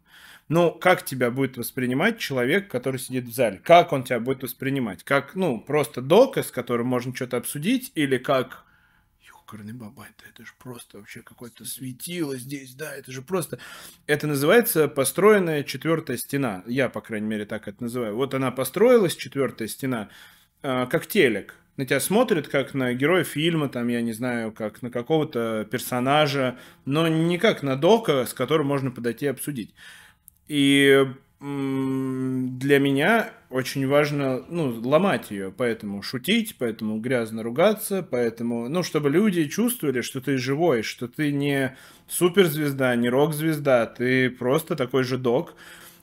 ну, 0.50 0.72
как 0.72 1.04
тебя 1.04 1.30
будет 1.30 1.56
воспринимать 1.56 2.18
человек, 2.18 2.68
который 2.68 2.98
сидит 2.98 3.26
в 3.26 3.32
зале? 3.32 3.60
Как 3.62 3.92
он 3.92 4.02
тебя 4.02 4.18
будет 4.18 4.42
воспринимать? 4.42 5.04
Как, 5.04 5.36
ну, 5.36 5.60
просто 5.60 6.02
доказ, 6.02 6.48
с 6.48 6.50
которым 6.50 6.88
можно 6.88 7.14
что-то 7.14 7.36
обсудить, 7.36 7.92
или 7.94 8.18
как 8.18 8.64
ёкарный 9.20 9.72
бабай, 9.74 10.08
да 10.18 10.24
это 10.28 10.44
же 10.44 10.52
просто 10.58 10.98
вообще 10.98 11.22
какое-то 11.22 11.64
светило 11.64 12.36
здесь, 12.36 12.74
да, 12.74 12.92
это 12.92 13.12
же 13.12 13.22
просто... 13.22 13.60
Это 14.08 14.26
называется 14.26 14.88
построенная 14.88 15.62
четвертая 15.62 16.16
стена. 16.16 16.64
Я, 16.66 16.88
по 16.88 17.00
крайней 17.00 17.28
мере, 17.28 17.46
так 17.46 17.68
это 17.68 17.84
называю. 17.84 18.16
Вот 18.16 18.34
она 18.34 18.50
построилась, 18.50 19.14
четвертая 19.14 19.68
стена, 19.68 20.08
э, 20.62 20.86
как 20.90 21.06
телек. 21.06 21.54
На 21.76 21.86
тебя 21.86 22.00
смотрят, 22.00 22.48
как 22.48 22.74
на 22.74 22.92
героя 22.92 23.24
фильма, 23.24 23.68
там, 23.68 23.88
я 23.88 24.02
не 24.02 24.12
знаю, 24.12 24.52
как 24.52 24.82
на 24.82 24.90
какого-то 24.90 25.66
персонажа, 25.70 26.58
но 26.84 27.08
не 27.08 27.38
как 27.38 27.62
на 27.62 27.76
дока, 27.76 28.26
с 28.26 28.34
которым 28.34 28.66
можно 28.66 28.90
подойти 28.90 29.26
и 29.26 29.28
обсудить. 29.28 29.74
И 30.46 31.06
для 31.40 32.78
меня 32.78 33.32
очень 33.48 33.88
важно, 33.88 34.44
ну, 34.50 34.78
ломать 34.86 35.30
ее, 35.30 35.50
поэтому 35.56 36.02
шутить, 36.02 36.56
поэтому 36.58 37.00
грязно 37.00 37.42
ругаться, 37.42 38.02
поэтому, 38.02 38.68
ну, 38.68 38.82
чтобы 38.82 39.08
люди 39.08 39.48
чувствовали, 39.48 40.02
что 40.02 40.20
ты 40.20 40.36
живой, 40.36 40.82
что 40.82 41.08
ты 41.08 41.32
не 41.32 41.78
суперзвезда, 42.08 42.94
не 42.96 43.08
рок-звезда, 43.08 43.86
ты 43.86 44.28
просто 44.28 44.76
такой 44.76 45.02
же 45.04 45.16
док. 45.16 45.54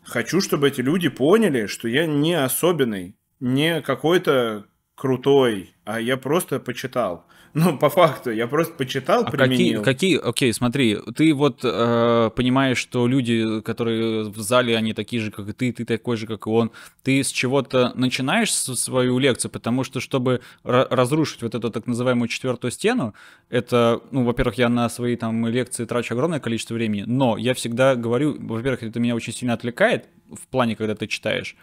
Хочу, 0.03 0.41
чтобы 0.41 0.69
эти 0.69 0.81
люди 0.81 1.09
поняли, 1.09 1.67
что 1.67 1.87
я 1.87 2.07
не 2.07 2.33
особенный, 2.33 3.15
не 3.39 3.81
какой-то 3.81 4.65
крутой, 4.97 5.75
а 5.85 6.01
я 6.01 6.17
просто 6.17 6.59
почитал. 6.59 7.23
Ну, 7.53 7.77
по 7.77 7.89
факту, 7.89 8.31
я 8.31 8.47
просто 8.47 8.73
почитал, 8.73 9.23
а 9.25 9.31
применил. 9.31 9.81
Какие, 9.81 10.17
какие, 10.17 10.29
окей, 10.29 10.53
смотри, 10.53 10.97
ты 11.15 11.33
вот 11.33 11.61
э, 11.63 12.29
понимаешь, 12.35 12.77
что 12.77 13.07
люди, 13.07 13.61
которые 13.61 14.25
в 14.25 14.37
зале, 14.39 14.75
они 14.75 14.93
такие 14.93 15.21
же, 15.21 15.31
как 15.31 15.47
и 15.47 15.53
ты, 15.53 15.71
ты 15.71 15.85
такой 15.85 16.17
же, 16.17 16.27
как 16.27 16.45
и 16.45 16.49
он. 16.49 16.71
Ты 17.03 17.23
с 17.23 17.29
чего-то 17.29 17.93
начинаешь 17.95 18.51
свою 18.53 19.17
лекцию, 19.17 19.49
потому 19.49 19.83
что, 19.83 19.99
чтобы 19.99 20.41
разрушить 20.63 21.41
вот 21.41 21.55
эту 21.55 21.71
так 21.71 21.87
называемую 21.87 22.27
четвертую 22.27 22.71
стену, 22.71 23.13
это, 23.49 24.01
ну, 24.11 24.23
во-первых, 24.23 24.57
я 24.57 24.69
на 24.69 24.89
свои 24.89 25.15
там 25.15 25.47
лекции 25.47 25.85
трачу 25.85 26.15
огромное 26.15 26.39
количество 26.39 26.73
времени, 26.73 27.05
но 27.07 27.37
я 27.37 27.53
всегда 27.53 27.95
говорю, 27.95 28.35
во-первых, 28.39 28.83
это 28.83 28.99
меня 28.99 29.15
очень 29.15 29.33
сильно 29.33 29.53
отвлекает 29.53 30.05
в 30.29 30.47
плане, 30.47 30.75
когда 30.75 30.95
ты 30.95 31.07
читаешь, 31.07 31.55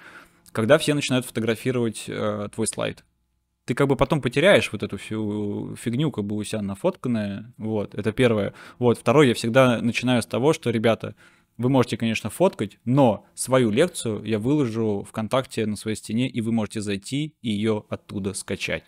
когда 0.51 0.79
все 0.79 0.95
начинают 0.95 1.27
фотографировать 1.27 2.05
э, 2.09 2.49
твой 2.53 2.67
слайд 2.67 3.05
ты 3.65 3.75
как 3.75 3.89
бы 3.89 3.97
потом 3.97 4.21
потеряешь 4.21 4.71
вот 4.73 4.83
эту 4.83 4.97
всю 4.99 5.75
фигню, 5.77 6.11
как 6.11 6.25
бы 6.25 6.37
у 6.37 6.45
себя 6.45 6.63
нафотканная, 6.63 7.53
вот, 7.57 7.95
это 7.95 8.13
первое. 8.13 8.55
Вот, 8.79 8.99
второе, 8.99 9.29
я 9.29 9.35
всегда 9.35 9.81
начинаю 9.81 10.23
с 10.23 10.27
того, 10.27 10.53
что, 10.53 10.71
ребята, 10.71 11.15
вы 11.57 11.69
можете, 11.69 11.97
конечно, 11.97 12.31
фоткать, 12.31 12.79
но 12.85 13.27
свою 13.35 13.71
лекцию 13.71 14.23
я 14.25 14.39
выложу 14.39 15.07
ВКонтакте 15.09 15.67
на 15.67 15.77
своей 15.77 15.97
стене, 15.97 16.29
и 16.29 16.41
вы 16.41 16.53
можете 16.53 16.81
зайти 16.81 17.35
и 17.43 17.51
ее 17.51 17.85
оттуда 17.89 18.35
скачать. 18.35 18.85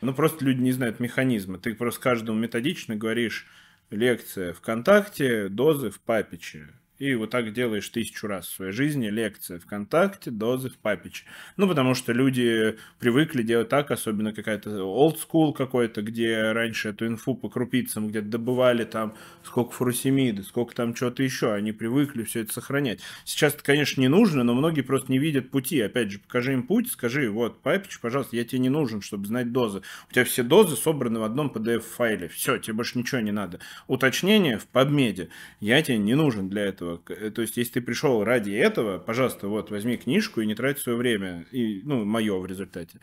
Ну, 0.00 0.12
просто 0.12 0.44
люди 0.44 0.60
не 0.60 0.72
знают 0.72 0.98
механизма. 0.98 1.58
Ты 1.58 1.74
просто 1.74 2.00
каждому 2.00 2.38
методично 2.38 2.96
говоришь 2.96 3.46
лекция 3.90 4.52
ВКонтакте, 4.52 5.48
дозы 5.48 5.90
в 5.90 6.00
Папиче 6.00 6.70
и 7.02 7.16
вот 7.16 7.30
так 7.30 7.52
делаешь 7.52 7.88
тысячу 7.88 8.28
раз 8.28 8.46
в 8.46 8.54
своей 8.54 8.70
жизни, 8.70 9.08
лекция 9.08 9.58
ВКонтакте, 9.58 10.30
дозы 10.30 10.70
в 10.70 10.76
Папиче. 10.76 11.24
Ну, 11.56 11.66
потому 11.66 11.96
что 11.96 12.12
люди 12.12 12.78
привыкли 13.00 13.42
делать 13.42 13.68
так, 13.68 13.90
особенно 13.90 14.32
какая-то 14.32 14.70
old 14.70 15.16
school 15.16 15.52
какой-то, 15.52 16.02
где 16.02 16.52
раньше 16.52 16.90
эту 16.90 17.08
инфу 17.08 17.34
по 17.34 17.48
крупицам 17.48 18.06
где-то 18.06 18.28
добывали 18.28 18.84
там 18.84 19.14
сколько 19.42 19.72
фуросемиды, 19.72 20.44
сколько 20.44 20.76
там 20.76 20.94
чего-то 20.94 21.24
еще, 21.24 21.52
они 21.52 21.72
привыкли 21.72 22.22
все 22.22 22.42
это 22.42 22.52
сохранять. 22.52 23.00
Сейчас 23.24 23.54
это, 23.54 23.64
конечно, 23.64 24.00
не 24.00 24.08
нужно, 24.08 24.44
но 24.44 24.54
многие 24.54 24.82
просто 24.82 25.10
не 25.10 25.18
видят 25.18 25.50
пути. 25.50 25.80
Опять 25.80 26.12
же, 26.12 26.20
покажи 26.20 26.52
им 26.52 26.62
путь, 26.62 26.88
скажи, 26.88 27.28
вот, 27.28 27.62
Папич, 27.62 27.98
пожалуйста, 27.98 28.36
я 28.36 28.44
тебе 28.44 28.60
не 28.60 28.68
нужен, 28.68 29.02
чтобы 29.02 29.26
знать 29.26 29.50
дозы. 29.50 29.82
У 30.08 30.12
тебя 30.12 30.24
все 30.24 30.44
дозы 30.44 30.76
собраны 30.76 31.18
в 31.18 31.24
одном 31.24 31.48
PDF-файле. 31.52 32.28
Все, 32.28 32.58
тебе 32.58 32.74
больше 32.74 32.96
ничего 32.96 33.20
не 33.20 33.32
надо. 33.32 33.58
Уточнение 33.88 34.58
в 34.58 34.68
PubMed. 34.72 35.30
Я 35.58 35.82
тебе 35.82 35.98
не 35.98 36.14
нужен 36.14 36.48
для 36.48 36.62
этого 36.62 36.91
этого. 36.94 37.16
Э, 37.16 37.30
то 37.30 37.42
есть, 37.42 37.56
если 37.56 37.74
ты 37.74 37.80
пришел 37.80 38.24
ради 38.24 38.50
этого, 38.50 38.98
пожалуйста, 38.98 39.48
вот, 39.48 39.70
возьми 39.70 39.96
книжку 39.96 40.40
и 40.40 40.46
не 40.46 40.54
трать 40.54 40.78
свое 40.78 40.98
время. 40.98 41.46
И, 41.52 41.82
ну, 41.84 42.04
мое 42.04 42.38
в 42.38 42.46
результате. 42.46 43.00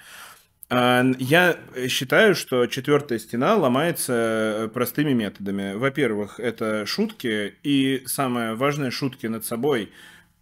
А, 0.72 1.04
я 1.18 1.58
считаю, 1.88 2.36
что 2.36 2.68
четвертая 2.68 3.18
стена 3.18 3.56
ломается 3.56 4.14
э, 4.14 4.68
простыми 4.68 5.14
методами. 5.14 5.74
Во-первых, 5.74 6.40
это 6.40 6.86
шутки, 6.86 7.56
и 7.64 8.04
самое 8.06 8.54
важное, 8.54 8.92
шутки 8.92 9.26
над 9.26 9.46
собой. 9.46 9.92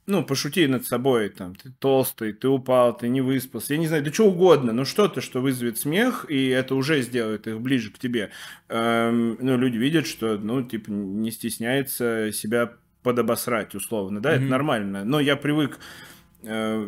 Ну, 0.06 0.24
пошути 0.24 0.68
над 0.68 0.86
собой, 0.86 1.30
там, 1.30 1.56
ты 1.56 1.70
толстый, 1.80 2.32
ты 2.32 2.48
упал, 2.48 2.98
ты 2.98 3.10
не 3.10 3.20
выспался, 3.20 3.74
я 3.74 3.80
не 3.80 3.88
знаю, 3.88 4.04
да 4.04 4.14
что 4.14 4.28
угодно, 4.28 4.72
но 4.72 4.86
что-то, 4.86 5.20
что 5.20 5.42
вызовет 5.42 5.78
смех, 5.78 6.26
и 6.30 6.48
это 6.48 6.76
уже 6.76 7.02
сделает 7.02 7.46
их 7.46 7.60
ближе 7.60 7.92
к 7.92 8.00
тебе. 8.00 8.32
Эм, 8.70 9.38
ну, 9.42 9.58
люди 9.58 9.78
видят, 9.78 10.08
что, 10.08 10.38
ну, 10.38 10.64
типа, 10.64 10.92
не 10.92 11.30
стесняется 11.32 12.32
себя 12.32 12.74
подобосрать, 13.08 13.74
условно, 13.74 14.20
да, 14.20 14.34
mm-hmm. 14.34 14.36
это 14.36 14.46
нормально. 14.46 15.06
Но 15.06 15.22
я 15.22 15.38
привык 15.38 15.80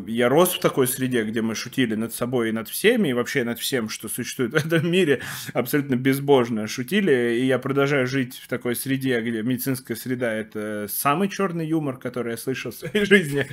я 0.08 0.30
рос 0.30 0.54
в 0.54 0.60
такой 0.60 0.88
среде, 0.88 1.24
где 1.24 1.42
мы 1.42 1.54
шутили 1.54 1.96
над 1.96 2.14
собой 2.14 2.50
и 2.50 2.52
над 2.52 2.70
всеми, 2.70 3.10
и 3.10 3.14
вообще 3.14 3.44
над 3.44 3.60
всем, 3.60 3.90
что 3.90 4.08
существует 4.08 4.52
в 4.54 4.66
этом 4.66 4.90
мире, 4.90 5.22
абсолютно 5.54 5.96
безбожно 5.96 6.68
шутили, 6.68 7.38
и 7.40 7.46
я 7.46 7.60
продолжаю 7.60 8.08
жить 8.08 8.38
в 8.38 8.48
такой 8.48 8.76
среде, 8.76 9.20
где 9.22 9.42
медицинская 9.44 9.98
среда— 9.98 10.34
это 10.34 10.88
самый 10.90 11.28
черный 11.28 11.68
юмор, 11.68 11.98
который 11.98 12.32
я 12.32 12.38
слышал 12.38 12.72
в 12.72 12.76
своей 12.76 13.06
жизни. 13.06 13.46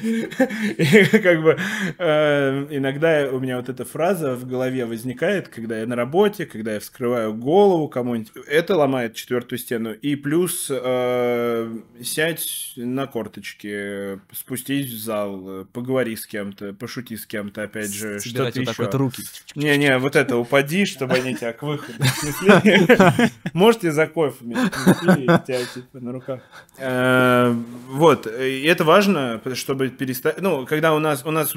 И 0.76 1.18
как 1.18 1.42
бы 1.42 1.58
э, 1.98 2.66
иногда 2.70 3.28
у 3.32 3.40
меня 3.40 3.56
вот 3.56 3.68
эта 3.68 3.84
фраза 3.84 4.34
в 4.34 4.46
голове 4.46 4.86
возникает, 4.86 5.48
когда 5.48 5.78
я 5.78 5.86
на 5.86 5.96
работе, 5.96 6.46
когда 6.46 6.74
я 6.74 6.80
вскрываю 6.80 7.34
голову 7.34 7.88
кому-нибудь, 7.88 8.32
это 8.46 8.76
ломает 8.76 9.14
четвертую 9.14 9.58
стену, 9.58 9.92
и 9.92 10.14
плюс 10.14 10.68
э, 10.70 11.78
сядь 12.02 12.74
на 12.76 13.06
корточки, 13.06 14.20
спустись 14.32 14.92
в 14.92 14.98
зал, 14.98 15.66
поговори 15.72 15.95
поговори 15.96 16.16
с 16.16 16.26
кем-то, 16.26 16.74
пошути 16.74 17.16
с 17.16 17.26
кем-то, 17.26 17.62
опять 17.62 17.92
же, 17.92 18.20
что-то 18.20 18.60
еще. 18.60 18.74
вот 18.78 18.94
руки. 18.94 19.22
Не-не, 19.54 19.98
вот 19.98 20.16
это, 20.16 20.36
упади, 20.36 20.84
чтобы 20.84 21.14
они 21.14 21.34
тебя 21.34 21.52
к 21.52 21.62
выходу 21.62 21.98
Можете 23.52 23.92
за 23.92 24.06
кофе 24.06 24.36
тебя 24.44 25.64
типа 25.64 26.00
на 26.00 26.12
руках. 26.12 26.40
Э, 26.78 27.54
вот, 27.88 28.26
и 28.26 28.64
это 28.64 28.84
важно, 28.84 29.40
чтобы 29.54 29.88
перестать... 29.88 30.40
Ну, 30.40 30.66
когда 30.66 30.94
у 30.94 30.98
нас, 30.98 31.24
у 31.24 31.30
нас 31.30 31.54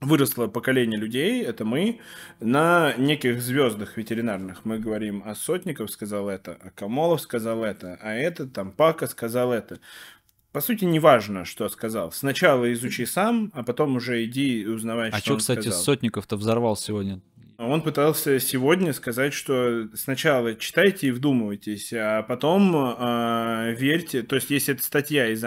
выросло 0.00 0.46
поколение 0.46 0.98
людей, 0.98 1.42
это 1.42 1.64
мы, 1.64 2.00
на 2.40 2.94
неких 2.96 3.40
звездах 3.42 3.96
ветеринарных. 3.96 4.64
Мы 4.64 4.78
говорим, 4.78 5.22
а 5.24 5.34
Сотников 5.34 5.90
сказал 5.90 6.28
это, 6.28 6.56
а 6.60 6.70
Камолов 6.70 7.20
сказал 7.20 7.64
это, 7.64 7.98
а 8.00 8.14
этот 8.14 8.52
там 8.52 8.70
Пака 8.70 9.06
сказал 9.08 9.52
это 9.52 9.80
по 10.58 10.62
сути, 10.62 10.84
не 10.86 10.98
важно, 10.98 11.44
что 11.44 11.68
сказал. 11.68 12.10
Сначала 12.10 12.72
изучи 12.72 13.06
сам, 13.06 13.52
а 13.54 13.62
потом 13.62 13.94
уже 13.94 14.24
иди 14.24 14.66
узнавай, 14.66 15.10
а 15.10 15.12
что, 15.12 15.20
что 15.20 15.32
он 15.34 15.38
кстати, 15.38 15.60
сказал. 15.60 15.80
Сотников-то 15.80 16.36
взорвал 16.36 16.76
сегодня? 16.76 17.20
Он 17.58 17.80
пытался 17.80 18.40
сегодня 18.40 18.92
сказать, 18.92 19.32
что 19.32 19.86
сначала 19.94 20.56
читайте 20.56 21.06
и 21.06 21.10
вдумывайтесь, 21.12 21.92
а 21.92 22.24
потом 22.24 22.74
э, 22.74 23.76
верьте. 23.78 24.24
То 24.24 24.34
есть, 24.34 24.50
если 24.50 24.74
это 24.74 24.82
статья 24.82 25.28
из 25.28 25.44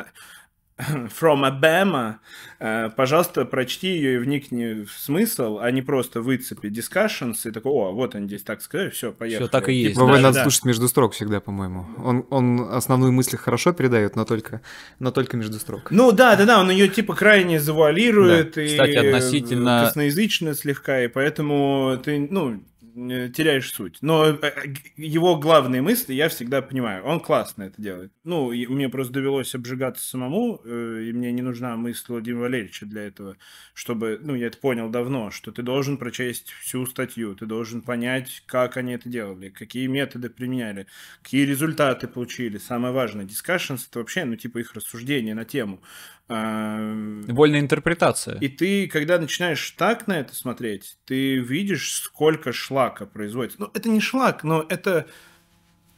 From 1.20 1.44
Alabama, 1.44 2.20
э, 2.60 2.90
пожалуйста, 2.96 3.46
прочти 3.46 3.88
ее 3.88 4.16
и 4.16 4.18
вникни 4.18 4.84
в 4.84 4.92
смысл, 4.92 5.60
а 5.62 5.70
не 5.72 5.82
просто 5.82 6.22
выцепи 6.22 6.68
discussions 6.68 7.36
и 7.46 7.52
такой, 7.52 7.72
о, 7.72 7.92
вот 7.92 8.16
они 8.16 8.28
здесь 8.28 8.44
так 8.44 8.62
сказали, 8.62 8.90
все, 8.90 9.12
поехали. 9.12 9.44
Все 9.44 9.52
так 9.52 9.70
и 9.70 9.74
есть. 9.74 9.96
Типа, 9.96 10.08
да, 10.08 10.20
надо 10.20 10.36
да. 10.36 10.44
слушать 10.44 10.66
между 10.66 10.88
строк 10.88 11.14
всегда, 11.14 11.40
по-моему. 11.40 11.86
Он, 11.98 12.26
он 12.30 12.68
основную 12.72 13.12
мысль 13.12 13.38
хорошо 13.38 13.74
передает, 13.74 14.16
но 14.16 14.26
только, 14.26 14.62
но 15.00 15.12
только 15.12 15.38
между 15.38 15.60
строк. 15.60 15.92
Ну 15.92 16.12
да, 16.12 16.36
да, 16.36 16.46
да, 16.46 16.60
он 16.60 16.72
ее 16.72 16.88
типа 16.88 17.16
крайне 17.16 17.60
завуалирует 17.60 18.54
да. 18.56 18.62
и 18.64 18.68
Кстати, 18.70 18.96
относительно... 18.96 19.84
косноязычно 19.86 20.54
слегка, 20.54 21.04
и 21.04 21.08
поэтому 21.08 22.00
ты, 22.04 22.28
ну, 22.30 22.62
теряешь 22.94 23.72
суть. 23.72 23.98
Но 24.02 24.26
э, 24.26 24.74
его 24.98 25.38
главные 25.38 25.82
мысли 25.82 26.14
я 26.14 26.30
всегда 26.30 26.62
понимаю. 26.62 27.04
Он 27.04 27.20
классно 27.20 27.64
это 27.64 27.82
делает. 27.82 28.12
Ну, 28.24 28.52
мне 28.52 28.90
просто 28.90 29.14
довелось 29.14 29.56
обжигаться 29.56 30.08
самому, 30.08 30.62
э, 30.64 31.06
и 31.08 31.14
мне 31.14 31.32
не 31.32 31.42
нужна 31.42 31.76
мысль 31.78 32.06
Владимира 32.10 32.42
Валерьевича 32.42 32.86
для 32.86 33.04
этого, 33.04 33.38
чтобы, 33.74 34.20
ну, 34.22 34.36
я 34.36 34.48
это 34.48 34.58
понял 34.58 34.90
давно, 34.90 35.32
что 35.32 35.52
ты 35.52 35.62
должен 35.62 35.98
прочесть 35.98 36.50
всю 36.52 36.86
статью, 36.86 37.36
ты 37.36 37.46
должен 37.46 37.82
понять, 37.82 38.44
как 38.46 38.78
они 38.78 38.94
это 38.94 39.10
делали, 39.10 39.50
какие 39.50 39.88
методы 39.88 40.30
применяли, 40.30 40.88
какие 41.22 41.46
результаты 41.46 42.08
получили. 42.08 42.58
Самое 42.58 42.94
важное, 42.94 43.26
discussions— 43.26 43.88
это 43.90 44.00
вообще, 44.00 44.26
ну, 44.26 44.36
типа 44.36 44.60
их 44.60 44.74
рассуждения 44.74 45.34
на 45.36 45.46
тему. 45.46 45.82
Вольная 46.28 47.60
интерпретация. 47.60 48.38
И 48.40 48.48
ты, 48.48 48.88
когда 48.88 49.20
начинаешь 49.20 49.72
так 49.72 50.08
на 50.08 50.20
это 50.20 50.34
смотреть, 50.36 50.98
ты 51.06 51.38
видишь, 51.38 51.94
сколько 51.96 52.54
шлака 52.54 53.06
производится. 53.06 53.60
Ну, 53.62 53.72
это 53.74 53.90
не 53.90 54.00
шлак, 54.00 54.44
но 54.44 54.66
это, 54.70 55.08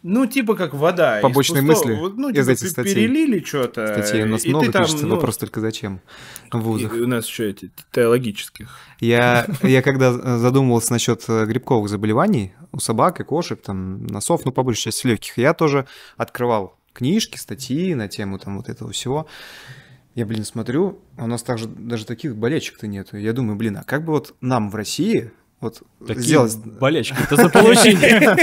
ну, 0.01 0.26
типа 0.26 0.55
как 0.55 0.74
вода. 0.74 1.19
Побочные 1.21 1.61
мысли 1.61 1.93
ну, 1.93 2.32
типа, 2.32 2.41
из 2.41 2.49
этих 2.49 2.69
статей. 2.69 2.95
Перелили 2.95 3.43
что-то. 3.43 3.88
Статей 3.88 4.24
у 4.24 4.28
нас 4.28 4.43
много 4.45 4.71
там, 4.71 4.84
пишется, 4.84 5.05
ну, 5.05 5.15
вопрос 5.15 5.38
только 5.38 5.61
зачем 5.61 6.01
в 6.51 6.59
вузах. 6.59 6.93
у 6.93 7.07
нас 7.07 7.28
еще 7.28 7.51
эти 7.51 7.71
теологических. 7.91 8.76
Я, 8.99 9.47
я 9.61 9.82
когда 9.84 10.13
задумывался 10.39 10.93
насчет 10.93 11.24
э, 11.28 11.45
грибковых 11.45 11.89
заболеваний 11.89 12.53
у 12.71 12.80
собак 12.80 13.19
и 13.19 13.24
кошек, 13.24 13.61
там, 13.61 14.07
носов, 14.07 14.45
ну, 14.45 14.51
по 14.51 14.63
большей 14.63 14.86
части 14.86 15.05
легких, 15.05 15.38
я 15.38 15.53
тоже 15.53 15.86
открывал 16.17 16.80
книжки, 16.93 17.38
статьи 17.38 17.93
на 17.93 18.07
тему 18.07 18.39
там 18.39 18.57
вот 18.57 18.69
этого 18.69 18.91
всего. 18.91 19.28
Я, 20.16 20.26
блин, 20.26 20.45
смотрю, 20.45 20.99
а 21.18 21.24
у 21.24 21.28
нас 21.28 21.41
также 21.41 21.68
даже 21.68 22.05
таких 22.05 22.36
болельщиков-то 22.36 22.88
нету. 22.88 23.18
Я 23.18 23.34
думаю, 23.34 23.55
блин, 23.55 23.78
а 23.78 23.84
как 23.84 24.05
бы 24.05 24.14
вот 24.14 24.36
нам 24.41 24.70
в 24.70 24.76
России 24.76 25.32
вот 25.59 25.82
Такие 26.05 26.24
сделать... 26.24 26.57
болельщики, 26.57 27.18
это 27.24 27.36
заполучение. 27.38 28.36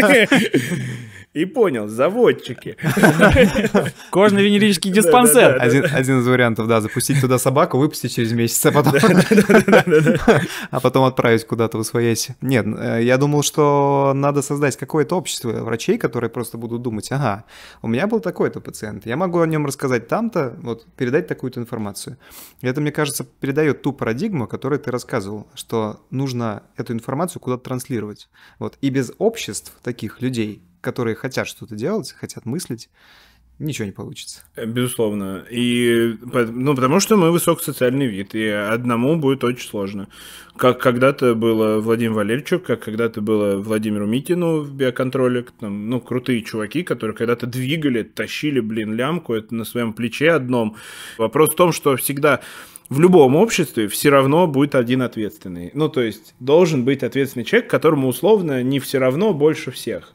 И 1.33 1.45
понял, 1.45 1.87
заводчики. 1.87 2.77
Кожно-венерический 4.11 4.91
диспансер. 4.91 5.59
Один, 5.61 6.19
из 6.19 6.27
вариантов, 6.27 6.67
да, 6.67 6.81
запустить 6.81 7.21
туда 7.21 7.39
собаку, 7.39 7.79
выпустить 7.79 8.13
через 8.13 8.33
месяц, 8.33 8.67
а 8.67 8.73
потом, 8.73 8.95
а 10.73 10.81
потом 10.81 11.05
отправить 11.05 11.47
куда-то 11.47 11.79
в 11.79 11.85
своясь. 11.85 12.31
Нет, 12.41 12.67
э, 12.67 13.05
я 13.05 13.17
думал, 13.17 13.45
что 13.45 14.11
надо 14.13 14.43
создать 14.43 14.77
какое-то 14.77 15.15
общество 15.15 15.53
врачей, 15.53 15.99
которые 15.99 16.31
просто 16.31 16.59
будут 16.59 16.83
думать, 16.83 17.13
ага, 17.13 17.45
у 17.81 17.87
меня 17.87 18.09
был 18.09 18.19
такой-то 18.19 18.61
пациент, 18.61 19.07
я 19.07 19.17
могу 19.17 19.39
о 19.39 19.47
нем 19.47 19.67
рассказать 19.67 20.09
там-то, 20.09 20.57
вот, 20.61 20.85
передать 20.97 21.29
такую-то 21.29 21.61
информацию. 21.61 22.17
И 22.61 22.67
это, 22.67 22.81
мне 22.81 22.91
кажется, 22.91 23.23
передает 23.23 23.83
ту 23.83 23.93
парадигму, 23.93 24.45
о 24.45 24.49
которой 24.49 24.81
ты 24.81 24.91
рассказывал, 24.91 25.47
что 25.55 26.01
нужно 26.11 26.65
эту 26.77 26.93
информацию 26.93 27.41
куда-то 27.41 27.63
транслировать. 27.63 28.29
Вот. 28.59 28.79
И 28.81 28.91
без 28.91 29.13
обществ 29.19 29.73
таких 29.83 30.21
людей 30.21 30.65
которые 30.81 31.15
хотят 31.15 31.49
что-то 31.49 31.75
делать, 31.75 32.13
хотят 32.13 32.47
мыслить, 32.47 32.89
ничего 33.61 33.87
не 33.87 33.93
получится. 33.93 34.41
Э, 34.57 34.67
безусловно. 34.67 35.45
И, 35.51 36.17
ну, 36.23 36.75
потому 36.75 36.99
что 36.99 37.17
мы 37.17 37.31
высокосоциальный 37.31 38.07
вид, 38.07 38.35
и 38.35 38.47
одному 38.49 39.17
будет 39.17 39.45
очень 39.45 39.69
сложно. 39.69 40.09
Как 40.57 40.81
когда-то 40.81 41.35
было 41.35 41.79
Владимир 41.81 42.13
Валерьевичу, 42.13 42.59
как 42.59 42.81
когда-то 42.83 43.21
было 43.21 43.59
Владимиру 43.59 44.07
Митину 44.07 44.61
в 44.61 44.73
биоконтроле, 44.73 45.47
там, 45.61 45.89
ну, 45.89 46.01
крутые 46.01 46.43
чуваки, 46.43 46.83
которые 46.83 47.15
когда-то 47.15 47.47
двигали, 47.47 48.03
тащили, 48.03 48.61
блин, 48.61 48.95
лямку, 48.95 49.35
это 49.35 49.55
на 49.55 49.65
своем 49.65 49.93
плече 49.93 50.33
одном. 50.33 50.77
Вопрос 51.19 51.53
в 51.53 51.57
том, 51.57 51.73
что 51.73 51.97
всегда 51.97 52.41
в 52.89 52.99
любом 52.99 53.37
обществе 53.37 53.87
все 53.87 54.11
равно 54.11 54.47
будет 54.49 54.75
один 54.75 55.03
ответственный. 55.03 55.71
Ну, 55.75 55.89
то 55.89 56.03
есть 56.03 56.35
должен 56.41 56.85
быть 56.85 57.03
ответственный 57.05 57.45
человек, 57.45 57.71
которому 57.71 58.09
условно 58.09 58.63
не 58.63 58.81
все 58.81 58.99
равно 58.99 59.33
больше 59.33 59.71
всех. 59.71 60.13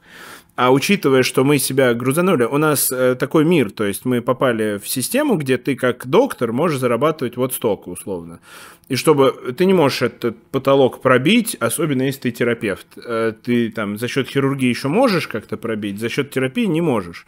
А 0.55 0.71
учитывая, 0.71 1.23
что 1.23 1.43
мы 1.43 1.59
себя 1.59 1.93
грузанули, 1.93 2.45
у 2.45 2.57
нас 2.57 2.89
э, 2.89 3.15
такой 3.15 3.43
мир, 3.43 3.71
то 3.71 3.83
есть 3.83 4.05
мы 4.05 4.21
попали 4.21 4.77
в 4.77 4.87
систему, 4.87 5.35
где 5.35 5.57
ты 5.57 5.75
как 5.75 6.07
доктор 6.07 6.53
можешь 6.53 6.79
зарабатывать 6.79 7.35
вот 7.35 7.53
столько 7.53 7.89
условно. 7.89 8.39
И 8.87 8.95
чтобы 8.95 9.53
ты 9.57 9.65
не 9.65 9.73
можешь 9.73 10.01
этот 10.01 10.41
потолок 10.51 11.01
пробить, 11.01 11.55
особенно 11.59 12.03
если 12.03 12.21
ты 12.21 12.31
терапевт. 12.31 12.87
Э, 12.95 13.33
ты 13.43 13.69
там 13.69 13.97
за 13.97 14.07
счет 14.07 14.29
хирургии 14.29 14.69
еще 14.69 14.87
можешь 14.87 15.27
как-то 15.27 15.57
пробить, 15.57 15.99
за 15.99 16.07
счет 16.07 16.31
терапии 16.31 16.65
не 16.65 16.81
можешь. 16.81 17.25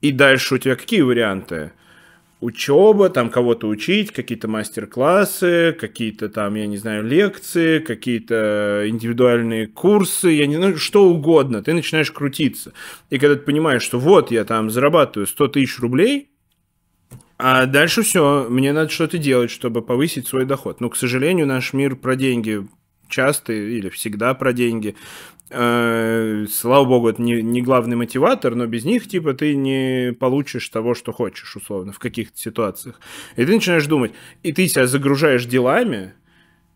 И 0.00 0.10
дальше 0.10 0.54
у 0.54 0.58
тебя 0.58 0.76
какие 0.76 1.02
варианты? 1.02 1.72
Учеба, 2.44 3.08
там 3.08 3.30
кого-то 3.30 3.66
учить, 3.68 4.12
какие-то 4.12 4.48
мастер-классы, 4.48 5.76
какие-то 5.78 6.28
там, 6.28 6.54
я 6.54 6.66
не 6.66 6.76
знаю, 6.76 7.02
лекции, 7.02 7.78
какие-то 7.78 8.84
индивидуальные 8.86 9.68
курсы, 9.68 10.28
я 10.28 10.46
не 10.46 10.56
знаю, 10.56 10.76
что 10.76 11.08
угодно. 11.08 11.62
Ты 11.62 11.72
начинаешь 11.72 12.12
крутиться. 12.12 12.72
И 13.10 13.18
когда 13.18 13.36
ты 13.36 13.42
понимаешь, 13.42 13.82
что 13.82 13.98
вот 13.98 14.30
я 14.30 14.44
там 14.44 14.70
зарабатываю 14.70 15.26
100 15.26 15.48
тысяч 15.48 15.78
рублей, 15.78 16.28
а 17.38 17.66
дальше 17.66 18.02
все, 18.02 18.46
мне 18.48 18.72
надо 18.72 18.90
что-то 18.90 19.18
делать, 19.18 19.50
чтобы 19.50 19.82
повысить 19.82 20.28
свой 20.28 20.44
доход. 20.44 20.80
Но, 20.80 20.90
к 20.90 20.96
сожалению, 20.96 21.46
наш 21.46 21.72
мир 21.72 21.96
про 21.96 22.14
деньги 22.14 22.66
часто 23.08 23.52
или 23.52 23.88
всегда 23.88 24.34
про 24.34 24.52
деньги. 24.52 24.96
Э, 25.50 26.46
слава 26.50 26.84
богу, 26.84 27.08
это 27.08 27.20
не, 27.20 27.42
не 27.42 27.62
главный 27.62 27.96
мотиватор, 27.96 28.54
но 28.54 28.66
без 28.66 28.84
них, 28.84 29.06
типа, 29.06 29.34
ты 29.34 29.54
не 29.56 30.12
получишь 30.18 30.68
того, 30.68 30.94
что 30.94 31.12
хочешь, 31.12 31.54
условно, 31.56 31.92
в 31.92 31.98
каких-то 31.98 32.38
ситуациях. 32.38 33.00
И 33.36 33.44
ты 33.44 33.54
начинаешь 33.54 33.86
думать, 33.86 34.12
и 34.42 34.52
ты 34.52 34.66
себя 34.68 34.86
загружаешь 34.86 35.44
делами, 35.46 36.14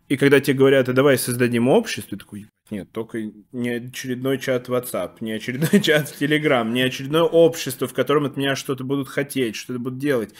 И 0.07 0.17
когда 0.17 0.39
тебе 0.39 0.57
говорят, 0.57 0.89
а 0.89 0.93
давай 0.93 1.17
создадим 1.17 1.67
общество, 1.67 2.17
ты 2.17 2.23
такой, 2.23 2.47
нет, 2.71 2.91
только 2.91 3.31
не 3.51 3.69
очередной 3.69 4.37
чат 4.39 4.67
в 4.67 4.73
WhatsApp, 4.73 5.17
не 5.21 5.33
очередной 5.33 5.81
чат 5.83 6.09
в 6.09 6.21
Telegram, 6.21 6.69
не 6.69 6.81
очередное 6.81 7.23
общество, 7.23 7.87
в 7.87 7.93
котором 7.93 8.25
от 8.25 8.37
меня 8.37 8.55
что-то 8.55 8.83
будут 8.83 9.07
хотеть, 9.07 9.55
что-то 9.55 9.79
будут 9.79 9.99
делать. 9.99 10.33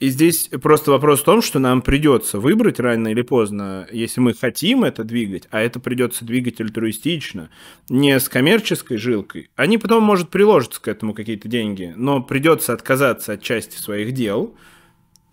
И 0.00 0.10
здесь 0.10 0.48
просто 0.62 0.92
вопрос 0.92 1.20
в 1.20 1.24
том, 1.24 1.42
что 1.42 1.58
нам 1.58 1.82
придется 1.82 2.38
выбрать 2.38 2.78
рано 2.78 3.08
или 3.08 3.22
поздно, 3.22 3.88
если 3.90 4.20
мы 4.20 4.32
хотим 4.32 4.84
это 4.84 5.02
двигать, 5.02 5.48
а 5.50 5.60
это 5.60 5.80
придется 5.80 6.24
двигать 6.24 6.60
альтруистично, 6.60 7.50
не 7.88 8.18
с 8.20 8.28
коммерческой 8.28 8.96
жилкой. 8.96 9.50
Они 9.56 9.76
потом, 9.76 10.04
может, 10.04 10.30
приложатся 10.30 10.80
к 10.80 10.86
этому 10.86 11.14
какие-то 11.14 11.48
деньги, 11.48 11.92
но 11.96 12.22
придется 12.22 12.72
отказаться 12.72 13.32
от 13.32 13.42
части 13.42 13.76
своих 13.76 14.12
дел 14.12 14.54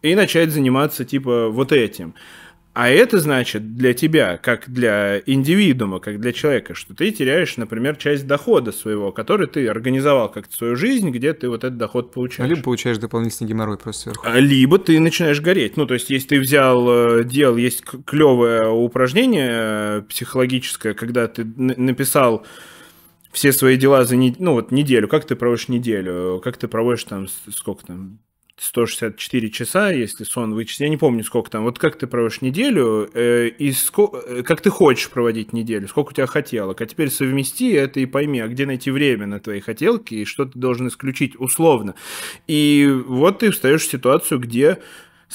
и 0.02 0.16
начать 0.16 0.52
заниматься 0.52 1.06
типа 1.06 1.50
вот 1.50 1.72
этим. 1.72 2.16
А 2.76 2.90
это 2.90 3.20
значит 3.22 3.78
для 3.78 3.94
тебя, 3.94 4.38
как 4.38 4.70
для 4.70 5.22
индивидуума, 5.26 6.02
как 6.02 6.20
для 6.20 6.34
человека, 6.34 6.74
что 6.74 6.94
ты 6.94 7.10
теряешь, 7.12 7.56
например, 7.56 7.96
часть 7.96 8.28
дохода 8.28 8.74
своего, 8.74 9.14
который 9.14 9.48
ты 9.48 9.66
организовал 9.70 10.30
как-то 10.30 10.54
свою 10.54 10.76
жизнь, 10.76 11.10
где 11.10 11.32
ты 11.32 11.48
вот 11.48 11.64
этот 11.64 11.78
доход 11.78 12.12
получаешь. 12.12 12.50
Либо 12.50 12.62
получаешь 12.62 12.98
дополнительный 12.98 13.48
геморрой 13.48 13.78
просто 13.78 14.04
сверху. 14.04 14.28
А, 14.28 14.38
либо 14.40 14.78
ты 14.78 15.00
начинаешь 15.00 15.40
гореть. 15.40 15.78
Ну, 15.78 15.86
то 15.86 15.94
есть, 15.94 16.10
если 16.10 16.28
ты 16.28 16.40
взял, 16.42 16.86
э, 17.20 17.24
делал, 17.24 17.56
есть 17.56 17.82
клевое 18.06 18.68
упражнение 18.68 19.52
э, 19.52 20.02
психологическое, 20.10 20.94
когда 20.94 21.30
ты 21.30 21.46
написал 21.46 22.46
все 23.32 23.54
свои 23.54 23.78
дела 23.78 24.04
за 24.04 24.18
не... 24.18 24.36
ну, 24.38 24.52
вот 24.52 24.72
неделю, 24.72 25.08
как 25.08 25.24
ты 25.24 25.38
проводишь 25.38 25.70
неделю, 25.70 26.42
как 26.44 26.58
ты 26.58 26.68
проводишь 26.68 27.06
там, 27.06 27.28
сколько 27.54 27.86
там, 27.86 28.20
164 28.58 29.50
часа, 29.50 29.92
если 29.92 30.24
сон 30.24 30.54
вычесть. 30.54 30.80
Я 30.80 30.88
не 30.88 30.98
помню, 30.98 31.24
сколько 31.24 31.52
там. 31.52 31.64
Вот 31.64 31.78
как 31.78 31.98
ты 31.98 32.08
проводишь 32.08 32.42
неделю, 32.42 33.10
э, 33.14 33.50
и 33.50 33.72
ско... 33.74 34.12
Э, 34.14 34.44
как 34.44 34.62
ты 34.62 34.70
хочешь 34.70 35.10
проводить 35.10 35.52
неделю, 35.52 35.88
сколько 35.88 36.10
у 36.10 36.14
тебя 36.14 36.26
хотелок. 36.26 36.80
А 36.80 36.86
теперь 36.86 37.10
совмести 37.10 37.74
это 37.74 38.00
и 38.00 38.06
пойми, 38.06 38.40
а 38.40 38.48
где 38.48 38.66
найти 38.66 38.92
время 38.92 39.28
на 39.28 39.40
твои 39.40 39.60
хотелки, 39.60 40.16
и 40.16 40.26
что 40.26 40.46
ты 40.46 40.58
должен 40.58 40.88
исключить 40.88 41.38
условно. 41.38 41.96
И 42.48 42.90
вот 43.08 43.40
ты 43.40 43.52
встаешь 43.52 43.82
в 43.82 43.92
ситуацию, 43.92 44.40
где 44.40 44.80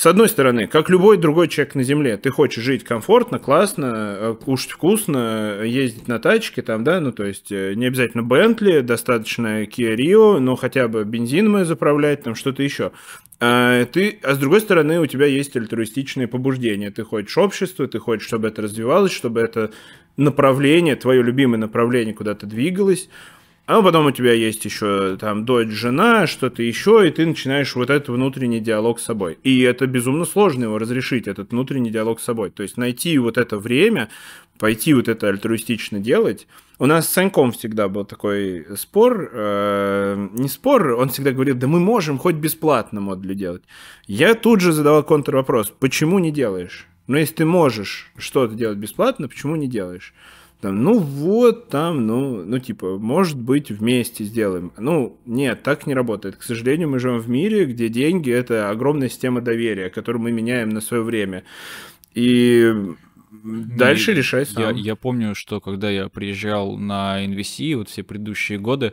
с 0.00 0.06
одной 0.06 0.30
стороны, 0.30 0.66
как 0.66 0.88
любой 0.88 1.18
другой 1.18 1.46
человек 1.46 1.74
на 1.74 1.82
Земле, 1.82 2.16
ты 2.16 2.30
хочешь 2.30 2.64
жить 2.64 2.84
комфортно, 2.84 3.38
классно, 3.38 4.16
э, 4.18 4.34
кушать 4.42 4.70
вкусно, 4.70 5.60
ездить 5.62 6.08
на 6.08 6.18
тачке, 6.18 6.62
там, 6.62 6.84
да, 6.84 7.00
ну, 7.00 7.12
то 7.12 7.22
есть 7.22 7.52
э, 7.52 7.74
не 7.74 7.84
обязательно 7.84 8.22
Бентли, 8.22 8.80
достаточно 8.80 9.64
Kia 9.64 9.94
Rio, 9.94 10.38
но 10.38 10.56
хотя 10.56 10.88
бы 10.88 11.04
бензин 11.04 11.50
мы 11.50 11.66
заправлять, 11.66 12.22
там, 12.22 12.34
что-то 12.34 12.62
еще. 12.62 12.92
А, 13.40 13.84
ты, 13.84 14.18
а 14.22 14.32
с 14.32 14.38
другой 14.38 14.62
стороны, 14.62 15.00
у 15.00 15.06
тебя 15.06 15.26
есть 15.26 15.54
альтруистичные 15.54 16.28
побуждения. 16.28 16.90
Ты 16.90 17.04
хочешь 17.04 17.36
общество, 17.36 17.86
ты 17.86 17.98
хочешь, 17.98 18.26
чтобы 18.26 18.48
это 18.48 18.62
развивалось, 18.62 19.12
чтобы 19.12 19.40
это 19.40 19.70
направление, 20.16 20.96
твое 20.96 21.22
любимое 21.22 21.58
направление 21.58 22.14
куда-то 22.14 22.46
двигалось. 22.46 23.10
А 23.70 23.82
потом 23.82 24.06
у 24.06 24.10
тебя 24.10 24.32
есть 24.32 24.64
еще 24.64 25.16
там 25.16 25.44
дочь, 25.44 25.68
жена, 25.68 26.26
что-то 26.26 26.60
еще, 26.60 27.06
и 27.06 27.12
ты 27.12 27.24
начинаешь 27.24 27.76
вот 27.76 27.88
этот 27.88 28.08
внутренний 28.08 28.58
диалог 28.58 28.98
с 28.98 29.04
собой. 29.04 29.38
И 29.44 29.60
это 29.60 29.86
безумно 29.86 30.24
сложно 30.24 30.64
его 30.64 30.76
разрешить, 30.76 31.28
этот 31.28 31.52
внутренний 31.52 31.90
диалог 31.90 32.18
с 32.18 32.24
собой. 32.24 32.50
То 32.50 32.64
есть 32.64 32.76
найти 32.76 33.16
вот 33.18 33.38
это 33.38 33.58
время, 33.58 34.08
пойти 34.58 34.92
вот 34.92 35.06
это 35.06 35.28
альтруистично 35.28 36.00
делать. 36.00 36.48
У 36.80 36.86
нас 36.86 37.06
с 37.06 37.12
Саньком 37.12 37.52
всегда 37.52 37.88
был 37.88 38.04
такой 38.04 38.66
спор, 38.76 39.30
э, 39.32 40.28
не 40.32 40.48
спор, 40.48 40.94
он 40.98 41.10
всегда 41.10 41.30
говорил, 41.30 41.54
да 41.54 41.68
мы 41.68 41.78
можем 41.78 42.18
хоть 42.18 42.34
бесплатно 42.34 43.00
модуль 43.00 43.36
делать. 43.36 43.62
Я 44.08 44.34
тут 44.34 44.60
же 44.62 44.72
задавал 44.72 45.04
контрвопрос, 45.04 45.72
почему 45.78 46.18
не 46.18 46.32
делаешь? 46.32 46.88
Ну, 47.06 47.18
если 47.18 47.34
ты 47.34 47.44
можешь 47.44 48.10
что-то 48.18 48.56
делать 48.56 48.78
бесплатно, 48.78 49.28
почему 49.28 49.54
не 49.54 49.68
делаешь? 49.68 50.12
Там, 50.60 50.82
ну 50.82 50.98
вот, 50.98 51.68
там, 51.68 52.06
ну, 52.06 52.44
ну, 52.44 52.58
типа, 52.58 52.98
может 52.98 53.40
быть, 53.40 53.70
вместе 53.70 54.24
сделаем. 54.24 54.72
Ну, 54.76 55.18
нет, 55.24 55.62
так 55.62 55.86
не 55.86 55.94
работает. 55.94 56.36
К 56.36 56.42
сожалению, 56.42 56.90
мы 56.90 56.98
живем 56.98 57.18
в 57.18 57.30
мире, 57.30 57.64
где 57.64 57.88
деньги— 57.88 58.30
это 58.32 58.68
огромная 58.68 59.08
система 59.08 59.40
доверия, 59.40 59.88
которую 59.88 60.22
мы 60.22 60.32
меняем 60.32 60.68
на 60.68 60.82
свое 60.82 61.02
время. 61.02 61.44
И 62.14 62.74
дальше 63.30 64.12
решай 64.12 64.44
сам. 64.44 64.76
Я, 64.76 64.82
я 64.82 64.96
помню, 64.96 65.34
что 65.34 65.60
когда 65.60 65.88
я 65.88 66.10
приезжал 66.10 66.76
на 66.76 67.24
NVC, 67.24 67.76
вот 67.76 67.88
все 67.88 68.02
предыдущие 68.02 68.58
годы, 68.58 68.92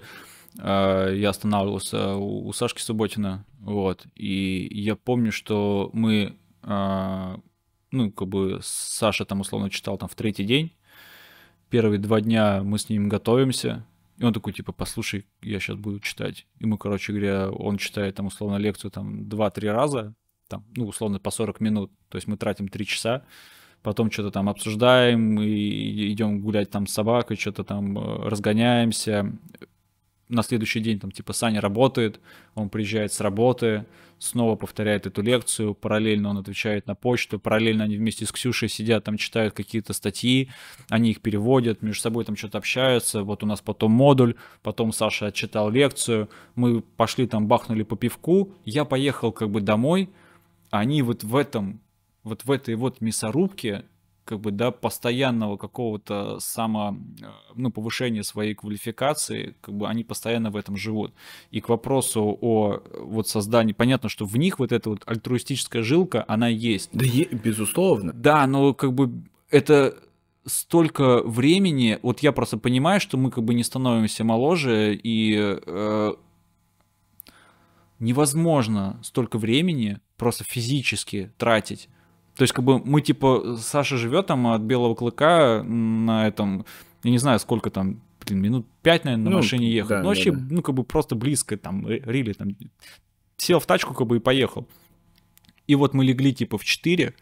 а, 0.60 1.12
я 1.12 1.32
останавливался 1.32 2.16
у, 2.16 2.48
у 2.48 2.54
Сашки 2.54 2.82
Субботина, 2.82 3.46
вот, 3.60 4.06
и 4.16 4.70
я 4.72 4.96
помню, 4.96 5.34
что 5.34 5.90
мы, 5.92 6.38
а, 6.64 7.42
ну, 7.92 8.10
как 8.10 8.30
бы 8.30 8.60
Саша 8.64 9.26
там 9.26 9.42
условно 9.42 9.70
читал 9.70 9.98
там 9.98 10.08
в 10.08 10.16
третий 10.16 10.46
день, 10.46 10.72
первые 11.70 12.00
два 12.00 12.22
дня 12.22 12.62
мы 12.64 12.78
с 12.78 12.90
ним 12.90 13.10
готовимся, 13.10 13.86
и 14.18 14.24
он 14.24 14.34
такой, 14.34 14.54
типа, 14.54 14.72
послушай, 14.72 15.28
я 15.42 15.60
сейчас 15.60 15.76
буду 15.76 16.00
читать. 16.00 16.48
И 16.60 16.66
мы, 16.66 16.78
короче 16.78 17.14
говоря, 17.14 17.52
он 17.52 17.78
читает 17.78 18.16
там, 18.16 18.26
условно, 18.26 18.56
лекцию 18.56 18.90
там 18.90 19.24
2-3 19.24 19.72
раза, 19.72 20.16
там, 20.48 20.66
ну, 20.76 20.88
условно, 20.88 21.20
по 21.20 21.30
40 21.30 21.60
минут. 21.60 21.92
То 22.10 22.18
есть 22.18 22.28
мы 22.28 22.36
тратим 22.36 22.68
3 22.68 22.86
часа, 22.86 23.26
потом 23.84 24.10
что-то 24.10 24.32
там 24.32 24.50
обсуждаем, 24.50 25.40
и 25.40 26.12
идем 26.12 26.42
гулять 26.42 26.72
там 26.72 26.88
с 26.88 26.94
собакой, 26.94 27.38
что-то 27.38 27.64
там 27.64 27.98
э, 27.98 28.28
разгоняемся. 28.28 29.38
На 30.30 30.44
следующий 30.44 30.82
день 30.82 31.00
там, 31.00 31.12
типа, 31.12 31.32
Саня 31.32 31.62
работает, 31.62 32.20
он 32.54 32.70
приезжает 32.70 33.14
с 33.14 33.22
работы, 33.22 33.86
снова 34.20 34.56
повторяет 34.56 35.06
эту 35.06 35.22
лекцию, 35.22 35.74
параллельно 35.74 36.30
он 36.30 36.38
отвечает 36.38 36.86
на 36.88 36.96
почту, 36.96 37.40
параллельно 37.40 37.86
они 37.86 37.98
вместе 37.98 38.26
с 38.26 38.32
Ксюшей 38.32 38.68
сидят, 38.68 39.06
там 39.06 39.18
читают 39.18 39.54
какие-то 39.54 39.94
статьи, 39.94 40.50
они 40.90 41.12
их 41.12 41.22
переводят, 41.22 41.82
между 41.82 42.02
собой 42.02 42.26
там 42.26 42.36
что-то 42.36 42.58
общаются, 42.58 43.24
вот 43.24 43.44
у 43.44 43.46
нас 43.46 43.62
потом 43.62 43.92
модуль, 43.92 44.36
потом 44.64 44.92
Саша 44.92 45.28
отчитал 45.28 45.70
лекцию, 45.70 46.30
мы 46.56 46.82
пошли 46.82 47.28
там 47.28 47.48
бахнули 47.48 47.84
по 47.84 47.96
пивку, 47.96 48.54
я 48.66 48.86
поехал 48.86 49.32
как 49.32 49.50
бы 49.50 49.62
домой, 49.62 50.10
они 50.72 51.02
вот 51.04 51.24
в 51.24 51.36
этом, 51.36 51.80
вот 52.24 52.44
в 52.44 52.52
этой 52.52 52.76
вот 52.76 53.00
мясорубке 53.00 53.86
как 54.28 54.42
бы, 54.42 54.52
да, 54.52 54.72
постоянного 54.72 55.56
какого-то 55.56 56.40
само, 56.40 56.98
ну, 57.56 57.72
повышения 57.72 58.24
своей 58.24 58.54
квалификации, 58.54 59.56
как 59.62 59.74
бы 59.74 59.88
они 59.88 60.04
постоянно 60.04 60.52
в 60.52 60.58
этом 60.58 60.76
живут. 60.76 61.14
И 61.50 61.62
к 61.62 61.70
вопросу 61.70 62.38
о 62.42 62.82
вот 63.00 63.30
создании, 63.30 63.72
понятно, 63.72 64.10
что 64.10 64.26
в 64.26 64.36
них 64.36 64.60
вот 64.60 64.74
эта 64.74 64.90
вот 64.90 65.04
альтруистическая 65.06 65.82
жилка, 65.82 66.26
она 66.28 66.50
есть. 66.50 66.90
Да, 66.92 67.06
е- 67.06 67.30
безусловно. 67.32 68.12
Да, 68.12 68.46
но 68.48 68.74
как 68.74 68.94
бы 68.94 69.24
это 69.50 69.98
столько 70.46 71.24
времени, 71.24 71.98
вот 72.02 72.20
я 72.20 72.34
просто 72.34 72.58
понимаю, 72.58 73.00
что 73.00 73.18
мы 73.18 73.32
как 73.32 73.46
бы 73.46 73.54
не 73.54 73.64
становимся 73.64 74.26
моложе, 74.26 74.94
и 74.94 75.38
э, 75.38 76.14
невозможно 78.00 79.00
столько 79.04 79.38
времени 79.38 80.00
просто 80.18 80.44
физически 80.44 81.32
тратить 81.38 81.88
то 82.38 82.44
есть, 82.44 82.54
как 82.54 82.64
бы 82.64 82.80
мы, 82.80 83.02
типа, 83.02 83.58
Саша 83.60 83.98
живет 83.98 84.28
там 84.28 84.48
от 84.48 84.62
Белого 84.62 84.94
Клыка 84.94 85.64
на 85.64 86.28
этом, 86.28 86.66
я 87.04 87.10
не 87.10 87.18
знаю, 87.18 87.40
сколько 87.40 87.72
там, 87.72 88.00
блин, 88.24 88.40
минут 88.40 88.68
пять, 88.84 89.06
наверное, 89.06 89.24
на 89.24 89.30
ну, 89.32 89.38
машине 89.38 89.72
ехал. 89.72 89.90
Да, 89.90 90.02
ну, 90.02 90.10
вообще, 90.10 90.32
да, 90.32 90.38
да. 90.38 90.46
ну, 90.52 90.62
как 90.62 90.76
бы 90.76 90.84
просто 90.84 91.16
близко, 91.16 91.58
там, 91.58 91.88
рили, 91.88 92.34
там, 92.34 92.50
сел 93.38 93.60
в 93.60 93.66
тачку, 93.66 93.96
как 93.96 94.06
бы, 94.06 94.18
и 94.18 94.20
поехал. 94.20 94.68
И 95.66 95.74
вот 95.74 95.96
мы 95.96 96.06
легли, 96.06 96.32
типа, 96.32 96.60
в 96.60 96.64
4, 96.64 97.16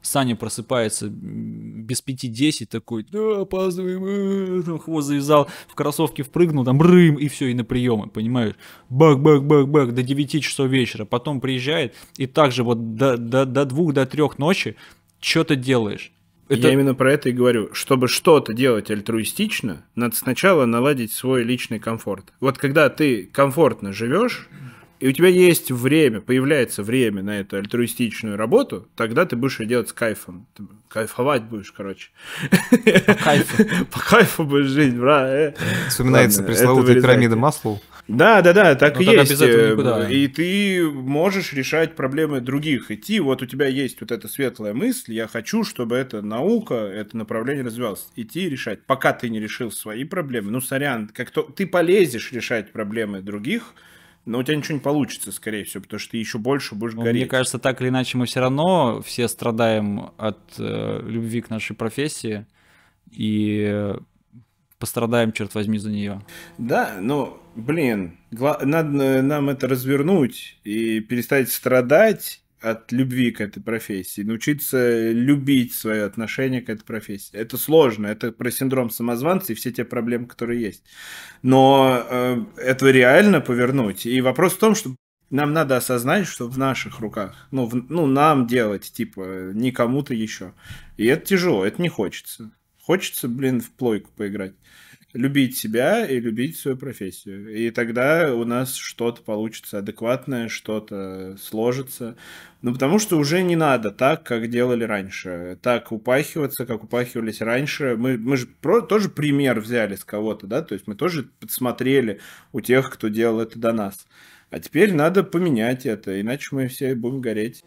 Саня 0.00 0.36
просыпается 0.36 1.08
без 1.08 2.00
пяти 2.00 2.28
десять, 2.28 2.68
такой, 2.68 3.04
да, 3.10 3.40
опаздываем, 3.40 4.62
там 4.62 4.78
хвост 4.78 5.08
завязал, 5.08 5.48
в 5.68 5.74
кроссовке 5.74 6.22
впрыгнул, 6.22 6.64
там, 6.64 6.78
брым, 6.78 7.16
и 7.16 7.28
все, 7.28 7.48
и 7.48 7.54
на 7.54 7.64
приемы, 7.64 8.08
понимаешь? 8.08 8.54
Бак-бак-бак-бак, 8.88 9.94
до 9.94 10.02
9 10.02 10.42
часов 10.42 10.68
вечера, 10.68 11.04
потом 11.04 11.40
приезжает, 11.40 11.94
и 12.16 12.26
также 12.26 12.62
вот 12.62 12.94
до, 12.94 13.16
до, 13.16 13.44
до 13.44 13.64
двух, 13.64 13.92
до 13.92 14.06
трех 14.06 14.38
ночи 14.38 14.76
что-то 15.20 15.56
делаешь. 15.56 16.12
Это... 16.48 16.68
Я 16.68 16.72
именно 16.72 16.94
про 16.94 17.12
это 17.12 17.28
и 17.28 17.32
говорю. 17.32 17.74
Чтобы 17.74 18.08
что-то 18.08 18.54
делать 18.54 18.90
альтруистично, 18.90 19.84
надо 19.94 20.16
сначала 20.16 20.64
наладить 20.64 21.12
свой 21.12 21.42
личный 21.42 21.78
комфорт. 21.78 22.32
Вот 22.40 22.56
когда 22.56 22.88
ты 22.88 23.24
комфортно 23.24 23.92
живешь, 23.92 24.48
и 25.00 25.08
у 25.08 25.12
тебя 25.12 25.28
есть 25.28 25.70
время, 25.70 26.20
появляется 26.20 26.82
время 26.82 27.22
на 27.22 27.40
эту 27.40 27.56
альтруистичную 27.56 28.36
работу, 28.36 28.88
тогда 28.96 29.26
ты 29.26 29.36
будешь 29.36 29.60
ее 29.60 29.66
делать 29.66 29.88
с 29.88 29.92
кайфом. 29.92 30.46
Ты 30.56 30.64
кайфовать 30.88 31.44
будешь, 31.44 31.70
короче. 31.72 32.10
По 33.06 33.14
кайфу. 33.14 33.64
По 33.92 34.00
кайфу 34.00 34.44
будешь 34.44 34.68
жить, 34.68 34.96
бра. 34.96 35.28
Э. 35.28 35.54
Вспоминается 35.88 36.42
пресловутая 36.42 37.00
пирамида 37.00 37.36
Маслоу. 37.36 37.80
Да, 38.08 38.40
да, 38.40 38.54
да, 38.54 38.74
так 38.74 38.96
Но 38.96 39.02
и 39.02 39.04
есть. 39.04 39.30
Без 39.32 39.42
этого 39.42 39.72
никуда. 39.72 40.08
И 40.08 40.26
ты 40.28 40.82
можешь 40.90 41.52
решать 41.52 41.94
проблемы 41.94 42.40
других. 42.40 42.90
Идти, 42.90 43.20
вот 43.20 43.42
у 43.42 43.46
тебя 43.46 43.66
есть 43.66 44.00
вот 44.00 44.10
эта 44.10 44.28
светлая 44.28 44.72
мысль, 44.72 45.12
я 45.12 45.28
хочу, 45.28 45.62
чтобы 45.62 45.94
эта 45.96 46.22
наука, 46.22 46.74
это 46.74 47.16
направление 47.16 47.64
развивалось. 47.64 48.08
Идти 48.16 48.46
и 48.46 48.48
решать. 48.48 48.82
Пока 48.86 49.12
ты 49.12 49.28
не 49.28 49.38
решил 49.38 49.70
свои 49.70 50.04
проблемы, 50.04 50.50
ну, 50.50 50.60
сорян, 50.62 51.08
как 51.08 51.30
то 51.30 51.42
ты 51.42 51.66
полезешь 51.66 52.32
решать 52.32 52.72
проблемы 52.72 53.20
других– 53.20 53.74
но 54.28 54.38
у 54.38 54.42
тебя 54.42 54.56
ничего 54.56 54.74
не 54.74 54.80
получится, 54.80 55.32
скорее 55.32 55.64
всего, 55.64 55.82
потому 55.82 55.98
что 55.98 56.10
ты 56.10 56.18
еще 56.18 56.36
больше 56.38 56.74
будешь 56.74 56.94
ну, 56.94 57.02
гореть. 57.02 57.22
Мне 57.22 57.26
кажется, 57.26 57.58
так 57.58 57.80
или 57.80 57.88
иначе 57.88 58.18
мы 58.18 58.26
все 58.26 58.40
равно 58.40 59.00
все 59.00 59.26
страдаем 59.26 60.10
от 60.18 60.38
э, 60.58 61.00
любви 61.02 61.40
к 61.40 61.48
нашей 61.48 61.74
профессии 61.74 62.46
и 63.10 63.94
пострадаем, 64.78 65.32
черт 65.32 65.54
возьми, 65.54 65.78
за 65.78 65.90
нее. 65.90 66.20
Да, 66.58 66.98
но, 67.00 67.42
блин, 67.56 68.18
надо 68.30 69.22
нам 69.22 69.48
это 69.48 69.66
развернуть 69.66 70.58
и 70.62 71.00
перестать 71.00 71.50
страдать 71.50 72.42
от 72.60 72.92
любви 72.92 73.30
к 73.30 73.40
этой 73.40 73.62
профессии, 73.62 74.22
научиться 74.22 75.10
любить 75.10 75.74
свое 75.74 76.04
отношение 76.04 76.60
к 76.60 76.68
этой 76.68 76.84
профессии. 76.84 77.36
Это 77.36 77.56
сложно, 77.56 78.06
это 78.06 78.32
про 78.32 78.50
синдром 78.50 78.90
самозванца 78.90 79.52
и 79.52 79.56
все 79.56 79.70
те 79.70 79.84
проблемы, 79.84 80.26
которые 80.26 80.60
есть. 80.60 80.84
Но 81.42 82.04
э, 82.08 82.44
это 82.56 82.90
реально 82.90 83.40
повернуть. 83.40 84.06
И 84.06 84.20
вопрос 84.20 84.54
в 84.54 84.58
том, 84.58 84.74
что 84.74 84.96
нам 85.30 85.52
надо 85.52 85.76
осознать, 85.76 86.26
что 86.26 86.48
в 86.48 86.58
наших 86.58 87.00
руках. 87.00 87.48
Ну, 87.50 87.66
в, 87.66 87.74
ну 87.74 88.06
нам 88.06 88.46
делать, 88.46 88.90
типа, 88.92 89.50
не 89.52 89.72
кому-то 89.72 90.14
еще. 90.14 90.54
И 90.96 91.06
это 91.06 91.26
тяжело, 91.26 91.64
это 91.64 91.80
не 91.82 91.88
хочется. 91.88 92.50
Хочется, 92.82 93.28
блин, 93.28 93.60
в 93.60 93.70
плойку 93.70 94.10
поиграть 94.16 94.54
любить 95.14 95.56
себя 95.56 96.06
и 96.06 96.20
любить 96.20 96.56
свою 96.56 96.76
профессию. 96.76 97.54
И 97.54 97.70
тогда 97.70 98.34
у 98.34 98.44
нас 98.44 98.74
что-то 98.74 99.22
получится 99.22 99.78
адекватное, 99.78 100.48
что-то 100.48 101.36
сложится. 101.40 102.16
Ну, 102.60 102.72
потому 102.72 102.98
что 102.98 103.16
уже 103.16 103.42
не 103.42 103.56
надо 103.56 103.90
так, 103.90 104.24
как 104.24 104.48
делали 104.50 104.84
раньше. 104.84 105.58
Так 105.62 105.92
упахиваться, 105.92 106.66
как 106.66 106.84
упахивались 106.84 107.40
раньше. 107.40 107.96
Мы, 107.96 108.18
мы 108.18 108.36
же 108.36 108.46
про, 108.46 108.82
тоже 108.82 109.08
пример 109.08 109.60
взяли 109.60 109.94
с 109.94 110.04
кого-то, 110.04 110.46
да, 110.46 110.62
то 110.62 110.74
есть 110.74 110.86
мы 110.86 110.94
тоже 110.94 111.30
подсмотрели 111.40 112.20
у 112.52 112.60
тех, 112.60 112.90
кто 112.90 113.08
делал 113.08 113.40
это 113.40 113.58
до 113.58 113.72
нас. 113.72 114.06
А 114.50 114.60
теперь 114.60 114.94
надо 114.94 115.24
поменять 115.24 115.86
это, 115.86 116.20
иначе 116.20 116.48
мы 116.52 116.68
все 116.68 116.94
будем 116.94 117.20
гореть. 117.20 117.64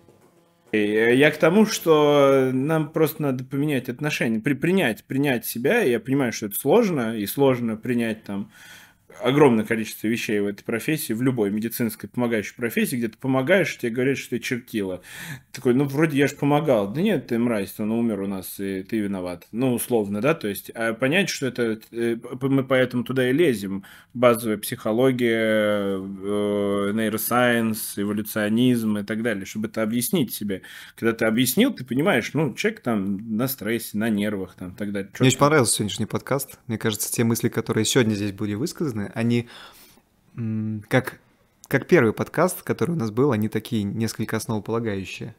Я 0.71 1.31
к 1.31 1.37
тому, 1.37 1.65
что 1.65 2.49
нам 2.53 2.89
просто 2.89 3.21
надо 3.21 3.43
поменять 3.43 3.89
отношения, 3.89 4.39
при, 4.39 4.53
принять, 4.53 5.03
принять 5.03 5.45
себя. 5.45 5.81
Я 5.81 5.99
понимаю, 5.99 6.31
что 6.31 6.45
это 6.45 6.55
сложно, 6.55 7.17
и 7.17 7.25
сложно 7.25 7.75
принять 7.75 8.23
там 8.23 8.49
огромное 9.19 9.65
количество 9.65 10.07
вещей 10.07 10.39
в 10.39 10.47
этой 10.47 10.63
профессии, 10.63 11.13
в 11.13 11.21
любой 11.21 11.51
медицинской 11.51 12.09
помогающей 12.09 12.55
профессии, 12.55 12.95
где 12.95 13.07
ты 13.07 13.17
помогаешь, 13.17 13.77
тебе 13.77 13.91
говорят, 13.91 14.17
что 14.17 14.31
ты 14.31 14.39
чертила. 14.39 15.01
Такой, 15.51 15.73
ну, 15.73 15.85
вроде 15.85 16.17
я 16.17 16.27
же 16.27 16.35
помогал. 16.35 16.91
Да 16.91 17.01
нет, 17.01 17.27
ты 17.27 17.39
мразь, 17.39 17.79
он 17.79 17.91
умер 17.91 18.21
у 18.21 18.27
нас, 18.27 18.59
и 18.59 18.83
ты 18.83 18.99
виноват. 18.99 19.47
Ну, 19.51 19.73
условно, 19.73 20.21
да, 20.21 20.33
то 20.33 20.47
есть 20.47 20.69
а 20.71 20.93
понять, 20.93 21.29
что 21.29 21.47
это... 21.47 21.79
Э, 21.91 22.17
мы 22.41 22.63
поэтому 22.63 23.03
туда 23.03 23.29
и 23.29 23.33
лезем. 23.33 23.83
Базовая 24.13 24.57
психология, 24.57 25.97
э, 25.97 26.91
нейросайенс, 26.93 27.97
эволюционизм 27.97 28.97
и 28.97 29.03
так 29.03 29.23
далее, 29.23 29.45
чтобы 29.45 29.67
это 29.67 29.83
объяснить 29.83 30.33
себе. 30.33 30.61
Когда 30.95 31.13
ты 31.13 31.25
объяснил, 31.25 31.73
ты 31.73 31.85
понимаешь, 31.85 32.31
ну, 32.33 32.53
человек 32.53 32.81
там 32.81 33.35
на 33.37 33.47
стрессе, 33.47 33.97
на 33.97 34.09
нервах, 34.09 34.55
там, 34.55 34.75
так 34.75 34.91
далее. 34.91 35.11
Мне 35.19 35.27
очень 35.27 35.37
понравился 35.39 35.75
сегодняшний 35.75 36.05
подкаст. 36.05 36.59
Мне 36.67 36.77
кажется, 36.77 37.11
те 37.11 37.23
мысли, 37.23 37.49
которые 37.49 37.85
сегодня 37.85 38.13
здесь 38.13 38.31
были 38.31 38.53
высказаны, 38.53 39.00
они 39.13 39.47
как, 40.89 41.19
как 41.67 41.87
первый 41.87 42.13
подкаст, 42.13 42.61
который 42.63 42.91
у 42.91 42.95
нас 42.95 43.11
был, 43.11 43.31
они 43.31 43.49
такие 43.49 43.83
несколько 43.83 44.37
основополагающие. 44.37 45.35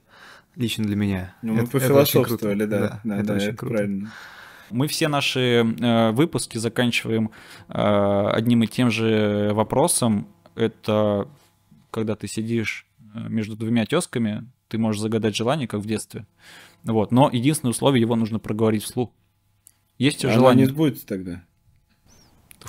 Лично 0.54 0.84
для 0.84 0.96
меня. 0.96 1.34
Ну, 1.40 1.54
мы 1.54 1.62
это, 1.62 1.70
пофилософствовали, 1.70 2.66
да. 2.66 2.78
Да, 2.78 3.00
да, 3.04 3.16
это, 3.16 3.26
да, 3.26 3.36
это 3.36 3.56
круто. 3.56 3.74
правильно. 3.74 4.12
Мы 4.70 4.86
все 4.86 5.08
наши 5.08 5.40
э, 5.40 6.10
выпуски 6.12 6.58
заканчиваем 6.58 7.30
э, 7.68 7.72
одним 7.72 8.62
и 8.62 8.66
тем 8.66 8.90
же 8.90 9.50
вопросом. 9.54 10.28
Это 10.54 11.28
когда 11.90 12.16
ты 12.16 12.26
сидишь 12.26 12.86
э, 13.14 13.28
между 13.28 13.56
двумя 13.56 13.86
тесками, 13.86 14.46
ты 14.68 14.78
можешь 14.78 15.00
загадать 15.00 15.36
желание, 15.36 15.68
как 15.68 15.80
в 15.80 15.86
детстве. 15.86 16.26
Вот. 16.84 17.12
Но 17.12 17.30
единственное 17.30 17.70
условие, 17.70 18.00
его 18.02 18.16
нужно 18.16 18.38
проговорить 18.38 18.82
вслух. 18.82 19.10
Есть 19.98 20.24
а 20.24 20.30
желание... 20.30 20.66
не 20.66 20.72
сбудется 20.72 21.06
тогда. 21.06 21.44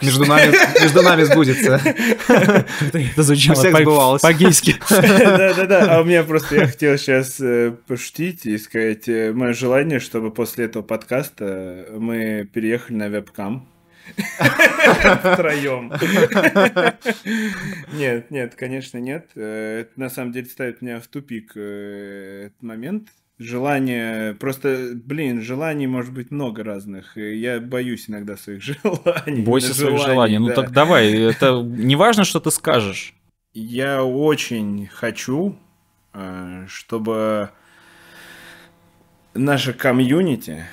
Между 0.02 0.26
нами, 0.26 0.54
между 0.82 1.02
нами 1.02 1.24
сбудется. 1.24 1.80
Это 2.28 3.24
звучало 3.24 4.18
по-гейски. 4.20 4.76
Да-да-да, 4.90 5.96
а 5.96 6.02
у 6.02 6.06
меня 6.06 6.24
просто, 6.24 6.56
я 6.56 6.68
хотел 6.68 6.98
сейчас 6.98 7.40
э, 7.40 7.76
пошутить 7.88 8.46
и 8.46 8.58
сказать, 8.58 9.08
э, 9.08 9.34
мое 9.34 9.54
желание, 9.54 10.00
чтобы 10.00 10.32
после 10.32 10.66
этого 10.66 10.84
подкаста 10.84 11.88
мы 11.92 12.50
переехали 12.52 12.96
на 12.96 13.08
вебкам. 13.10 13.68
Втроем. 14.18 15.94
Нет, 17.94 18.32
нет, 18.32 18.56
конечно, 18.56 18.98
нет. 18.98 19.30
Э, 19.36 19.82
это 19.82 19.92
на 19.96 20.10
самом 20.10 20.34
деле 20.34 20.48
ставит 20.48 20.82
меня 20.82 21.00
в 21.00 21.08
тупик 21.08 21.56
этот 21.56 22.62
момент 22.62 23.08
желание, 23.44 24.34
просто, 24.36 24.92
блин, 24.94 25.42
желаний 25.42 25.88
может 25.88 26.14
быть 26.14 26.32
много 26.32 26.64
разных. 26.64 27.18
Я 27.18 27.60
боюсь 27.60 28.10
иногда 28.10 28.38
своих 28.38 28.62
желаний. 28.64 29.44
Бойся 29.44 29.74
своих 29.74 30.00
желаний. 30.00 30.38
Ну 30.38 30.48
да. 30.48 30.56
Ну 30.56 30.62
так 30.62 30.72
давай, 30.72 31.12
это 31.14 31.62
не 31.62 31.96
важно, 31.96 32.24
что 32.24 32.40
ты 32.40 32.52
скажешь. 32.52 33.14
Я 33.54 34.04
очень 34.04 34.88
хочу, 34.88 35.58
э, 36.14 36.66
чтобы 36.68 37.52
наша 39.34 39.74
комьюнити 39.74 40.66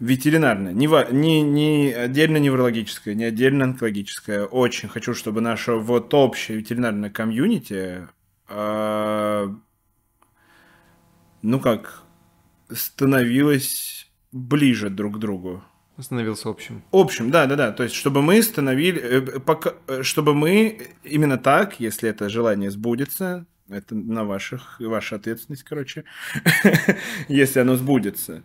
ветеринарная, 0.00 0.72
не, 0.72 0.88
не, 1.12 1.42
не 1.42 1.92
отдельно 1.92 2.38
неврологическая, 2.38 3.14
не 3.14 3.24
отдельно 3.24 3.64
онкологическая, 3.64 4.44
очень 4.44 4.88
хочу, 4.88 5.14
чтобы 5.14 5.40
наша 5.40 5.76
вот 5.76 6.12
общая 6.12 6.56
ветеринарная 6.56 7.10
комьюнити 7.10 8.08
э, 8.48 9.48
ну 11.44 11.60
как, 11.60 12.03
становилась 12.70 14.10
ближе 14.32 14.90
друг 14.90 15.16
к 15.16 15.18
другу. 15.18 15.62
Становился 16.00 16.48
общим. 16.48 16.82
Общим, 16.90 17.30
да, 17.30 17.46
да, 17.46 17.54
да. 17.54 17.70
То 17.70 17.84
есть, 17.84 17.94
чтобы 17.94 18.20
мы 18.20 18.42
становили, 18.42 19.00
э, 19.00 19.20
пока, 19.40 19.74
э, 19.86 20.02
чтобы 20.02 20.34
мы 20.34 20.88
именно 21.04 21.38
так, 21.38 21.78
если 21.78 22.10
это 22.10 22.28
желание 22.28 22.70
сбудется, 22.70 23.46
это 23.68 23.94
на 23.94 24.24
ваших, 24.24 24.80
ваша 24.80 25.16
ответственность, 25.16 25.62
короче, 25.62 26.04
если 27.28 27.60
оно 27.60 27.76
сбудется, 27.76 28.42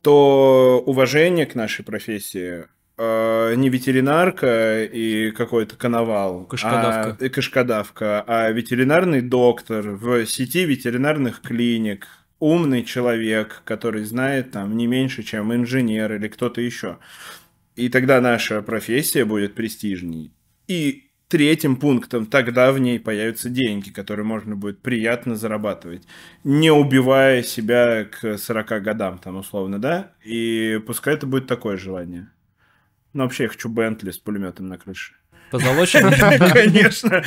то 0.00 0.82
уважение 0.86 1.44
к 1.44 1.54
нашей 1.54 1.84
профессии 1.84 2.64
э, 2.96 3.54
не 3.54 3.68
ветеринарка 3.68 4.84
и 4.84 5.30
какой-то 5.32 5.76
коновал, 5.76 6.46
кашкадавка. 6.46 7.24
А, 7.24 7.28
кашкадавка, 7.28 8.24
а 8.26 8.50
ветеринарный 8.50 9.20
доктор 9.20 9.90
в 9.90 10.24
сети 10.24 10.64
ветеринарных 10.64 11.42
клиник, 11.42 12.06
умный 12.40 12.84
человек, 12.84 13.62
который 13.64 14.04
знает 14.04 14.52
там 14.52 14.76
не 14.76 14.86
меньше, 14.86 15.22
чем 15.22 15.54
инженер 15.54 16.14
или 16.14 16.28
кто-то 16.28 16.60
еще. 16.60 16.98
И 17.76 17.88
тогда 17.88 18.20
наша 18.20 18.62
профессия 18.62 19.24
будет 19.24 19.54
престижней. 19.54 20.32
И 20.66 21.10
третьим 21.28 21.76
пунктом 21.76 22.26
тогда 22.26 22.72
в 22.72 22.78
ней 22.78 22.98
появятся 22.98 23.48
деньги, 23.48 23.90
которые 23.90 24.24
можно 24.24 24.56
будет 24.56 24.80
приятно 24.80 25.36
зарабатывать, 25.36 26.06
не 26.42 26.70
убивая 26.70 27.42
себя 27.42 28.04
к 28.04 28.38
40 28.38 28.82
годам, 28.82 29.18
там 29.18 29.36
условно, 29.36 29.78
да? 29.78 30.12
И 30.24 30.80
пускай 30.86 31.14
это 31.14 31.26
будет 31.26 31.46
такое 31.46 31.76
желание. 31.76 32.30
Ну, 33.12 33.22
вообще, 33.24 33.44
я 33.44 33.48
хочу 33.48 33.68
Бентли 33.68 34.10
с 34.10 34.18
пулеметом 34.18 34.68
на 34.68 34.78
крыше. 34.78 35.17
Позолоченный? 35.50 36.16
Конечно. 36.52 37.22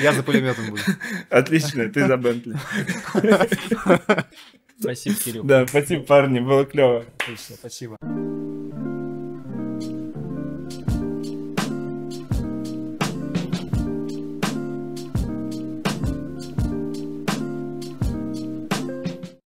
Я 0.00 0.12
за 0.12 0.22
пулеметом 0.22 0.70
буду. 0.70 0.82
Отлично, 1.28 1.88
ты 1.88 2.06
за 2.06 2.16
Бентли. 2.16 2.56
Спасибо, 4.78 5.16
Кирилл. 5.16 5.44
Да, 5.44 5.66
спасибо, 5.66 6.02
парни, 6.04 6.40
было 6.40 6.64
клево. 6.64 7.04
Спасибо. 7.36 7.98